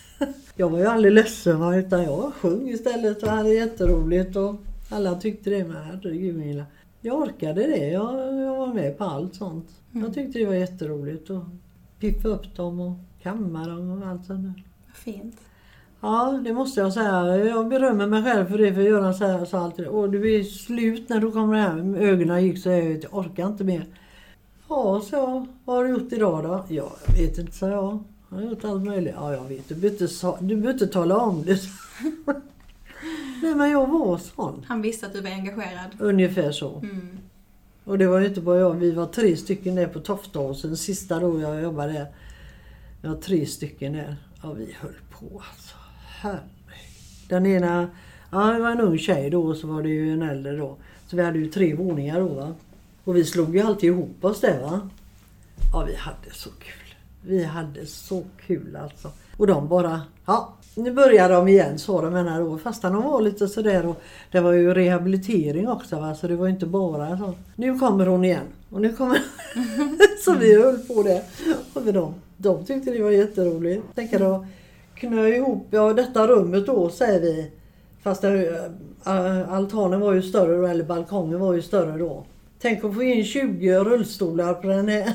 jag 0.56 0.70
var 0.70 0.78
ju 0.78 0.86
aldrig 0.86 1.12
ledsen 1.12 1.60
va, 1.60 1.76
utan 1.76 2.02
jag 2.02 2.32
sjöng 2.34 2.68
istället 2.68 3.22
och 3.22 3.28
hade 3.28 3.54
jätteroligt 3.54 4.36
och 4.36 4.54
alla 4.90 5.14
tyckte 5.14 5.50
det 5.50 5.64
med. 5.64 5.84
Herregud 5.84 6.36
Milla. 6.36 6.64
Jag 7.00 7.18
orkade 7.18 7.66
det. 7.66 7.88
Jag, 7.88 8.14
jag 8.42 8.56
var 8.56 8.74
med 8.74 8.98
på 8.98 9.04
allt 9.04 9.34
sånt. 9.34 9.68
Mm. 9.92 10.04
Jag 10.04 10.14
tyckte 10.14 10.38
det 10.38 10.46
var 10.46 10.54
jätteroligt 10.54 11.30
att 11.30 11.44
piffa 12.00 12.28
upp 12.28 12.56
dem 12.56 12.80
och 12.80 12.96
kamma 13.22 13.66
dem 13.66 14.02
och 14.02 14.08
allt 14.08 14.26
sånt 14.26 14.42
där. 14.42 14.62
Fint. 14.94 15.36
Ja, 16.00 16.40
det 16.44 16.52
måste 16.52 16.80
jag 16.80 16.92
säga. 16.92 17.36
Jag 17.36 17.68
berömmer 17.68 18.06
mig 18.06 18.22
själv 18.22 18.46
för 18.46 18.58
det, 18.58 18.74
för 18.74 18.80
Göran 18.80 19.46
så 19.46 19.56
alltid. 19.56 19.86
Och 19.86 20.10
du 20.10 20.34
är 20.34 20.42
slut 20.42 21.08
när 21.08 21.20
du 21.20 21.30
kommer 21.30 21.60
hem. 21.60 21.94
Ögonen 21.94 22.44
gick 22.44 22.58
så 22.58 22.68
jag 22.68 23.04
orkar 23.10 23.46
inte 23.46 23.64
mer. 23.64 23.86
Ja, 24.74 25.00
så 25.00 25.16
jag. 25.16 25.46
Vad 25.64 25.76
har 25.76 25.84
du 25.84 25.90
gjort 25.90 26.12
idag 26.12 26.44
då? 26.44 26.64
Ja, 26.68 26.92
jag 27.06 27.14
vet 27.14 27.38
inte, 27.38 27.52
sa 27.52 27.68
jag. 27.68 27.98
Jag 28.30 28.36
har 28.36 28.42
gjort 28.42 28.64
allt 28.64 28.84
möjligt. 28.84 29.14
Ja, 29.16 29.32
jag 29.32 29.44
vet. 29.44 29.68
Du 29.68 29.74
behöver 29.74 30.02
inte, 30.02 30.54
du 30.54 30.70
inte 30.70 30.86
tala 30.86 31.18
om 31.18 31.44
det. 31.44 31.58
Nej, 33.42 33.54
men 33.54 33.70
jag 33.70 33.86
var 33.86 34.18
sån. 34.18 34.64
Han 34.68 34.82
visste 34.82 35.06
att 35.06 35.12
du 35.12 35.20
var 35.20 35.30
engagerad. 35.30 35.90
Ungefär 35.98 36.52
så. 36.52 36.78
Mm. 36.78 37.18
Och 37.84 37.98
det 37.98 38.06
var 38.06 38.20
ju 38.20 38.26
inte 38.26 38.40
bara 38.40 38.58
jag, 38.58 38.74
vi 38.74 38.90
var 38.90 39.06
tre 39.06 39.36
stycken 39.36 39.74
där 39.74 39.86
på 39.86 40.00
Toftåsen, 40.00 40.76
sista 40.76 41.20
då 41.20 41.40
jag 41.40 41.62
jobbade 41.62 41.92
där. 41.92 42.06
Vi 43.02 43.08
var 43.08 43.16
tre 43.16 43.46
stycken 43.46 43.92
där. 43.92 44.16
Ja, 44.42 44.52
vi 44.52 44.76
höll 44.80 44.94
på 45.10 45.42
alltså. 45.50 45.76
Herregud. 46.20 46.42
Den 47.28 47.46
ena, 47.46 47.88
ja 48.30 48.38
det 48.38 48.58
var 48.58 48.70
en 48.70 48.80
ung 48.80 48.98
tjej 48.98 49.30
då 49.30 49.42
och 49.42 49.56
så 49.56 49.66
var 49.66 49.82
det 49.82 49.88
ju 49.88 50.12
en 50.12 50.22
äldre 50.22 50.56
då. 50.56 50.76
Så 51.06 51.16
vi 51.16 51.22
hade 51.22 51.38
ju 51.38 51.50
tre 51.50 51.74
våningar 51.74 52.20
då 52.20 52.28
va. 52.28 52.54
Och 53.04 53.16
vi 53.16 53.24
slog 53.24 53.56
ju 53.56 53.62
alltid 53.62 53.90
ihop 53.90 54.24
oss 54.24 54.40
där 54.40 54.60
va. 54.60 54.88
Ja, 55.72 55.84
vi 55.86 55.94
hade 55.94 56.30
så 56.32 56.50
kul. 56.50 56.94
Vi 57.22 57.44
hade 57.44 57.86
så 57.86 58.24
kul 58.46 58.76
alltså. 58.76 59.10
Och 59.36 59.46
de 59.46 59.68
bara, 59.68 60.00
ja 60.26 60.54
nu 60.76 60.90
börjar 60.92 61.28
de 61.28 61.48
igen 61.48 61.78
sa 61.78 62.02
de 62.02 62.14
här 62.14 62.40
då. 62.40 62.58
Fastän 62.58 62.92
de 62.92 63.02
var 63.02 63.20
lite 63.20 63.48
sådär 63.48 63.86
och 63.86 64.02
det 64.30 64.40
var 64.40 64.52
ju 64.52 64.74
rehabilitering 64.74 65.68
också 65.68 66.00
va. 66.00 66.14
Så 66.14 66.26
det 66.28 66.36
var 66.36 66.48
inte 66.48 66.66
bara 66.66 67.18
så. 67.18 67.32
Nu 67.56 67.78
kommer 67.78 68.06
hon 68.06 68.24
igen. 68.24 68.46
Och 68.70 68.80
nu 68.80 68.92
kommer 68.92 69.18
Så 70.24 70.34
vi 70.34 70.62
höll 70.62 70.78
på 70.78 71.02
det. 71.02 71.24
Och 71.74 71.92
de, 71.92 72.14
de 72.36 72.64
tyckte 72.64 72.90
det 72.90 73.02
var 73.02 73.10
jätteroligt. 73.10 73.94
Tänker 73.94 74.18
då 74.18 74.46
knö 74.94 75.28
ihop, 75.28 75.66
ja 75.70 75.92
detta 75.92 76.26
rummet 76.26 76.66
då 76.66 76.90
säger 76.90 77.20
vi. 77.20 77.50
Fast 78.02 78.22
det, 78.22 78.70
äh, 79.06 79.52
altanen 79.52 80.00
var 80.00 80.12
ju 80.12 80.22
större 80.22 80.56
då, 80.56 80.66
eller 80.66 80.84
balkongen 80.84 81.40
var 81.40 81.52
ju 81.54 81.62
större 81.62 81.98
då. 81.98 82.24
Tänk 82.64 82.84
att 82.84 82.94
få 82.94 83.02
in 83.02 83.24
20 83.24 83.78
rullstolar 83.78 84.54
på 84.54 84.66
den 84.66 84.88
här. 84.88 85.12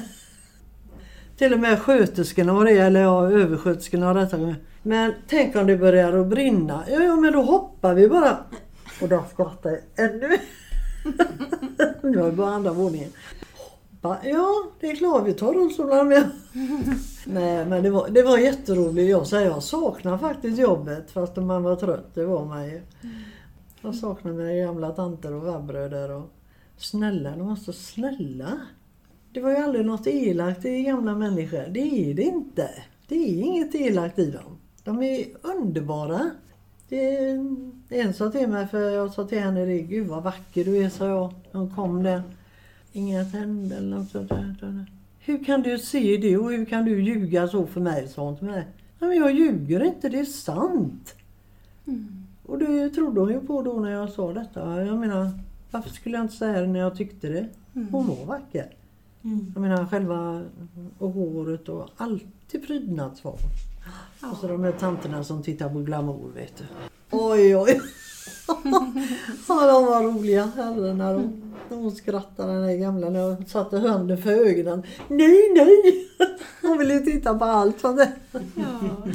Till 1.38 1.54
och 1.54 1.60
med 1.60 1.80
sköterskorna 1.80 2.54
var 2.54 2.66
det, 2.66 2.72
eller 2.72 3.02
ja, 3.02 3.32
översköterskorna 3.32 4.10
och 4.10 4.16
detta. 4.16 4.56
Men 4.84 5.14
tänk 5.28 5.56
om 5.56 5.68
det 5.68 5.78
börjar 5.78 6.18
att 6.18 6.28
brinna. 6.28 6.84
Ja, 6.88 7.04
ja 7.04 7.16
men 7.16 7.34
då 7.34 7.42
hoppar 7.42 7.94
vi 7.94 8.08
bara. 8.08 8.38
Och 9.02 9.10
de 9.10 9.24
skrattar 9.34 9.80
ännu 9.96 10.28
mer. 10.28 10.40
Nu 12.02 12.18
har 12.18 12.30
vi 12.30 12.36
bara 12.36 12.50
andra 12.50 12.74
våningen. 12.74 13.10
Hoppa, 13.58 14.18
ja 14.24 14.54
det 14.80 14.92
är 14.92 14.96
klart 14.96 15.28
vi 15.28 15.34
tar 15.34 15.54
rullstolarna 15.54 16.04
med. 16.04 16.30
Nej 17.26 17.66
men 17.66 17.84
det 17.84 17.90
var, 17.90 18.10
det 18.10 18.24
var 18.24 18.38
jätteroligt. 18.38 19.10
Jag 19.10 19.28
säger 19.28 19.48
jag 19.48 19.64
saknar 19.64 20.18
faktiskt 20.18 20.60
jobbet 20.60 21.12
fast 21.12 21.36
man 21.36 21.64
var 21.64 21.76
trött. 21.76 22.12
Det 22.14 22.26
var 22.26 22.46
man 22.46 22.66
ju. 22.66 22.82
Jag 23.82 23.96
saknar 23.96 24.32
mina 24.32 24.66
gamla 24.66 24.92
tanter 24.92 25.34
och 25.34 25.44
farbröder. 25.44 26.12
Och 26.12 26.34
snälla, 26.82 27.36
de 27.36 27.48
var 27.48 27.56
så 27.56 27.74
snälla. 27.74 28.60
Det 29.32 29.40
var 29.40 29.50
ju 29.50 29.58
aldrig 29.58 29.86
något 29.86 30.08
elakt 30.08 30.66
i 30.66 30.84
gamla 30.84 31.16
människor. 31.16 31.68
Det 31.70 31.80
är 31.80 32.14
det 32.14 32.24
inte. 32.24 32.70
Det 33.08 33.16
är 33.16 33.44
inget 33.44 33.76
elakt 33.76 34.20
i 34.20 34.32
dem. 34.32 34.58
De 34.84 35.04
är 35.04 35.26
underbara. 35.42 36.32
Det 36.90 37.18
är, 37.18 37.46
en 37.90 38.14
sa 38.14 38.30
till 38.30 38.48
mig, 38.48 38.68
för 38.68 38.90
jag 38.90 39.14
sa 39.14 39.28
till 39.28 39.40
henne 39.40 39.66
det, 39.66 39.82
Gud 39.82 40.08
vad 40.08 40.24
vacker 40.24 40.66
du 40.66 40.78
är, 40.78 40.90
sa 40.90 41.08
jag. 41.08 41.34
Hon 41.52 41.76
kom 41.76 42.04
där. 42.04 42.22
Inga 42.92 43.26
tänder 43.26 43.78
eller 43.78 43.98
något 43.98 44.10
sånt 44.10 44.30
där. 44.30 44.86
Hur 45.20 45.44
kan 45.44 45.62
du 45.62 45.80
se 45.80 46.18
det 46.18 46.38
och 46.38 46.52
hur 46.52 46.66
kan 46.66 46.86
du 46.86 47.02
ljuga 47.02 47.48
så 47.48 47.68
för 47.68 47.82
mig, 47.82 48.08
sa 48.08 48.24
hon 48.24 48.38
till 48.38 48.48
mig. 48.48 48.68
Men 49.00 49.16
jag 49.16 49.36
ljuger 49.36 49.84
inte, 49.84 50.10
det 50.10 50.20
är 50.20 50.26
sant. 50.26 51.16
Mm. 51.88 52.26
Och 52.46 52.60
det 52.60 52.90
trodde 52.90 53.20
hon 53.20 53.30
ju 53.30 53.40
på 53.40 53.62
då 53.62 53.74
när 53.74 53.92
jag 53.92 54.10
sa 54.10 54.34
detta. 54.34 54.86
Jag 54.86 54.98
menar, 54.98 55.30
varför 55.72 55.90
skulle 55.90 56.18
jag 56.18 56.24
inte 56.24 56.36
säga 56.36 56.62
det 56.62 56.68
när 56.68 56.80
jag 56.80 56.98
tyckte 56.98 57.30
det? 57.30 57.50
Mm. 57.76 57.88
Hon 57.92 58.08
var 58.08 58.26
vacker. 58.26 58.76
Mm. 59.24 59.52
Jag 59.56 59.62
menar 59.62 59.86
själva 59.86 60.44
och 60.98 61.12
håret 61.12 61.70
och 61.70 61.90
alltid 61.98 62.68
prydnadsval. 62.68 63.38
Ja. 64.22 64.32
Och 64.32 64.38
så 64.38 64.48
de 64.48 64.64
här 64.64 64.72
tanterna 64.72 65.24
som 65.24 65.44
tittar 65.44 65.70
på 65.70 65.80
glamour 65.80 66.32
vet 66.36 66.58
du. 66.58 66.64
Oj 67.12 67.58
oj! 67.58 67.82
ja, 69.48 69.68
de 69.68 69.86
var 69.86 70.04
roliga 70.04 70.52
herrarna 70.56 71.14
de. 71.14 71.54
Hon 71.70 71.92
skrattade 71.92 72.54
den 72.54 72.62
där 72.62 72.76
gamla 72.76 73.10
när 73.10 73.20
jag 73.20 73.48
satte 73.48 73.80
handen 73.80 74.18
för 74.18 74.32
ögonen. 74.32 74.84
Nej, 75.08 75.52
nej! 75.56 76.08
Hon 76.62 76.78
ville 76.78 77.00
titta 77.00 77.40
på 77.40 77.46
allt 77.46 77.80
sånt 77.80 77.98
där. 77.98 78.12
Ja. 78.56 79.08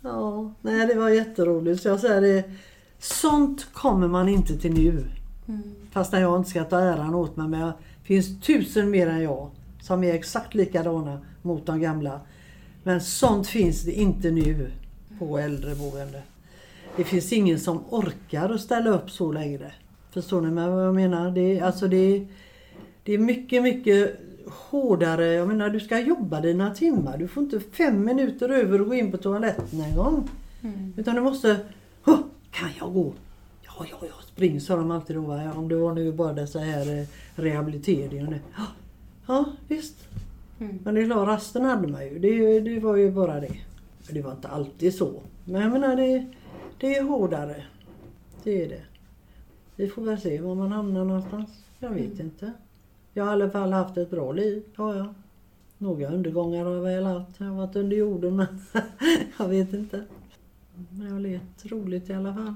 ja. 0.00 0.54
Nej, 0.60 0.86
det 0.86 0.94
var 0.94 1.08
jätteroligt. 1.08 1.82
Så 1.82 1.88
jag 1.88 2.00
säger 2.00 2.20
det. 2.20 2.50
Sånt 2.98 3.66
kommer 3.72 4.08
man 4.08 4.28
inte 4.28 4.58
till 4.58 4.72
nu. 4.74 5.04
Mm. 5.48 5.62
Fast 5.90 6.12
jag 6.12 6.40
inte 6.40 6.50
ska 6.50 6.64
ta 6.64 6.80
äran 6.80 7.14
åt 7.14 7.36
mig. 7.36 7.48
Men 7.48 7.60
det 7.60 7.74
finns 8.02 8.40
tusen 8.40 8.90
mer 8.90 9.06
än 9.06 9.22
jag 9.22 9.50
som 9.82 10.04
är 10.04 10.14
exakt 10.14 10.54
likadana 10.54 11.20
mot 11.42 11.66
de 11.66 11.80
gamla. 11.80 12.20
Men 12.82 13.00
sånt 13.00 13.46
finns 13.46 13.82
det 13.82 13.92
inte 13.92 14.30
nu 14.30 14.70
på 15.18 15.38
äldreboende. 15.38 16.22
Det 16.96 17.04
finns 17.04 17.32
ingen 17.32 17.60
som 17.60 17.84
orkar 17.90 18.50
att 18.50 18.60
ställa 18.60 18.90
upp 18.90 19.10
så 19.10 19.32
längre. 19.32 19.72
Förstår 20.10 20.40
ni 20.40 20.50
vad 20.50 20.86
jag 20.86 20.94
menar? 20.94 21.30
Det 21.30 21.58
är, 21.58 21.62
alltså 21.62 21.88
det, 21.88 22.26
det 23.04 23.12
är 23.12 23.18
mycket, 23.18 23.62
mycket 23.62 24.20
hårdare. 24.46 25.26
Jag 25.26 25.48
menar, 25.48 25.70
du 25.70 25.80
ska 25.80 25.98
jobba 25.98 26.40
dina 26.40 26.74
timmar. 26.74 27.18
Du 27.18 27.28
får 27.28 27.42
inte 27.42 27.60
fem 27.60 28.04
minuter 28.04 28.48
över 28.48 28.80
att 28.80 28.88
gå 28.88 28.94
in 28.94 29.10
på 29.10 29.16
toaletten 29.16 29.80
en 29.80 29.96
gång. 29.96 30.28
Mm. 30.62 30.94
Utan 30.96 31.14
du 31.14 31.20
måste... 31.20 31.56
kan 32.50 32.68
jag 32.78 32.94
gå? 32.94 33.12
Ja, 33.62 33.86
ja, 33.90 33.96
ja. 34.00 34.29
Spring 34.32 34.60
sa 34.60 34.76
de 34.76 34.90
alltid 34.90 35.16
då. 35.16 35.22
Va? 35.22 35.52
Om 35.56 35.68
det 35.68 35.76
var 35.76 35.94
nu 35.94 36.12
bara 36.12 36.32
dessa 36.32 36.58
här 36.58 36.98
eh, 36.98 37.06
rehabiliteringen. 37.34 38.34
Ja, 39.26 39.44
visst. 39.68 39.96
Mm. 40.60 40.78
Men 40.84 40.94
det 40.94 41.02
är 41.02 41.06
klart, 41.06 41.28
rasten 41.28 41.64
hade 41.64 41.88
man 41.88 42.04
ju. 42.04 42.18
Det, 42.18 42.60
det 42.60 42.80
var 42.80 42.96
ju 42.96 43.10
bara 43.10 43.40
det. 43.40 43.56
Det 44.10 44.22
var 44.22 44.32
inte 44.32 44.48
alltid 44.48 44.94
så. 44.94 45.12
Men 45.44 45.62
jag 45.62 45.72
menar, 45.72 45.96
det, 45.96 46.26
det 46.78 46.96
är 46.96 47.02
hårdare. 47.02 47.64
Det 48.42 48.64
är 48.64 48.68
det. 48.68 48.82
Vi 49.76 49.88
får 49.88 50.02
väl 50.02 50.20
se 50.20 50.40
var 50.40 50.54
man 50.54 50.72
hamnar 50.72 51.04
någonstans. 51.04 51.50
Jag 51.78 51.90
vet 51.90 52.12
mm. 52.12 52.20
inte. 52.20 52.52
Jag 53.14 53.24
har 53.24 53.30
i 53.30 53.34
alla 53.34 53.50
fall 53.50 53.72
haft 53.72 53.96
ett 53.96 54.10
bra 54.10 54.32
liv, 54.32 54.62
har 54.76 54.94
jag. 54.94 55.14
Några 55.78 56.08
undergångar 56.08 56.64
har 56.64 56.74
jag 56.74 56.82
väl 56.82 57.04
haft. 57.04 57.40
Jag 57.40 57.46
har 57.46 57.54
varit 57.54 57.76
under 57.76 57.96
jorden 57.96 58.36
men 58.36 58.46
jag 59.38 59.48
vet 59.48 59.72
inte. 59.72 60.04
Men 60.90 61.06
jag 61.06 61.12
har 61.12 61.20
levt 61.20 61.66
roligt 61.66 62.10
i 62.10 62.12
alla 62.12 62.34
fall. 62.34 62.54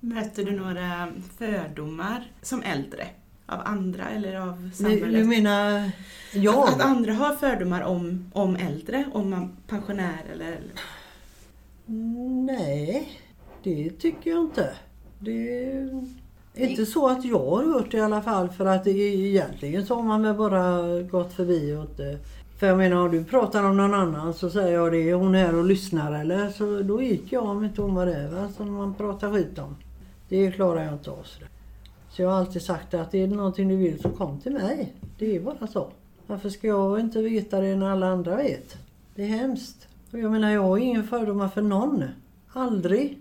Möter 0.00 0.44
du 0.44 0.52
några 0.52 1.08
fördomar 1.38 2.30
som 2.42 2.62
äldre? 2.62 3.06
Av 3.46 3.60
andra 3.64 4.08
eller 4.08 4.36
av 4.36 4.70
samhället? 4.74 5.12
Du 5.12 5.24
menar 5.24 5.90
jag? 6.32 6.68
Att, 6.68 6.74
att 6.74 6.80
andra 6.80 7.12
har 7.12 7.36
fördomar 7.36 7.82
om, 7.82 8.30
om 8.32 8.56
äldre, 8.56 9.04
om 9.12 9.56
pensionärer 9.66 10.34
eller? 10.34 10.58
Nej, 12.46 13.20
det 13.62 13.90
tycker 13.90 14.30
jag 14.30 14.40
inte. 14.40 14.74
Det 15.18 15.90
inte 16.54 16.86
så 16.86 17.08
att 17.08 17.24
jag 17.24 17.50
har 17.50 17.64
hört 17.64 17.90
det 17.90 17.96
i 17.96 18.00
alla 18.00 18.22
fall 18.22 18.48
för 18.48 18.66
att 18.66 18.86
egentligen 18.86 19.86
så 19.86 19.94
har 19.94 20.02
man 20.02 20.22
väl 20.22 20.34
bara 20.34 21.02
gått 21.02 21.32
förbi 21.32 21.74
och 21.74 21.82
inte... 21.82 22.18
För 22.58 22.66
jag 22.66 22.78
menar 22.78 22.96
om 22.96 23.10
du 23.10 23.24
pratar 23.24 23.64
om 23.64 23.76
någon 23.76 23.94
annan 23.94 24.34
så 24.34 24.50
säger 24.50 24.74
jag 24.74 24.92
det, 24.92 25.10
är 25.10 25.14
hon 25.14 25.34
här 25.34 25.54
och 25.54 25.64
lyssnar 25.64 26.20
eller? 26.20 26.48
Så 26.48 26.82
då 26.82 27.02
gick 27.02 27.32
jag 27.32 27.44
om 27.44 27.64
inte 27.64 27.82
hon 27.82 27.94
var 27.94 28.06
va, 28.28 28.48
som 28.56 28.74
man 28.74 28.94
pratar 28.94 29.32
skit 29.32 29.58
om. 29.58 29.76
Det 30.30 30.50
klarar 30.50 30.84
jag 30.84 30.92
inte 30.92 31.10
av. 31.10 31.22
Så, 31.22 31.44
så 32.10 32.22
jag 32.22 32.30
har 32.30 32.36
alltid 32.36 32.62
sagt 32.62 32.94
att 32.94 33.14
är 33.14 33.26
det 33.26 33.34
någonting 33.34 33.68
du 33.68 33.76
vill 33.76 34.00
så 34.02 34.08
kom 34.08 34.40
till 34.40 34.52
mig. 34.52 34.94
Det 35.18 35.36
är 35.36 35.40
bara 35.40 35.66
så. 35.66 35.88
Varför 36.26 36.48
ska 36.48 36.66
jag 36.66 37.00
inte 37.00 37.22
veta 37.22 37.60
det 37.60 37.76
när 37.76 37.90
alla 37.90 38.06
andra 38.06 38.36
vet? 38.36 38.76
Det 39.14 39.22
är 39.22 39.26
hemskt. 39.26 39.88
Och 40.12 40.18
jag 40.18 40.32
menar 40.32 40.50
jag 40.50 40.62
har 40.62 40.78
ingen 40.78 41.04
fördomar 41.04 41.48
för 41.48 41.62
någon. 41.62 42.04
Aldrig. 42.52 43.18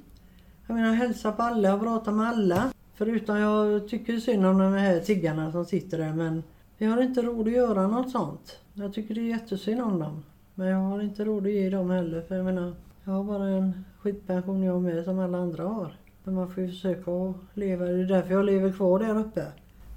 Jag 0.67 0.75
menar 0.75 0.93
hälsa 0.93 1.31
på 1.31 1.43
alla 1.43 1.79
prata 1.79 2.11
med 2.11 2.27
alla. 2.27 2.71
Förutom 2.95 3.37
jag 3.37 3.89
tycker 3.89 4.19
synd 4.19 4.45
om 4.45 4.57
de 4.57 4.73
här 4.73 4.99
tiggarna 4.99 5.51
som 5.51 5.65
sitter 5.65 5.97
där 5.97 6.13
men 6.13 6.43
vi 6.77 6.85
har 6.85 7.01
inte 7.01 7.21
råd 7.21 7.47
att 7.47 7.53
göra 7.53 7.87
något 7.87 8.11
sånt. 8.11 8.59
Jag 8.73 8.93
tycker 8.93 9.15
det 9.15 9.21
är 9.21 9.29
jättesynd 9.29 9.81
om 9.81 9.99
dem. 9.99 10.23
Men 10.55 10.67
jag 10.67 10.79
har 10.79 11.01
inte 11.01 11.25
råd 11.25 11.45
att 11.45 11.53
ge 11.53 11.69
dem 11.69 11.89
heller 11.89 12.21
för 12.21 12.35
jag 12.35 12.45
menar, 12.45 12.73
jag 13.03 13.11
har 13.11 13.23
bara 13.23 13.47
en 13.47 13.85
skitpension 13.99 14.63
jag 14.63 14.81
med 14.81 15.03
som 15.05 15.19
alla 15.19 15.37
andra 15.37 15.63
har. 15.63 15.93
Men 16.29 16.35
man 16.35 16.49
får 16.49 16.63
ju 16.63 16.69
försöka 16.69 17.11
att 17.11 17.35
leva, 17.53 17.85
det 17.85 18.01
är 18.01 18.05
därför 18.05 18.33
jag 18.33 18.45
lever 18.45 18.71
kvar 18.71 18.99
där 18.99 19.19
uppe. 19.19 19.45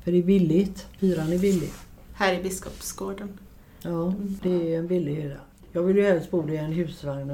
För 0.04 0.12
det 0.12 0.18
är 0.18 0.22
billigt, 0.22 0.86
hyran 0.98 1.32
är 1.32 1.38
billig. 1.38 1.70
Här 2.12 2.34
i 2.34 2.42
Biskopsgården? 2.42 3.38
Ja, 3.82 4.14
det 4.42 4.74
är 4.74 4.78
en 4.78 4.86
billig 4.86 5.14
hyra. 5.14 5.36
Jag 5.72 5.82
vill 5.82 5.96
ju 5.96 6.02
helst 6.02 6.30
bo 6.30 6.48
i 6.48 6.56
en 6.56 6.72
husvagn 6.72 7.28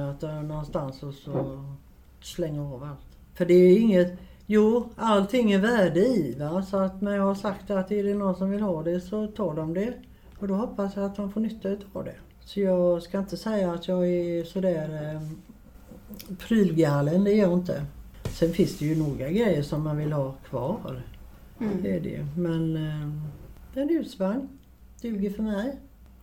någonstans 0.48 1.02
och 1.02 1.14
så 1.14 1.64
slänga 2.20 2.62
av 2.62 2.82
allt. 2.82 3.18
För 3.34 3.44
det 3.44 3.54
är 3.54 3.78
inget 3.78 4.18
Jo, 4.46 4.88
allting 4.96 5.52
är 5.52 5.58
värde 5.58 6.00
i. 6.00 6.36
Va? 6.38 6.62
Så 6.62 6.76
att 6.76 7.00
när 7.00 7.16
jag 7.16 7.22
har 7.22 7.34
sagt 7.34 7.70
att 7.70 7.92
är 7.92 8.04
det 8.04 8.14
någon 8.14 8.36
som 8.36 8.50
vill 8.50 8.62
ha 8.62 8.82
det 8.82 9.00
så 9.00 9.26
tar 9.26 9.54
de 9.54 9.74
det. 9.74 9.94
Och 10.38 10.48
då 10.48 10.54
hoppas 10.54 10.96
jag 10.96 11.04
att 11.04 11.16
de 11.16 11.32
får 11.32 11.40
nytta 11.40 11.68
av 11.92 12.04
det. 12.04 12.16
Så 12.40 12.60
jag 12.60 13.02
ska 13.02 13.18
inte 13.18 13.36
säga 13.36 13.72
att 13.72 13.88
jag 13.88 14.06
är 14.06 14.44
sådär 14.44 15.14
eh, 15.14 15.22
prylgalen, 16.38 17.24
det 17.24 17.32
är 17.32 17.38
jag 17.38 17.52
inte. 17.52 17.82
Sen 18.38 18.52
finns 18.52 18.78
det 18.78 18.84
ju 18.84 18.96
några 18.96 19.30
grejer 19.30 19.62
som 19.62 19.84
man 19.84 19.96
vill 19.96 20.12
ha 20.12 20.32
kvar. 20.32 21.02
Mm. 21.60 21.82
Det 21.82 21.96
är 21.96 22.00
det 22.00 22.26
Men 22.36 22.76
eh, 22.76 23.82
en 23.82 23.88
husvagn 23.88 24.48
duger 25.02 25.30
för 25.30 25.42
mig. 25.42 25.76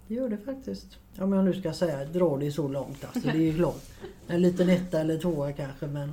Det 0.07 0.15
gör 0.15 0.29
det 0.29 0.37
faktiskt. 0.37 0.97
Om 1.19 1.33
jag 1.33 1.45
nu 1.45 1.53
ska 1.53 1.73
säga, 1.73 2.05
dra 2.05 2.37
det 2.37 2.51
så 2.51 2.67
långt 2.67 3.05
alltså. 3.05 3.29
Det 3.29 3.37
är 3.37 3.41
ju 3.41 3.53
klart. 3.57 3.81
En 4.27 4.41
liten 4.41 4.69
etta 4.69 4.99
eller 4.99 5.17
tvåa 5.17 5.51
kanske 5.51 5.87
men 5.87 6.11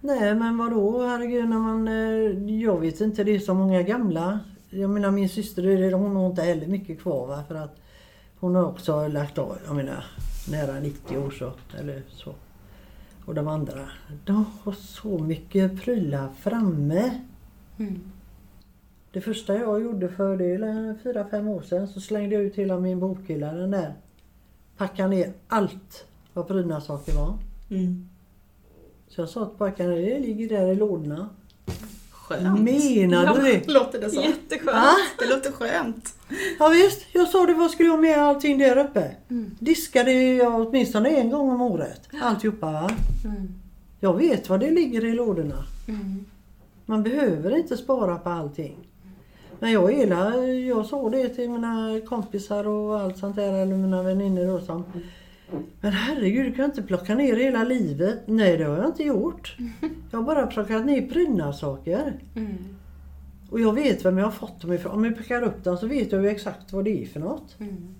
Nej 0.00 0.34
men 0.34 0.58
vadå 0.58 1.06
herregud 1.06 1.48
när 1.48 1.58
man... 1.58 1.88
Eh, 1.88 2.60
jag 2.60 2.80
vet 2.80 3.00
inte, 3.00 3.24
det 3.24 3.34
är 3.34 3.38
så 3.38 3.54
många 3.54 3.82
gamla. 3.82 4.40
Jag 4.70 4.90
menar 4.90 5.10
min 5.10 5.28
syster, 5.28 5.92
hon 5.92 6.16
har 6.16 6.26
inte 6.26 6.42
heller 6.42 6.66
mycket 6.66 7.00
kvar 7.00 7.26
va, 7.26 7.44
för 7.48 7.54
att 7.54 7.76
hon 8.38 8.54
har 8.54 8.64
också 8.64 9.08
lagt 9.08 9.38
av, 9.38 9.58
jag 9.66 9.76
menar 9.76 10.04
nära 10.50 10.80
90 10.80 11.18
år 11.18 11.30
så, 11.30 11.52
eller 11.78 12.02
så. 12.08 12.34
Och 13.26 13.34
de 13.34 13.48
andra, 13.48 13.88
de 14.24 14.44
har 14.62 14.72
så 14.72 15.18
mycket 15.18 15.82
prylar 15.82 16.28
framme. 16.38 17.20
Mm. 17.78 18.00
Det 19.12 19.20
första 19.20 19.54
jag 19.54 19.82
gjorde 19.82 20.08
för 20.08 20.36
det 20.36 20.96
fyra, 21.02 21.26
fem 21.30 21.48
år 21.48 21.62
sedan 21.62 21.88
så 21.88 22.00
slängde 22.00 22.34
jag 22.34 22.44
ut 22.44 22.56
hela 22.56 22.80
min 22.80 23.00
bokhylla 23.00 23.52
den 23.52 23.70
där. 23.70 23.94
packa 24.76 25.06
ner 25.06 25.32
allt 25.48 26.06
vad 26.32 26.48
prydnadssaker 26.48 27.14
var. 27.14 27.38
Mm. 27.70 28.08
Så 29.08 29.20
jag 29.20 29.28
sa 29.28 29.46
till 29.46 29.58
pojkarna, 29.58 29.94
det 29.94 30.18
ligger 30.18 30.48
där 30.48 30.66
i 30.66 30.74
lådorna. 30.74 31.28
Skönt. 32.32 32.60
Menar 32.60 33.34
du 33.34 33.42
det? 33.42 33.66
Låter 33.72 34.00
det 34.00 34.10
så? 34.10 34.20
Jätteskönt. 34.20 34.76
Va? 34.76 34.94
Det 35.18 35.26
låter 35.26 35.52
skönt. 35.52 36.14
Ja 36.58 36.68
visst, 36.68 37.06
jag 37.12 37.28
sa 37.28 37.46
det, 37.46 37.54
vad 37.54 37.70
skulle 37.70 37.88
jag 37.88 38.00
med 38.00 38.18
allting 38.18 38.58
där 38.58 38.78
uppe? 38.78 39.10
Mm. 39.30 39.50
Diskade 39.58 40.12
jag 40.12 40.60
åtminstone 40.60 41.08
en 41.08 41.30
gång 41.30 41.50
om 41.50 41.60
året. 41.62 42.08
Alltihopa 42.22 42.72
va. 42.72 42.90
Mm. 43.24 43.48
Jag 44.00 44.16
vet 44.16 44.48
vad 44.48 44.60
det 44.60 44.70
ligger 44.70 45.04
i 45.04 45.14
lådorna. 45.14 45.64
Mm. 45.88 46.24
Man 46.86 47.02
behöver 47.02 47.56
inte 47.56 47.76
spara 47.76 48.18
på 48.18 48.30
allting. 48.30 48.76
Men 49.58 49.72
jag 49.72 49.92
Ela, 49.92 50.36
jag 50.46 50.86
sa 50.86 51.10
det 51.10 51.28
till 51.28 51.50
mina 51.50 52.00
kompisar 52.08 52.68
och 52.68 53.00
allt 53.00 53.18
sånt 53.18 53.36
där, 53.36 53.52
eller 53.52 53.76
mina 53.76 54.02
vänner 54.02 54.46
då 54.46 54.60
som 54.60 54.84
Men 55.80 55.92
herregud, 55.92 56.46
du 56.46 56.54
kan 56.54 56.64
inte 56.64 56.82
plocka 56.82 57.14
ner 57.14 57.36
hela 57.36 57.64
livet. 57.64 58.18
Nej, 58.26 58.56
det 58.56 58.64
har 58.64 58.76
jag 58.76 58.86
inte 58.86 59.02
gjort. 59.02 59.56
Jag 60.10 60.18
har 60.18 60.26
bara 60.26 60.46
plockat 60.46 60.86
ner 60.86 61.06
prydnadssaker. 61.06 62.20
Mm. 62.36 62.58
Och 63.50 63.60
jag 63.60 63.72
vet 63.72 64.04
vem 64.04 64.18
jag 64.18 64.24
har 64.24 64.32
fått 64.32 64.60
dem 64.60 64.72
ifrån. 64.72 64.92
Om 64.92 65.04
jag 65.04 65.16
plockar 65.16 65.42
upp 65.42 65.64
dem 65.64 65.76
så 65.76 65.86
vet 65.86 66.12
jag 66.12 66.22
ju 66.22 66.28
exakt 66.28 66.72
vad 66.72 66.84
det 66.84 67.02
är 67.02 67.06
för 67.06 67.20
något. 67.20 67.60
Mm. 67.60 67.94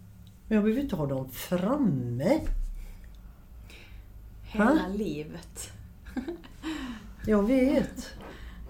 Men 0.48 0.56
jag 0.56 0.64
behöver 0.64 0.82
inte 0.82 0.96
ha 0.96 1.06
dem 1.06 1.28
framme. 1.28 2.40
Hela 4.42 4.64
Va? 4.64 4.80
livet. 4.94 5.72
Jag 7.26 7.42
vet. 7.42 8.10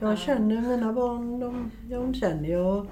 Ja. 0.01 0.09
Jag 0.09 0.19
känner 0.19 0.61
mina 0.61 0.93
barn, 0.93 1.41
de, 1.41 1.71
de 1.91 2.15
känner 2.15 2.49
jag. 2.49 2.87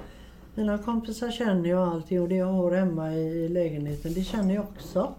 Mina 0.55 0.79
kompisar 0.79 1.31
känner 1.31 1.71
jag 1.71 1.89
alltid 1.89 2.21
och 2.21 2.29
det 2.29 2.35
jag 2.35 2.53
har 2.53 2.73
hemma 2.73 3.15
i 3.15 3.49
lägenheten, 3.49 4.15
det 4.15 4.23
känner 4.25 4.55
jag 4.55 4.65
också. 4.65 5.15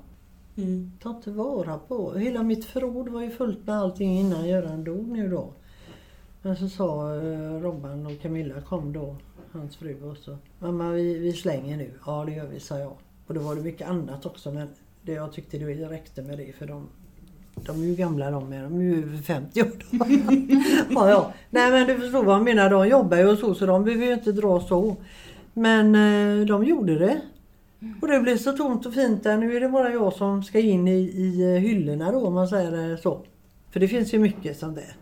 Mm. 0.58 0.92
Ta 1.02 1.10
inte 1.10 1.32
vara 1.32 1.78
på. 1.78 2.14
Hela 2.14 2.44
mitt 2.44 2.66
förråd 2.66 3.10
var 3.10 3.22
ju 3.22 3.30
fullt 3.30 3.68
med 3.68 3.76
allting 3.76 4.20
innan 4.20 4.48
Göran 4.48 4.84
dog 4.84 5.08
nu 5.08 5.30
då. 5.30 5.54
Men 6.42 6.56
så 6.56 6.70
sa 6.70 7.16
eh, 7.16 7.62
Robban 7.62 8.06
och 8.06 8.22
Camilla 8.22 8.62
kom 8.62 8.94
då, 8.94 9.16
hans 9.52 9.76
fru 9.78 10.04
och 10.04 10.18
så. 10.18 10.38
Mamma 10.60 10.92
vi, 10.92 11.20
vi 11.20 11.34
slänger 11.34 11.78
nu. 11.78 11.92
Ja 12.06 12.26
det 12.26 12.32
gör 12.32 12.48
vi, 12.48 12.60
sa 12.60 12.80
jag. 12.80 12.94
Och 13.28 13.34
då 13.34 13.42
var 13.42 13.56
det 13.56 13.62
mycket 13.62 13.90
annat 13.90 14.26
också 14.26 14.52
men 14.52 14.68
det 15.02 15.12
jag 15.12 15.34
tyckte 15.34 15.58
det 15.58 15.66
räckte 15.66 16.22
med 16.22 16.38
det 16.38 16.54
för 16.54 16.66
de 16.66 16.88
de 17.56 17.82
är 17.82 17.86
ju 17.86 17.96
gamla 17.96 18.32
de 18.32 18.50
med. 18.50 18.64
de 18.64 18.80
är 18.80 18.84
ju 18.84 19.04
över 19.04 19.18
50 19.18 19.62
år. 19.62 19.72
ja, 20.90 21.10
ja. 21.10 21.34
Nej 21.50 21.72
men 21.72 21.88
du 21.88 21.98
förstår 22.00 22.24
vad 22.24 22.36
jag 22.36 22.44
menar, 22.44 22.70
de 22.70 22.88
jobbar 22.88 23.18
ju 23.18 23.28
och 23.28 23.38
så 23.38 23.56
så 23.56 23.66
de 23.66 23.84
behöver 23.84 24.06
ju 24.06 24.14
inte 24.14 24.32
dra 24.32 24.60
så. 24.60 24.96
Men 25.54 25.96
eh, 25.96 26.46
de 26.46 26.64
gjorde 26.64 27.00
det. 27.00 27.22
Och 28.02 28.08
det 28.08 28.20
blev 28.20 28.38
så 28.38 28.52
tomt 28.52 28.86
och 28.86 28.94
fint 28.94 29.24
där. 29.24 29.38
Nu 29.38 29.56
är 29.56 29.60
det 29.62 29.70
bara 29.70 29.94
jag 29.94 30.14
som 30.14 30.44
ska 30.44 30.60
in 30.60 30.88
i, 30.88 30.92
i 31.00 31.42
eh, 31.56 31.62
hyllorna 31.62 32.12
då 32.12 32.28
om 32.28 32.34
man 32.34 32.48
säger 32.48 32.72
det 32.72 32.98
så. 32.98 33.22
För 33.72 33.80
det 33.80 33.88
finns 33.88 34.14
ju 34.14 34.20
mycket 34.20 34.60
sånt 34.60 34.76
där. 34.76 34.96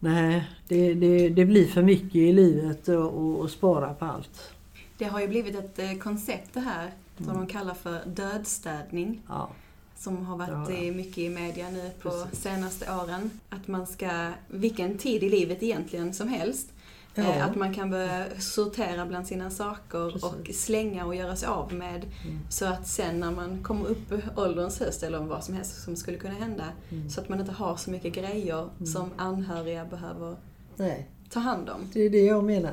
Nej, 0.00 0.44
det, 0.68 0.94
det, 0.94 1.28
det 1.28 1.44
blir 1.44 1.66
för 1.66 1.82
mycket 1.82 2.14
i 2.14 2.32
livet 2.32 2.88
och, 2.88 2.96
och, 2.96 3.38
och 3.40 3.50
spara 3.50 3.94
på 3.94 4.04
allt. 4.04 4.50
Det 4.98 5.04
har 5.04 5.20
ju 5.20 5.28
blivit 5.28 5.54
ett 5.58 5.78
eh, 5.78 5.94
koncept 5.94 6.50
det 6.54 6.60
här 6.60 6.90
som 7.16 7.26
de 7.34 7.46
kallar 7.46 7.74
för 7.74 7.98
dödstädning. 8.06 9.20
Ja, 9.28 9.50
Som 9.98 10.26
har 10.26 10.36
varit 10.36 10.68
Ja. 10.70 10.84
eh, 10.86 10.94
mycket 10.94 11.18
i 11.18 11.28
media 11.28 11.70
nu 11.70 11.90
på 12.02 12.10
Precis. 12.10 12.40
senaste 12.42 12.92
åren. 12.94 13.30
Att 13.48 13.68
man 13.68 13.86
ska, 13.86 14.28
vilken 14.48 14.98
tid 14.98 15.22
i 15.22 15.28
livet 15.30 15.62
egentligen 15.62 16.14
som 16.14 16.28
helst, 16.28 16.72
Ja. 17.14 17.22
eh, 17.22 17.46
att 17.46 17.56
man 17.56 17.74
kan 17.74 17.90
börja 17.90 18.24
sortera 18.38 19.06
bland 19.06 19.26
sina 19.26 19.50
saker 19.50 20.10
Precis. 20.10 20.24
och 20.24 20.54
slänga 20.54 21.06
och 21.06 21.14
göra 21.14 21.36
sig 21.36 21.48
av 21.48 21.74
med. 21.74 22.04
Mm. 22.24 22.38
Så 22.48 22.66
att 22.66 22.86
sen 22.88 23.20
när 23.20 23.30
man 23.30 23.62
kommer 23.62 23.86
upp 23.86 24.12
ålderns 24.36 24.80
höst 24.80 25.02
eller 25.02 25.18
vad 25.18 25.44
som 25.44 25.54
helst 25.54 25.82
som 25.84 25.96
skulle 25.96 26.16
kunna 26.18 26.34
hända, 26.34 26.64
Mm. 26.90 27.10
så 27.10 27.20
att 27.20 27.28
man 27.28 27.40
inte 27.40 27.52
har 27.52 27.76
så 27.76 27.90
mycket 27.90 28.14
grejer 28.14 28.68
som 28.86 29.10
anhöriga 29.16 29.84
behöver 29.84 30.36
nej, 30.76 31.08
ta 31.30 31.40
hand 31.40 31.68
om. 31.68 31.80
det 31.92 32.00
är 32.00 32.10
det 32.10 32.22
jag 32.24 32.44
menar. 32.44 32.72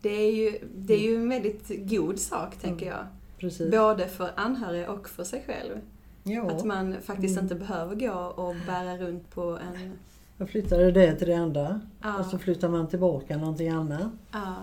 Det 0.00 0.10
är 0.14 0.32
ju, 0.32 0.58
det 0.76 0.94
är 0.94 1.10
ju 1.10 1.16
en 1.16 1.28
väldigt 1.28 1.88
god 1.90 2.18
sak, 2.18 2.56
tänker 2.56 2.86
jag. 2.86 3.06
Precis. 3.38 3.70
Både 3.70 4.08
för 4.08 4.30
anhöriga 4.36 4.90
och 4.90 5.08
för 5.08 5.24
sig 5.24 5.44
själv. 5.46 5.80
Ja. 6.22 6.50
Att 6.50 6.64
man 6.64 6.96
faktiskt 7.04 7.32
Mm. 7.32 7.44
inte 7.44 7.54
behöver 7.54 7.94
gå 7.96 8.12
och 8.14 8.54
bära 8.66 8.96
runt 8.96 9.30
på 9.30 9.42
en... 9.42 9.92
Jag 10.38 10.48
flyttade 10.48 10.90
det 10.92 11.14
till 11.14 11.28
det 11.28 11.34
andra. 11.34 11.80
Ja, 12.02 12.18
Och 12.18 12.26
så 12.26 12.38
flyttar 12.38 12.68
man 12.68 12.88
tillbaka 12.88 13.36
någonting 13.36 13.68
annat. 13.68 14.10
ja, 14.32 14.54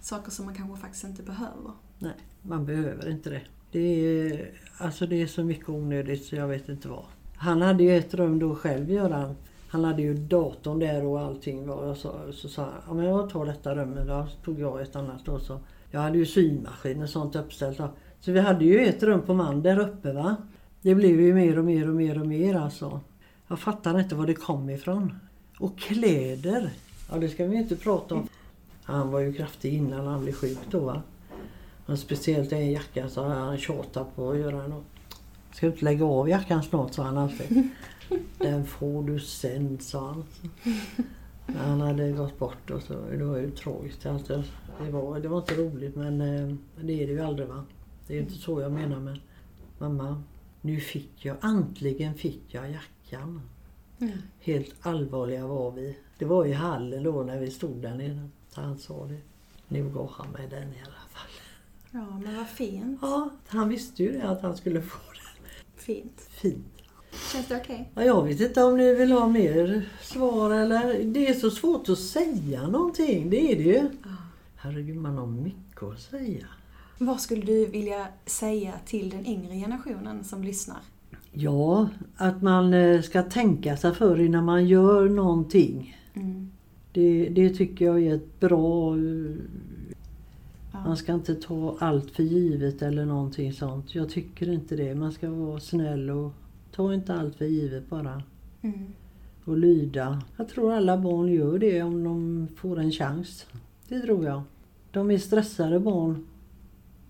saker 0.00 0.30
som 0.30 0.44
man 0.44 0.54
kanske 0.54 0.76
faktiskt 0.80 1.04
inte 1.04 1.22
behöver. 1.22 1.72
Nej, 1.98 2.12
man 2.42 2.66
behöver 2.66 3.10
inte 3.10 3.30
det. 3.30 3.40
Det 3.72 3.80
är, 3.80 4.50
alltså 4.78 5.06
det 5.06 5.22
är 5.22 5.26
så 5.26 5.44
mycket 5.44 5.68
onödigt 5.68 6.24
så 6.24 6.36
jag 6.36 6.48
vet 6.48 6.68
inte 6.68 6.88
vad. 6.88 7.04
Han 7.36 7.62
hade 7.62 7.82
ju 7.84 7.96
ett 7.96 8.14
rum 8.14 8.38
då 8.38 8.54
själv, 8.54 8.90
Göran. 8.90 9.34
Han 9.68 9.84
hade 9.84 10.02
ju 10.02 10.14
datorn 10.14 10.78
där 10.78 11.04
och 11.04 11.20
allting. 11.20 11.66
var. 11.66 11.76
Och 11.76 11.96
så, 11.96 12.14
så 12.32 12.48
sa 12.48 12.62
han, 12.62 12.72
ja 12.86 12.94
men 12.94 13.04
jag 13.04 13.30
tar 13.30 13.46
detta 13.46 13.74
rummet. 13.74 14.06
Då 14.06 14.26
tog 14.44 14.60
jag 14.60 14.80
ett 14.82 14.96
annat 14.96 15.24
då. 15.24 15.38
Så. 15.38 15.60
Jag 15.90 16.00
hade 16.00 16.18
ju 16.18 16.26
symaskin 16.26 17.02
och 17.02 17.08
sånt 17.08 17.36
uppställt. 17.36 17.78
Då. 17.78 17.88
Så 18.20 18.32
vi 18.32 18.40
hade 18.40 18.64
ju 18.64 18.78
ett 18.80 19.02
rum 19.02 19.22
på 19.22 19.34
man 19.34 19.62
där 19.62 19.78
uppe 19.78 20.12
va. 20.12 20.36
Det 20.82 20.94
blev 20.94 21.20
ju 21.20 21.34
mer 21.34 21.58
och 21.58 21.64
mer 21.64 21.88
och 21.88 21.94
mer 21.94 22.20
och 22.20 22.26
mer 22.26 22.54
alltså. 22.54 23.00
Jag 23.48 23.58
fattar 23.58 24.00
inte 24.00 24.14
var 24.14 24.26
det 24.26 24.34
kom 24.34 24.70
ifrån. 24.70 25.14
Och 25.58 25.78
kläder. 25.78 26.70
Ja 27.10 27.18
det 27.18 27.28
ska 27.28 27.46
vi 27.46 27.56
inte 27.56 27.76
prata 27.76 28.14
om. 28.14 28.28
Han 28.82 29.10
var 29.10 29.20
ju 29.20 29.32
kraftig 29.32 29.74
innan 29.74 30.06
han 30.06 30.22
blev 30.22 30.32
sjuk 30.32 30.58
då 30.70 30.80
va. 30.80 31.02
Och 31.86 31.98
speciellt 31.98 32.52
en 32.52 32.72
jacka 32.72 33.08
så 33.08 33.22
han 33.22 33.58
tjatat 33.58 34.16
på 34.16 34.30
att 34.30 34.38
göra 34.38 34.66
något. 34.66 34.84
Ska 35.52 35.66
du 35.66 35.72
inte 35.72 35.84
lägga 35.84 36.04
av 36.04 36.28
jackan 36.28 36.62
snart 36.62 36.94
sa 36.94 37.02
han 37.02 37.18
alltid. 37.18 37.68
Den 38.38 38.66
får 38.66 39.02
du 39.02 39.20
sen 39.20 39.78
sa 39.80 40.06
han. 40.06 40.24
Han 41.56 41.80
hade 41.80 42.12
gått 42.12 42.38
bort 42.38 42.70
och 42.70 42.82
så. 42.82 42.94
Det 43.10 43.24
var 43.24 43.38
ju 43.38 43.50
tragiskt. 43.50 44.06
Alltså, 44.06 44.42
det, 44.84 44.90
var, 44.90 45.20
det 45.20 45.28
var 45.28 45.38
inte 45.38 45.54
roligt 45.54 45.96
men 45.96 46.20
eh, 46.20 46.54
det 46.80 47.02
är 47.02 47.06
det 47.06 47.12
ju 47.12 47.20
aldrig 47.20 47.48
va. 47.48 47.64
Det 48.06 48.16
är 48.16 48.20
inte 48.20 48.34
så 48.34 48.60
jag 48.60 48.72
menar 48.72 49.00
men 49.00 49.18
mamma, 49.78 50.22
nu 50.60 50.80
fick 50.80 51.24
jag, 51.24 51.36
äntligen 51.44 52.14
fick 52.14 52.42
jag 52.48 52.70
jackan. 52.70 52.97
Mm. 54.00 54.18
Helt 54.40 54.86
allvarliga 54.86 55.46
var 55.46 55.70
vi. 55.70 55.98
Det 56.18 56.24
var 56.24 56.46
i 56.46 56.52
hallen 56.52 57.02
då 57.02 57.22
när 57.22 57.38
vi 57.38 57.50
stod 57.50 57.76
där 57.76 57.94
nere. 57.94 58.28
Så 58.48 58.60
han 58.60 58.78
sa 58.78 59.06
det. 59.06 59.20
Nu 59.68 59.88
går 59.88 60.12
han 60.16 60.30
med 60.30 60.50
den 60.50 60.68
i 60.68 60.82
alla 60.84 61.08
fall. 61.10 61.30
Ja, 61.90 62.20
men 62.24 62.36
vad 62.36 62.48
fint. 62.48 62.98
Ja, 63.02 63.30
han 63.46 63.68
visste 63.68 64.02
ju 64.02 64.12
det 64.12 64.28
att 64.28 64.42
han 64.42 64.56
skulle 64.56 64.82
få 64.82 64.98
den. 65.12 65.50
Fint. 65.76 66.20
Fint. 66.30 66.66
Känns 67.32 67.46
det 67.48 67.56
okej? 67.56 67.90
Ja, 67.94 68.04
jag 68.04 68.24
vet 68.24 68.40
inte 68.40 68.62
om 68.62 68.76
ni 68.76 68.94
vill 68.94 69.12
ha 69.12 69.28
mer 69.28 69.88
svar 70.02 70.50
eller... 70.50 71.04
Det 71.04 71.28
är 71.28 71.34
så 71.34 71.50
svårt 71.50 71.88
att 71.88 71.98
säga 71.98 72.68
någonting. 72.68 73.30
Det 73.30 73.52
är 73.52 73.56
det 73.56 73.62
ju. 73.62 73.90
Ja. 74.04 74.10
Herregud, 74.56 74.96
man 74.96 75.18
har 75.18 75.26
mycket 75.26 75.82
att 75.82 76.00
säga. 76.00 76.46
Vad 76.98 77.20
skulle 77.20 77.42
du 77.42 77.66
vilja 77.66 78.08
säga 78.26 78.72
till 78.86 79.10
den 79.10 79.26
yngre 79.26 79.54
generationen 79.54 80.24
som 80.24 80.42
lyssnar? 80.44 80.80
Ja, 81.40 81.88
att 82.16 82.42
man 82.42 82.74
eh, 82.74 83.00
ska 83.00 83.22
tänka 83.22 83.76
sig 83.76 83.94
för 83.94 84.20
innan 84.20 84.44
man 84.44 84.66
gör 84.66 85.08
någonting. 85.08 85.96
Mm. 86.14 86.50
Det, 86.92 87.28
det 87.28 87.50
tycker 87.50 87.84
jag 87.84 88.02
är 88.02 88.14
ett 88.14 88.40
bra... 88.40 88.96
eh, 88.96 89.34
Ja. 90.72 90.84
Man 90.84 90.96
ska 90.96 91.14
inte 91.14 91.34
ta 91.34 91.76
allt 91.78 92.10
för 92.10 92.22
givet 92.22 92.82
eller 92.82 93.04
någonting 93.04 93.52
sånt. 93.52 93.94
Jag 93.94 94.08
tycker 94.08 94.52
inte 94.52 94.76
det. 94.76 94.94
Man 94.94 95.12
ska 95.12 95.30
vara 95.30 95.60
snäll 95.60 96.10
och 96.10 96.32
ta 96.72 96.94
inte 96.94 97.14
allt 97.14 97.36
för 97.36 97.44
givet 97.44 97.90
bara. 97.90 98.22
Mm. 98.62 98.86
Och 99.44 99.58
lyda. 99.58 100.22
Jag 100.36 100.48
tror 100.48 100.72
alla 100.72 100.98
barn 100.98 101.28
gör 101.28 101.58
det 101.58 101.82
om 101.82 102.04
de 102.04 102.48
får 102.56 102.78
en 102.78 102.90
chans. 102.90 103.46
Det 103.88 104.00
tror 104.00 104.24
jag. 104.24 104.42
De 104.90 105.10
är 105.10 105.18
stressade 105.18 105.80
barn. 105.80 106.26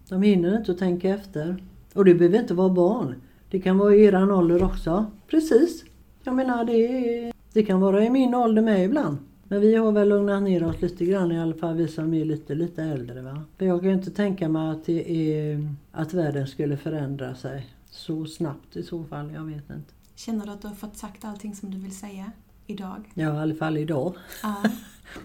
De 0.09 0.23
hinner 0.23 0.57
inte 0.57 0.73
att 0.73 0.79
tänka 0.79 1.09
efter. 1.09 1.63
Och 1.95 2.05
det 2.05 2.15
behöver 2.15 2.39
inte 2.39 2.55
vara 2.55 2.69
barn. 2.75 3.15
Det 3.51 3.61
kan 3.61 3.79
vara 3.79 3.95
i 3.95 4.05
eran 4.05 4.31
ålder 4.31 4.63
också. 4.63 5.07
Precis. 5.27 5.85
Jag 6.23 6.35
menar 6.35 6.65
det, 6.65 7.33
det 7.53 7.63
kan 7.63 7.81
vara 7.81 8.05
i 8.05 8.11
min 8.11 8.35
ålder 8.35 8.63
med 8.63 8.85
ibland. 8.85 9.19
Men 9.45 9.61
vi 9.61 9.75
har 9.75 9.93
väl 9.93 10.09
lugnat 10.09 10.43
ner 10.43 10.65
oss 10.65 10.81
lite 10.81 11.05
grann 11.05 11.33
i 11.33 11.41
alla 11.41 11.55
fall, 11.55 11.77
vi 11.77 11.89
som 11.89 12.15
är 12.15 12.25
lite, 12.25 12.55
lite 12.55 12.83
äldre. 12.83 13.23
Va? 13.23 13.43
För 13.59 13.67
jag 13.67 13.81
kan 13.81 13.89
ju 13.89 13.95
inte 13.95 14.11
tänka 14.11 14.49
mig 14.49 14.71
att, 14.71 14.85
det 14.85 15.33
är, 15.33 15.75
att 15.93 16.15
världen 16.15 16.47
skulle 16.47 16.77
förändra 16.77 17.35
sig 17.35 17.67
så 17.91 18.27
snabbt 18.27 18.77
i 18.77 18.83
så 18.83 19.05
fall. 19.05 19.33
Jag 19.35 19.45
vet 19.45 19.71
inte. 19.71 19.93
Känner 20.15 20.47
du 20.47 20.53
att 20.53 20.63
du 20.63 20.69
har 20.69 20.75
fått 20.75 20.97
sagt 20.97 21.25
allting 21.25 21.55
som 21.55 21.71
du 21.71 21.79
vill 21.79 21.97
säga 21.97 22.33
idag? 22.69 23.11
Ja, 23.15 23.35
i 23.35 23.39
alla 23.39 23.55
fall 23.55 23.79
idag. 23.79 24.15
Ja, 24.43 24.55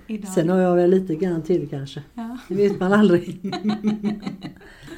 idag. 0.07 0.31
Sen 0.31 0.49
har 0.49 0.57
jag 0.59 0.75
väl 0.75 0.89
lite 0.89 1.15
grann 1.15 1.41
till 1.41 1.69
kanske. 1.69 2.03
Ja. 2.13 2.37
Det 2.47 2.55
vet 2.55 2.79
man 2.79 2.93
aldrig. 2.93 3.39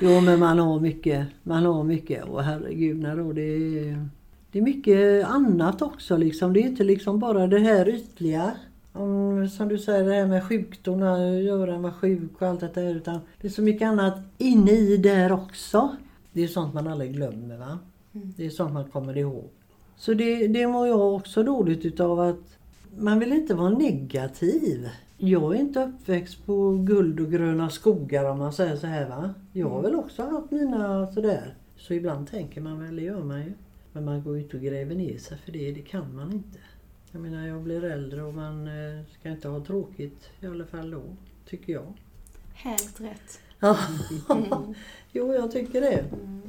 jo, 0.01 0.21
men 0.21 0.39
man 0.39 0.59
har 0.59 0.79
mycket. 0.79 1.27
Man 1.43 1.65
har 1.65 1.83
mycket. 1.83 2.23
Och 2.23 2.43
herregud, 2.43 2.99
när 2.99 3.17
då 3.17 3.33
det 3.33 3.41
är, 3.41 4.07
det 4.51 4.59
är 4.59 4.63
mycket 4.63 5.25
annat 5.25 5.81
också. 5.81 6.17
Liksom. 6.17 6.53
Det 6.53 6.59
är 6.59 6.67
inte 6.67 6.83
liksom 6.83 7.19
bara 7.19 7.47
det 7.47 7.59
här 7.59 7.89
ytliga. 7.89 8.51
Om, 8.93 9.49
som 9.49 9.67
du 9.67 9.77
säger, 9.77 10.03
det 10.03 10.13
här 10.13 10.27
med 10.27 10.43
sjukdom, 10.43 10.99
när 10.99 11.41
Göran 11.41 11.81
var 11.81 11.91
sjuk 11.91 12.41
och 12.41 12.47
allt 12.47 12.59
det 12.59 12.71
där. 12.73 12.95
Utan 12.95 13.19
det 13.41 13.47
är 13.47 13.51
så 13.51 13.61
mycket 13.61 13.87
annat 13.87 14.17
inne 14.37 14.71
i 14.71 14.97
där 14.97 15.31
också. 15.31 15.95
Det 16.33 16.43
är 16.43 16.47
sånt 16.47 16.73
man 16.73 16.87
aldrig 16.87 17.13
glömmer. 17.13 17.57
va? 17.57 17.79
Det 18.11 18.45
är 18.45 18.49
sånt 18.49 18.73
man 18.73 18.85
kommer 18.85 19.17
ihåg. 19.17 19.49
Så 19.97 20.13
det, 20.13 20.47
det 20.47 20.67
mår 20.67 20.87
jag 20.87 21.15
också 21.15 21.43
dåligt 21.43 21.85
utav 21.85 22.19
att 22.19 22.57
man 22.97 23.19
vill 23.19 23.33
inte 23.33 23.53
vara 23.53 23.69
negativ. 23.69 24.89
Jag 25.17 25.55
är 25.55 25.59
inte 25.59 25.83
uppväxt 25.83 26.45
på 26.45 26.71
guld 26.71 27.19
och 27.19 27.31
gröna 27.31 27.69
skogar 27.69 28.25
om 28.25 28.39
man 28.39 28.53
säger 28.53 28.75
så 28.75 28.87
här 28.87 29.09
va. 29.09 29.33
Jag 29.53 29.69
har 29.69 29.81
väl 29.81 29.95
också 29.95 30.23
haft 30.23 30.51
mina 30.51 31.11
sådär. 31.11 31.55
Så 31.77 31.93
ibland 31.93 32.27
tänker 32.27 32.61
man 32.61 32.79
väl, 32.79 32.95
det 32.95 33.01
gör 33.01 33.23
man 33.23 33.39
ju. 33.39 33.53
Men 33.93 34.05
man 34.05 34.23
går 34.23 34.37
ut 34.37 34.53
och 34.53 34.61
gräver 34.61 34.95
ner 34.95 35.17
sig 35.17 35.37
för 35.37 35.51
det, 35.51 35.71
det 35.71 35.81
kan 35.81 36.15
man 36.15 36.33
inte. 36.33 36.59
Jag 37.11 37.21
menar 37.21 37.47
jag 37.47 37.61
blir 37.61 37.83
äldre 37.83 38.23
och 38.23 38.33
man 38.33 38.67
eh, 38.67 39.03
ska 39.19 39.29
inte 39.29 39.47
ha 39.47 39.65
tråkigt 39.65 40.29
i 40.39 40.47
alla 40.47 40.65
fall 40.65 40.91
då, 40.91 41.01
tycker 41.49 41.73
jag. 41.73 41.93
Helt 42.53 43.01
rätt. 43.01 43.39
Ja. 43.59 43.77
Mm. 44.29 44.73
jo, 45.11 45.33
jag 45.33 45.51
tycker 45.51 45.81
det. 45.81 45.99
Mm. 45.99 46.41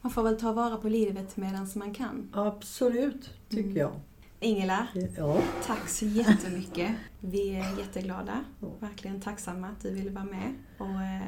Man 0.00 0.12
får 0.12 0.22
väl 0.22 0.40
ta 0.40 0.52
vara 0.52 0.76
på 0.76 0.88
livet 0.88 1.36
medan 1.36 1.68
man 1.74 1.94
kan. 1.94 2.28
Absolut, 2.32 3.30
tycker 3.48 3.64
Mm. 3.64 3.76
jag. 3.76 3.92
Ingela, 4.40 4.86
Ja. 5.16 5.42
tack 5.66 5.88
så 5.88 6.04
jättemycket. 6.06 6.90
Vi 7.20 7.50
är 7.54 7.78
jätteglada. 7.78 8.44
Ja. 8.60 8.68
Verkligen 8.80 9.20
tacksamma 9.20 9.66
att 9.66 9.82
du 9.82 9.90
ville 9.94 10.10
vara 10.10 10.24
med 10.24 10.54
och 10.78 10.86
eh, 11.02 11.22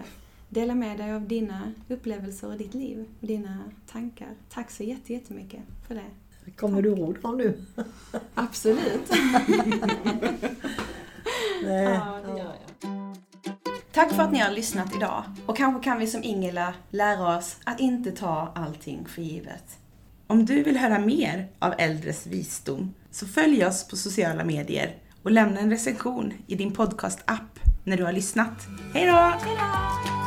dela 0.48 0.74
med 0.74 0.98
dig 0.98 1.12
av 1.12 1.28
dina 1.28 1.72
upplevelser 1.88 2.48
och 2.50 2.56
ditt 2.58 2.74
liv 2.74 3.04
och 3.20 3.26
dina 3.26 3.58
tankar. 3.92 4.28
Tack 4.50 4.70
så 4.70 4.82
jätte- 4.82 5.12
jättemycket 5.12 5.60
för 5.88 5.94
det. 5.94 6.50
Kommer 6.56 6.82
du 6.82 6.88
ihåg 6.88 7.20
dem 7.20 7.36
nu? 7.36 7.64
Absolut. 8.34 9.10
Nej. 11.64 11.84
Ja, 11.84 12.20
det 12.26 12.38
gör 12.38 12.54
jag. 12.80 12.99
Tack 13.92 14.12
för 14.12 14.22
att 14.22 14.32
ni 14.32 14.38
har 14.38 14.50
lyssnat 14.50 14.94
idag. 14.96 15.24
Och 15.46 15.56
kanske 15.56 15.84
kan 15.84 15.98
vi 15.98 16.06
som 16.06 16.22
Ingela 16.22 16.74
lära 16.90 17.36
oss 17.38 17.56
att 17.64 17.80
inte 17.80 18.10
ta 18.10 18.52
allting 18.54 19.06
för 19.08 19.22
givet. 19.22 19.78
Om 20.26 20.46
du 20.46 20.62
vill 20.62 20.76
höra 20.76 20.98
mer 20.98 21.48
av 21.58 21.74
äldres 21.78 22.26
visdom 22.26 22.94
så 23.10 23.26
följ 23.26 23.66
oss 23.66 23.88
på 23.88 23.96
sociala 23.96 24.44
medier 24.44 24.96
och 25.22 25.30
lämna 25.30 25.60
en 25.60 25.70
recension 25.70 26.32
i 26.46 26.54
din 26.54 26.72
podcast-app 26.72 27.60
när 27.84 27.96
du 27.96 28.04
har 28.04 28.12
lyssnat. 28.12 28.66
Hej 28.94 29.06
då! 29.06 29.12
Hejdå! 29.12 30.19